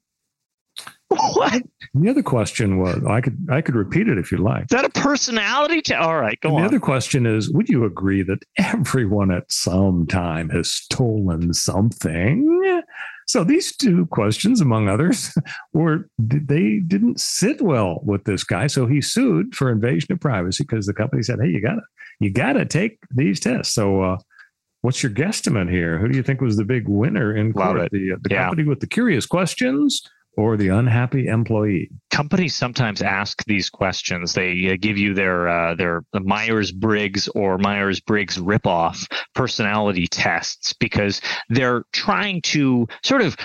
What? 1.35 1.55
Is 1.55 1.61
And 1.93 2.05
the 2.05 2.09
other 2.09 2.23
question 2.23 2.77
was, 2.79 3.03
I 3.05 3.21
could 3.21 3.37
I 3.51 3.61
could 3.61 3.75
repeat 3.75 4.07
it 4.07 4.17
if 4.17 4.31
you 4.31 4.37
like. 4.37 4.63
Is 4.63 4.67
that 4.71 4.85
a 4.85 4.89
personality? 4.89 5.81
T- 5.81 5.93
all 5.93 6.19
right, 6.19 6.39
go 6.41 6.49
And 6.49 6.59
the 6.59 6.65
other 6.67 6.79
question 6.79 7.25
is 7.25 7.49
Would 7.51 7.67
you 7.69 7.83
agree 7.85 8.23
that 8.23 8.43
everyone 8.57 9.31
at 9.31 9.51
some 9.51 10.07
time 10.07 10.49
has 10.49 10.71
stolen 10.71 11.53
something? 11.53 12.81
So 13.27 13.43
these 13.43 13.75
two 13.75 14.05
questions, 14.07 14.59
among 14.61 14.89
others, 14.89 15.33
were 15.73 16.09
they 16.17 16.79
didn't 16.85 17.19
sit 17.19 17.61
well 17.61 18.01
with 18.03 18.23
this 18.25 18.43
guy. 18.43 18.67
So 18.67 18.87
he 18.87 18.99
sued 19.01 19.55
for 19.55 19.71
invasion 19.71 20.11
of 20.13 20.19
privacy 20.19 20.63
because 20.63 20.85
the 20.85 20.93
company 20.93 21.23
said, 21.23 21.39
"Hey, 21.41 21.49
you 21.49 21.61
gotta 21.61 21.81
you 22.19 22.29
gotta 22.31 22.65
take 22.65 22.99
these 23.15 23.39
tests." 23.39 23.73
So, 23.73 24.01
uh, 24.01 24.17
what's 24.81 25.01
your 25.03 25.11
guesstimate 25.11 25.69
here? 25.69 25.97
Who 25.97 26.07
do 26.09 26.17
you 26.17 26.23
think 26.23 26.41
was 26.41 26.57
the 26.57 26.65
big 26.65 26.87
winner 26.87 27.35
in 27.35 27.51
Love 27.51 27.75
court? 27.75 27.81
it. 27.85 27.91
The, 27.91 28.13
uh, 28.13 28.17
the 28.21 28.29
Yeah. 28.31 28.43
company 28.45 28.67
with 28.67 28.79
the 28.79 28.87
curious 28.87 29.25
questions 29.25 30.01
or 30.37 30.57
the 30.57 30.69
unhappy 30.69 31.27
employee? 31.27 31.89
companies 32.11 32.55
sometimes 32.55 33.01
ask 33.01 33.43
these 33.45 33.69
questions. 33.69 34.33
They 34.33 34.69
uh, 34.71 34.77
give 34.79 34.97
you 34.97 35.13
their 35.13 35.47
uh, 35.47 35.75
their 35.75 36.03
Myers 36.13 36.71
Briggs 36.71 37.27
or 37.29 37.57
Myers 37.57 37.99
Briggs 37.99 38.37
ripoff 38.37 39.11
personality 39.33 40.07
tests 40.07 40.73
because 40.73 41.21
they're 41.49 41.83
trying 41.93 42.41
to 42.43 42.87
sort 43.03 43.21
of. 43.21 43.35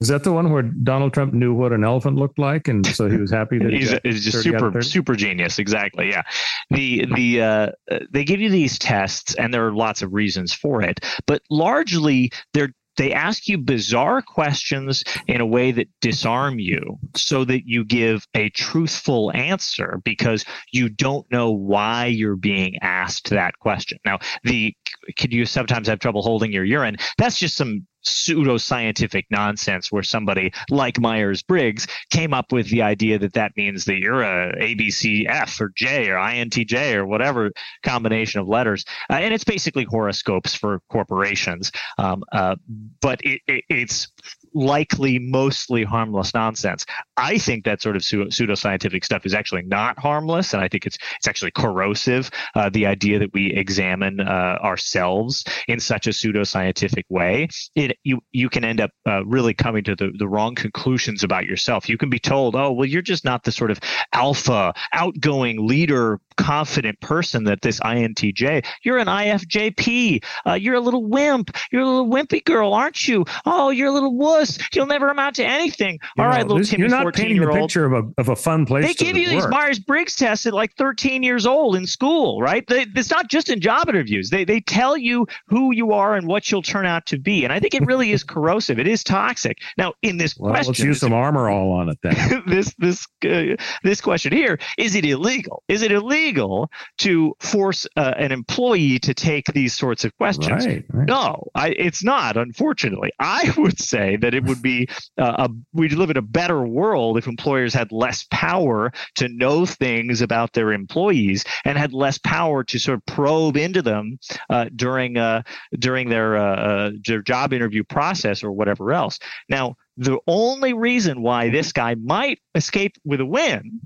Is 0.00 0.08
that 0.08 0.24
the 0.24 0.32
one 0.32 0.50
where 0.50 0.62
Donald 0.62 1.14
Trump 1.14 1.32
knew 1.32 1.54
what 1.54 1.72
an 1.72 1.84
elephant 1.84 2.16
looked 2.16 2.38
like, 2.38 2.68
and 2.68 2.84
so 2.86 3.08
he 3.08 3.16
was 3.16 3.30
happy 3.30 3.58
that 3.58 3.70
he 3.70 3.78
He's, 3.78 3.90
got 3.90 4.00
he's 4.04 4.24
just 4.24 4.44
30 4.44 4.48
out 4.48 4.62
of 4.62 4.72
super 4.72 4.82
super 4.82 5.14
genius. 5.14 5.58
Exactly. 5.58 6.10
Yeah. 6.10 6.22
The 6.70 7.06
the 7.14 7.42
uh, 7.42 7.70
they 8.10 8.24
give 8.24 8.40
you 8.40 8.50
these 8.50 8.78
tests, 8.78 9.34
and 9.34 9.52
there 9.52 9.66
are 9.66 9.72
lots 9.72 10.02
of 10.02 10.12
reasons 10.12 10.52
for 10.52 10.82
it, 10.82 11.00
but 11.26 11.42
largely 11.50 12.30
they're 12.52 12.72
they 12.96 13.12
ask 13.12 13.48
you 13.48 13.58
bizarre 13.58 14.22
questions 14.22 15.04
in 15.26 15.40
a 15.40 15.46
way 15.46 15.72
that 15.72 15.88
disarm 16.00 16.58
you 16.58 16.98
so 17.14 17.44
that 17.44 17.66
you 17.66 17.84
give 17.84 18.26
a 18.34 18.50
truthful 18.50 19.32
answer 19.34 20.00
because 20.04 20.44
you 20.72 20.88
don't 20.88 21.30
know 21.30 21.50
why 21.50 22.06
you're 22.06 22.36
being 22.36 22.76
asked 22.82 23.30
that 23.30 23.58
question. 23.58 23.98
Now, 24.04 24.18
the 24.44 24.74
could 25.16 25.32
you 25.32 25.46
sometimes 25.46 25.88
have 25.88 25.98
trouble 25.98 26.22
holding 26.22 26.52
your 26.52 26.64
urine? 26.64 26.96
That's 27.18 27.38
just 27.38 27.56
some 27.56 27.86
pseudoscientific 28.04 29.24
nonsense 29.30 29.92
where 29.92 30.02
somebody 30.02 30.52
like 30.70 31.00
Myers 31.00 31.42
Briggs 31.42 31.86
came 32.10 32.34
up 32.34 32.52
with 32.52 32.68
the 32.68 32.82
idea 32.82 33.18
that 33.18 33.34
that 33.34 33.52
means 33.56 33.84
that 33.84 33.98
you're 33.98 34.22
a 34.22 34.52
ABCF 34.56 35.60
or 35.60 35.72
J 35.76 36.08
or 36.08 36.16
INTJ 36.16 36.94
or 36.94 37.06
whatever 37.06 37.52
combination 37.82 38.40
of 38.40 38.48
letters. 38.48 38.84
Uh, 39.08 39.14
and 39.14 39.32
it's 39.32 39.44
basically 39.44 39.84
horoscopes 39.88 40.54
for 40.54 40.80
corporations. 40.90 41.70
Um, 41.98 42.24
uh, 42.32 42.56
but 43.00 43.20
it, 43.22 43.40
it, 43.46 43.64
it's 43.68 44.08
likely 44.54 45.18
mostly 45.18 45.84
harmless 45.84 46.34
nonsense. 46.34 46.86
I 47.16 47.38
think 47.38 47.64
that 47.64 47.82
sort 47.82 47.96
of 47.96 48.04
pseudo- 48.04 48.30
pseudoscientific 48.30 49.04
stuff 49.04 49.26
is 49.26 49.34
actually 49.34 49.62
not 49.62 49.98
harmless, 49.98 50.54
and 50.54 50.62
I 50.62 50.68
think 50.68 50.86
it's 50.86 50.98
it's 51.16 51.28
actually 51.28 51.52
corrosive. 51.52 52.30
Uh, 52.54 52.68
the 52.70 52.86
idea 52.86 53.18
that 53.18 53.32
we 53.32 53.52
examine 53.52 54.20
uh, 54.20 54.58
ourselves 54.62 55.44
in 55.68 55.80
such 55.80 56.06
a 56.06 56.10
pseudoscientific 56.10 57.04
way, 57.08 57.48
it 57.74 57.98
you 58.04 58.20
you 58.32 58.48
can 58.48 58.64
end 58.64 58.80
up 58.80 58.90
uh, 59.06 59.24
really 59.24 59.54
coming 59.54 59.84
to 59.84 59.94
the, 59.94 60.12
the 60.16 60.28
wrong 60.28 60.54
conclusions 60.54 61.22
about 61.22 61.46
yourself. 61.46 61.88
You 61.88 61.98
can 61.98 62.10
be 62.10 62.18
told, 62.18 62.54
oh 62.56 62.72
well, 62.72 62.86
you're 62.86 63.02
just 63.02 63.24
not 63.24 63.44
the 63.44 63.52
sort 63.52 63.70
of 63.70 63.80
alpha, 64.12 64.74
outgoing 64.92 65.66
leader, 65.66 66.20
confident 66.36 67.00
person 67.00 67.44
that 67.44 67.60
this 67.62 67.80
INTJ. 67.80 68.64
You're 68.82 68.98
an 68.98 69.06
IFJP. 69.06 70.24
Uh, 70.46 70.54
you're 70.54 70.74
a 70.74 70.80
little 70.80 71.04
wimp. 71.04 71.56
You're 71.70 71.82
a 71.82 71.86
little 71.86 72.08
wimpy 72.08 72.44
girl, 72.44 72.74
aren't 72.74 73.06
you? 73.06 73.24
Oh, 73.44 73.70
you're 73.70 73.88
a 73.88 73.92
little 73.92 74.16
wuss. 74.42 74.58
You'll 74.74 74.86
never 74.86 75.08
amount 75.08 75.36
to 75.36 75.44
anything. 75.44 75.98
You 76.16 76.24
All 76.24 76.24
know, 76.24 76.30
right, 76.30 76.42
little 76.42 76.58
this- 76.58 76.70
Timmy, 76.70 76.80
You're 76.82 76.90
not 76.90 77.02
14 77.02 77.24
painting 77.24 77.40
the 77.40 77.52
picture 77.52 77.84
of 77.84 77.92
a, 77.92 78.20
of 78.20 78.28
a 78.28 78.36
fun 78.36 78.66
place. 78.66 78.84
They 78.84 78.94
give 78.94 79.16
you 79.16 79.28
these. 79.28 79.46
Myers 79.48 79.78
Briggs 79.78 80.16
tests 80.16 80.46
at 80.46 80.54
like 80.54 80.74
13 80.76 81.22
years 81.22 81.46
old 81.46 81.76
in 81.76 81.86
school, 81.86 82.40
right? 82.40 82.66
They, 82.66 82.86
it's 82.94 83.10
not 83.10 83.28
just 83.28 83.50
in 83.50 83.60
job 83.60 83.88
interviews. 83.88 84.30
They, 84.30 84.44
they 84.44 84.60
tell 84.60 84.96
you 84.96 85.26
who 85.46 85.72
you 85.72 85.92
are 85.92 86.14
and 86.14 86.26
what 86.26 86.50
you'll 86.50 86.62
turn 86.62 86.86
out 86.86 87.06
to 87.06 87.18
be. 87.18 87.44
And 87.44 87.52
I 87.52 87.60
think 87.60 87.74
it 87.74 87.84
really 87.84 88.12
is 88.12 88.24
corrosive. 88.32 88.78
It 88.78 88.88
is 88.88 89.04
toxic. 89.04 89.58
Now, 89.76 89.94
in 90.02 90.16
this 90.16 90.36
Well, 90.38 90.52
question, 90.52 90.70
let's 90.70 90.80
use 90.80 91.00
some 91.00 91.12
armor 91.12 91.48
all 91.50 91.72
on 91.72 91.88
it 91.88 91.98
then. 92.02 92.42
this 92.46 92.74
this 92.78 93.06
uh, 93.24 93.56
this 93.82 94.00
question 94.00 94.32
here 94.32 94.58
is 94.78 94.94
it 94.94 95.04
illegal 95.04 95.62
is 95.68 95.82
it 95.82 95.92
illegal 95.92 96.70
to 96.98 97.34
force 97.40 97.86
uh, 97.96 98.14
an 98.16 98.32
employee 98.32 98.98
to 98.98 99.14
take 99.14 99.46
these 99.52 99.74
sorts 99.74 100.04
of 100.04 100.16
questions 100.16 100.66
right, 100.66 100.84
right. 100.90 101.06
no 101.06 101.48
I, 101.54 101.70
it's 101.70 102.02
not 102.02 102.36
unfortunately 102.36 103.10
i 103.18 103.52
would 103.56 103.78
say 103.78 104.16
that 104.16 104.31
it 104.34 104.44
would 104.44 104.62
be 104.62 104.88
uh, 105.18 105.46
a 105.46 105.50
we'd 105.72 105.92
live 105.92 106.10
in 106.10 106.16
a 106.16 106.22
better 106.22 106.64
world 106.66 107.18
if 107.18 107.26
employers 107.26 107.74
had 107.74 107.92
less 107.92 108.26
power 108.30 108.92
to 109.16 109.28
know 109.28 109.66
things 109.66 110.20
about 110.22 110.52
their 110.52 110.72
employees 110.72 111.44
and 111.64 111.78
had 111.78 111.92
less 111.92 112.18
power 112.18 112.64
to 112.64 112.78
sort 112.78 112.98
of 112.98 113.06
probe 113.06 113.56
into 113.56 113.82
them 113.82 114.18
uh, 114.50 114.66
during 114.74 115.16
uh, 115.16 115.42
during 115.78 116.08
their 116.08 116.36
uh, 116.36 116.56
uh, 116.56 116.90
their 117.06 117.22
job 117.22 117.52
interview 117.52 117.84
process 117.84 118.42
or 118.42 118.52
whatever 118.52 118.92
else. 118.92 119.18
Now 119.48 119.76
the 119.96 120.18
only 120.26 120.72
reason 120.72 121.22
why 121.22 121.50
this 121.50 121.72
guy 121.72 121.94
might 121.96 122.40
escape 122.54 122.96
with 123.04 123.20
a 123.20 123.26
win 123.26 123.80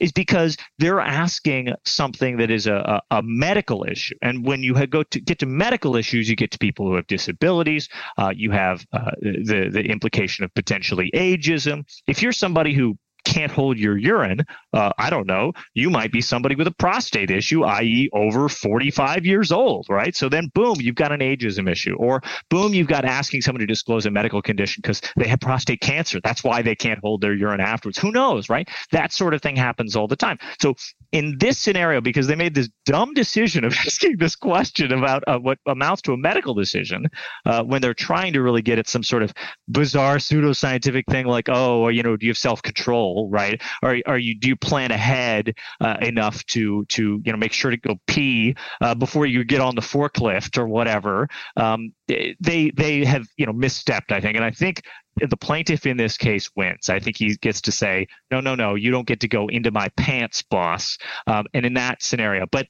is 0.00 0.12
because 0.12 0.56
they're 0.78 1.00
asking 1.00 1.72
something 1.84 2.36
that 2.36 2.50
is 2.50 2.66
a, 2.66 3.00
a, 3.10 3.18
a 3.18 3.22
medical 3.22 3.84
issue. 3.84 4.14
And 4.22 4.44
when 4.44 4.62
you 4.62 4.86
go 4.86 5.02
to 5.02 5.20
get 5.20 5.38
to 5.40 5.46
medical 5.46 5.96
issues, 5.96 6.28
you 6.28 6.36
get 6.36 6.50
to 6.52 6.58
people 6.58 6.86
who 6.86 6.94
have 6.96 7.06
disabilities. 7.06 7.88
Uh, 8.18 8.32
you 8.36 8.50
have 8.50 8.84
uh, 8.92 9.12
the 9.20 9.70
the 9.72 9.82
implication 9.82 10.44
of 10.44 10.54
potentially 10.54 11.10
ageism. 11.14 11.84
If 12.06 12.22
you're 12.22 12.32
somebody 12.32 12.74
who 12.74 12.98
can't 13.36 13.52
hold 13.52 13.78
your 13.78 13.98
urine, 13.98 14.40
uh, 14.72 14.92
I 14.96 15.10
don't 15.10 15.26
know, 15.26 15.52
you 15.74 15.90
might 15.90 16.10
be 16.10 16.22
somebody 16.22 16.54
with 16.54 16.66
a 16.66 16.74
prostate 16.78 17.30
issue, 17.30 17.64
i.e., 17.64 18.08
over 18.14 18.48
45 18.48 19.26
years 19.26 19.52
old, 19.52 19.86
right? 19.90 20.16
So 20.16 20.30
then, 20.30 20.50
boom, 20.54 20.76
you've 20.78 20.94
got 20.94 21.12
an 21.12 21.20
ageism 21.20 21.70
issue. 21.70 21.96
Or 21.96 22.22
boom, 22.48 22.72
you've 22.72 22.86
got 22.86 23.04
asking 23.04 23.42
somebody 23.42 23.66
to 23.66 23.72
disclose 23.72 24.06
a 24.06 24.10
medical 24.10 24.40
condition 24.40 24.80
because 24.80 25.02
they 25.16 25.28
have 25.28 25.40
prostate 25.40 25.82
cancer. 25.82 26.18
That's 26.24 26.42
why 26.42 26.62
they 26.62 26.74
can't 26.74 26.98
hold 27.00 27.20
their 27.20 27.34
urine 27.34 27.60
afterwards. 27.60 27.98
Who 27.98 28.10
knows, 28.10 28.48
right? 28.48 28.68
That 28.92 29.12
sort 29.12 29.34
of 29.34 29.42
thing 29.42 29.56
happens 29.56 29.96
all 29.96 30.08
the 30.08 30.16
time. 30.16 30.38
So 30.60 30.74
in 31.16 31.38
this 31.38 31.58
scenario, 31.58 32.02
because 32.02 32.26
they 32.26 32.34
made 32.34 32.54
this 32.54 32.68
dumb 32.84 33.14
decision 33.14 33.64
of 33.64 33.72
asking 33.86 34.18
this 34.18 34.36
question 34.36 34.92
about 34.92 35.24
uh, 35.26 35.38
what 35.38 35.58
amounts 35.66 36.02
to 36.02 36.12
a 36.12 36.16
medical 36.16 36.52
decision, 36.52 37.06
uh, 37.46 37.62
when 37.62 37.80
they're 37.80 37.94
trying 37.94 38.34
to 38.34 38.42
really 38.42 38.60
get 38.60 38.78
at 38.78 38.86
some 38.86 39.02
sort 39.02 39.22
of 39.22 39.32
bizarre 39.66 40.16
pseudoscientific 40.16 41.04
thing 41.08 41.24
like, 41.24 41.48
oh, 41.48 41.88
you 41.88 42.02
know, 42.02 42.18
do 42.18 42.26
you 42.26 42.30
have 42.30 42.36
self 42.36 42.60
control, 42.60 43.30
right? 43.30 43.62
Or 43.82 43.96
are 44.06 44.18
you 44.18 44.38
do 44.38 44.48
you 44.48 44.56
plan 44.56 44.90
ahead 44.90 45.54
uh, 45.80 45.96
enough 46.02 46.44
to 46.46 46.84
to 46.84 47.22
you 47.24 47.32
know 47.32 47.38
make 47.38 47.52
sure 47.52 47.70
to 47.70 47.78
go 47.78 47.96
pee 48.06 48.54
uh, 48.82 48.94
before 48.94 49.24
you 49.24 49.42
get 49.42 49.62
on 49.62 49.74
the 49.74 49.80
forklift 49.80 50.58
or 50.58 50.68
whatever? 50.68 51.28
Um, 51.56 51.94
they 52.06 52.70
they 52.76 53.06
have 53.06 53.26
you 53.38 53.46
know 53.46 53.54
misstepped, 53.54 54.12
I 54.12 54.20
think, 54.20 54.36
and 54.36 54.44
I 54.44 54.50
think 54.50 54.82
the 55.16 55.36
plaintiff 55.36 55.86
in 55.86 55.96
this 55.96 56.16
case 56.16 56.50
wins. 56.56 56.88
I 56.88 56.98
think 57.00 57.16
he 57.16 57.36
gets 57.36 57.60
to 57.62 57.72
say, 57.72 58.06
no, 58.30 58.40
no, 58.40 58.54
no, 58.54 58.74
you 58.74 58.90
don't 58.90 59.06
get 59.06 59.20
to 59.20 59.28
go 59.28 59.48
into 59.48 59.70
my 59.70 59.88
pants, 59.96 60.42
boss. 60.42 60.98
Um, 61.26 61.46
and 61.54 61.64
in 61.64 61.74
that 61.74 62.02
scenario, 62.02 62.46
but 62.50 62.66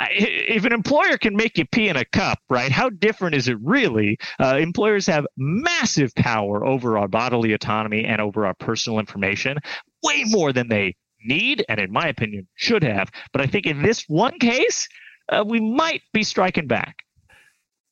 if 0.00 0.64
an 0.64 0.72
employer 0.72 1.18
can 1.18 1.36
make 1.36 1.58
you 1.58 1.66
pee 1.66 1.88
in 1.88 1.96
a 1.96 2.04
cup, 2.06 2.38
right? 2.48 2.72
How 2.72 2.88
different 2.88 3.34
is 3.34 3.48
it 3.48 3.58
really? 3.60 4.18
Uh, 4.38 4.56
employers 4.56 5.06
have 5.06 5.26
massive 5.36 6.14
power 6.14 6.64
over 6.64 6.96
our 6.96 7.08
bodily 7.08 7.52
autonomy 7.52 8.04
and 8.04 8.20
over 8.20 8.46
our 8.46 8.54
personal 8.54 8.98
information, 8.98 9.58
way 10.02 10.24
more 10.26 10.52
than 10.52 10.68
they 10.68 10.96
need, 11.22 11.64
and 11.68 11.78
in 11.78 11.92
my 11.92 12.08
opinion, 12.08 12.48
should 12.54 12.82
have. 12.82 13.10
But 13.32 13.42
I 13.42 13.46
think 13.46 13.66
in 13.66 13.82
this 13.82 14.04
one 14.08 14.38
case, 14.38 14.88
uh, 15.28 15.44
we 15.46 15.60
might 15.60 16.02
be 16.12 16.22
striking 16.22 16.66
back. 16.66 16.96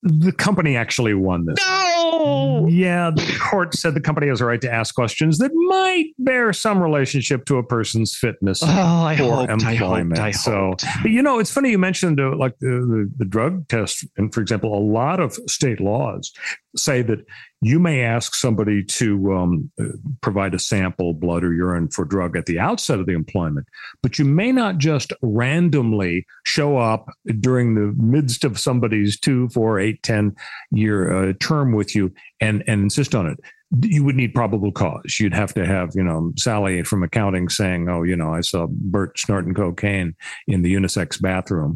The 0.02 0.32
company 0.32 0.76
actually 0.76 1.14
won 1.14 1.44
this. 1.44 1.56
No. 1.66 2.66
Yeah, 2.68 3.10
the 3.10 3.38
court 3.40 3.74
said 3.74 3.94
the 3.94 4.00
company 4.00 4.28
has 4.28 4.40
a 4.40 4.44
right 4.44 4.60
to 4.60 4.72
ask 4.72 4.94
questions 4.94 5.38
that 5.38 5.50
might 5.54 6.06
bear 6.18 6.52
some 6.52 6.80
relationship 6.80 7.44
to 7.46 7.56
a 7.56 7.62
person's 7.62 8.16
fitness 8.16 8.62
oh, 8.62 8.66
I 8.66 9.16
for 9.16 9.46
hoped, 9.46 9.50
employment. 9.50 10.20
I 10.20 10.30
hoped, 10.30 10.84
I 10.84 10.90
so, 10.90 11.08
you 11.08 11.22
know, 11.22 11.38
it's 11.38 11.50
funny 11.50 11.70
you 11.70 11.78
mentioned 11.78 12.20
uh, 12.20 12.36
like 12.36 12.58
the, 12.60 12.68
the, 12.68 13.12
the 13.18 13.24
drug 13.24 13.68
test, 13.68 14.06
and 14.16 14.32
for 14.32 14.40
example, 14.40 14.76
a 14.76 14.80
lot 14.80 15.20
of 15.20 15.34
state 15.48 15.80
laws 15.80 16.32
say 16.76 17.02
that 17.02 17.24
you 17.60 17.80
may 17.80 18.02
ask 18.02 18.34
somebody 18.34 18.84
to 18.84 19.32
um, 19.32 19.70
uh, 19.80 19.84
provide 20.20 20.54
a 20.54 20.58
sample, 20.58 21.12
blood 21.12 21.42
or 21.42 21.52
urine, 21.52 21.88
for 21.88 22.04
drug 22.04 22.36
at 22.36 22.46
the 22.46 22.58
outset 22.58 23.00
of 23.00 23.06
the 23.06 23.14
employment, 23.14 23.66
but 24.02 24.18
you 24.18 24.24
may 24.24 24.52
not 24.52 24.78
just 24.78 25.12
randomly 25.22 26.24
show 26.44 26.78
up 26.78 27.06
during 27.40 27.74
the 27.74 27.92
midst 27.96 28.44
of 28.44 28.58
somebody's 28.58 29.18
two, 29.18 29.48
four, 29.48 29.80
eight, 29.80 30.02
ten 30.02 30.34
year 30.70 31.30
uh, 31.30 31.32
term 31.40 31.72
with 31.72 31.94
you 31.96 32.12
and 32.40 32.62
and 32.66 32.82
insist 32.82 33.14
on 33.14 33.26
it. 33.26 33.38
You 33.82 34.02
would 34.04 34.16
need 34.16 34.34
probable 34.34 34.72
cause. 34.72 35.18
You'd 35.20 35.34
have 35.34 35.52
to 35.54 35.66
have, 35.66 35.90
you 35.94 36.02
know, 36.02 36.32
Sally 36.36 36.82
from 36.84 37.02
accounting 37.02 37.48
saying, 37.48 37.88
"Oh, 37.88 38.02
you 38.02 38.16
know, 38.16 38.32
I 38.32 38.40
saw 38.40 38.66
Bert 38.70 39.18
snorting 39.18 39.52
cocaine 39.52 40.14
in 40.46 40.62
the 40.62 40.72
unisex 40.72 41.20
bathroom," 41.20 41.74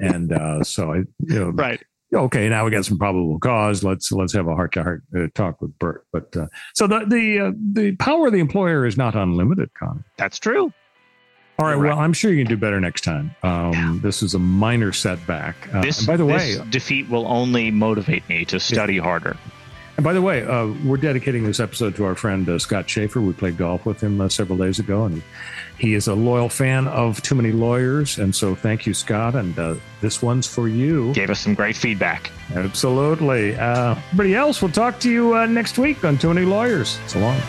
and 0.00 0.32
uh, 0.32 0.62
so 0.62 0.92
I, 0.92 0.96
you 0.96 1.40
know, 1.40 1.50
Right. 1.50 1.82
Okay, 2.14 2.48
now 2.48 2.64
we 2.64 2.70
got 2.70 2.84
some 2.84 2.98
probable 2.98 3.38
cause. 3.38 3.82
Let's 3.84 4.10
let's 4.12 4.32
have 4.32 4.46
a 4.48 4.54
heart 4.54 4.72
to 4.72 4.82
heart 4.82 5.02
talk 5.34 5.60
with 5.60 5.78
Bert. 5.78 6.06
But 6.12 6.36
uh, 6.36 6.46
so 6.74 6.86
the 6.86 7.04
the 7.06 7.40
uh, 7.40 7.52
the 7.72 7.96
power 7.96 8.26
of 8.28 8.32
the 8.32 8.38
employer 8.40 8.86
is 8.86 8.96
not 8.96 9.14
unlimited, 9.14 9.70
Connor. 9.74 10.04
That's 10.16 10.38
true. 10.38 10.72
All 11.56 11.66
right, 11.66 11.76
You're 11.76 11.86
well, 11.86 11.98
I'm 12.00 12.12
sure 12.12 12.32
you 12.32 12.42
can 12.44 12.50
do 12.50 12.56
better 12.56 12.80
next 12.80 13.04
time. 13.04 13.34
Um, 13.44 14.00
This 14.02 14.24
is 14.24 14.34
a 14.34 14.40
minor 14.40 14.92
setback. 14.92 15.54
Uh, 15.72 15.82
This, 15.82 16.04
by 16.04 16.16
the 16.16 16.24
way, 16.26 16.56
this 16.56 16.58
defeat 16.70 17.08
will 17.08 17.28
only 17.28 17.70
motivate 17.70 18.28
me 18.28 18.44
to 18.46 18.58
study 18.58 18.98
harder. 18.98 19.36
and 19.96 20.02
by 20.02 20.12
the 20.12 20.20
way, 20.22 20.44
uh, 20.44 20.66
we're 20.84 20.96
dedicating 20.96 21.44
this 21.44 21.60
episode 21.60 21.94
to 21.94 22.04
our 22.06 22.16
friend 22.16 22.48
uh, 22.48 22.58
Scott 22.58 22.90
Schaefer. 22.90 23.20
We 23.20 23.32
played 23.34 23.56
golf 23.56 23.86
with 23.86 24.00
him 24.00 24.20
uh, 24.20 24.28
several 24.28 24.58
days 24.58 24.80
ago, 24.80 25.04
and 25.04 25.22
he 25.78 25.94
is 25.94 26.08
a 26.08 26.14
loyal 26.14 26.48
fan 26.48 26.86
of 26.88 27.20
Too 27.22 27.34
Many 27.34 27.52
Lawyers. 27.52 28.18
And 28.18 28.34
so, 28.34 28.54
thank 28.54 28.86
you, 28.86 28.94
Scott. 28.94 29.34
And 29.34 29.58
uh, 29.58 29.74
this 30.00 30.22
one's 30.22 30.46
for 30.46 30.68
you. 30.68 31.12
Gave 31.14 31.30
us 31.30 31.40
some 31.40 31.54
great 31.54 31.76
feedback. 31.76 32.30
Absolutely. 32.54 33.56
Uh, 33.56 33.96
everybody 34.12 34.34
else, 34.34 34.62
we'll 34.62 34.70
talk 34.70 35.00
to 35.00 35.10
you 35.10 35.36
uh, 35.36 35.46
next 35.46 35.78
week 35.78 36.04
on 36.04 36.18
Too 36.18 36.32
Many 36.32 36.46
Lawyers. 36.46 36.98
So 37.06 37.18
long. 37.18 37.40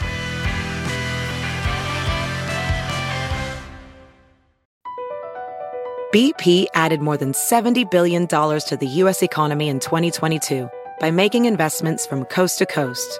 BP 6.16 6.68
added 6.74 7.02
more 7.02 7.18
than 7.18 7.34
$70 7.34 7.92
billion 7.92 8.26
to 8.26 8.78
the 8.80 8.88
U.S. 8.88 9.22
economy 9.22 9.68
in 9.68 9.82
2022 9.82 10.70
by 11.02 11.12
making 11.12 11.44
investments 11.44 12.06
from 12.08 12.24
coast 12.26 12.58
to 12.60 12.66
coast. 12.66 13.20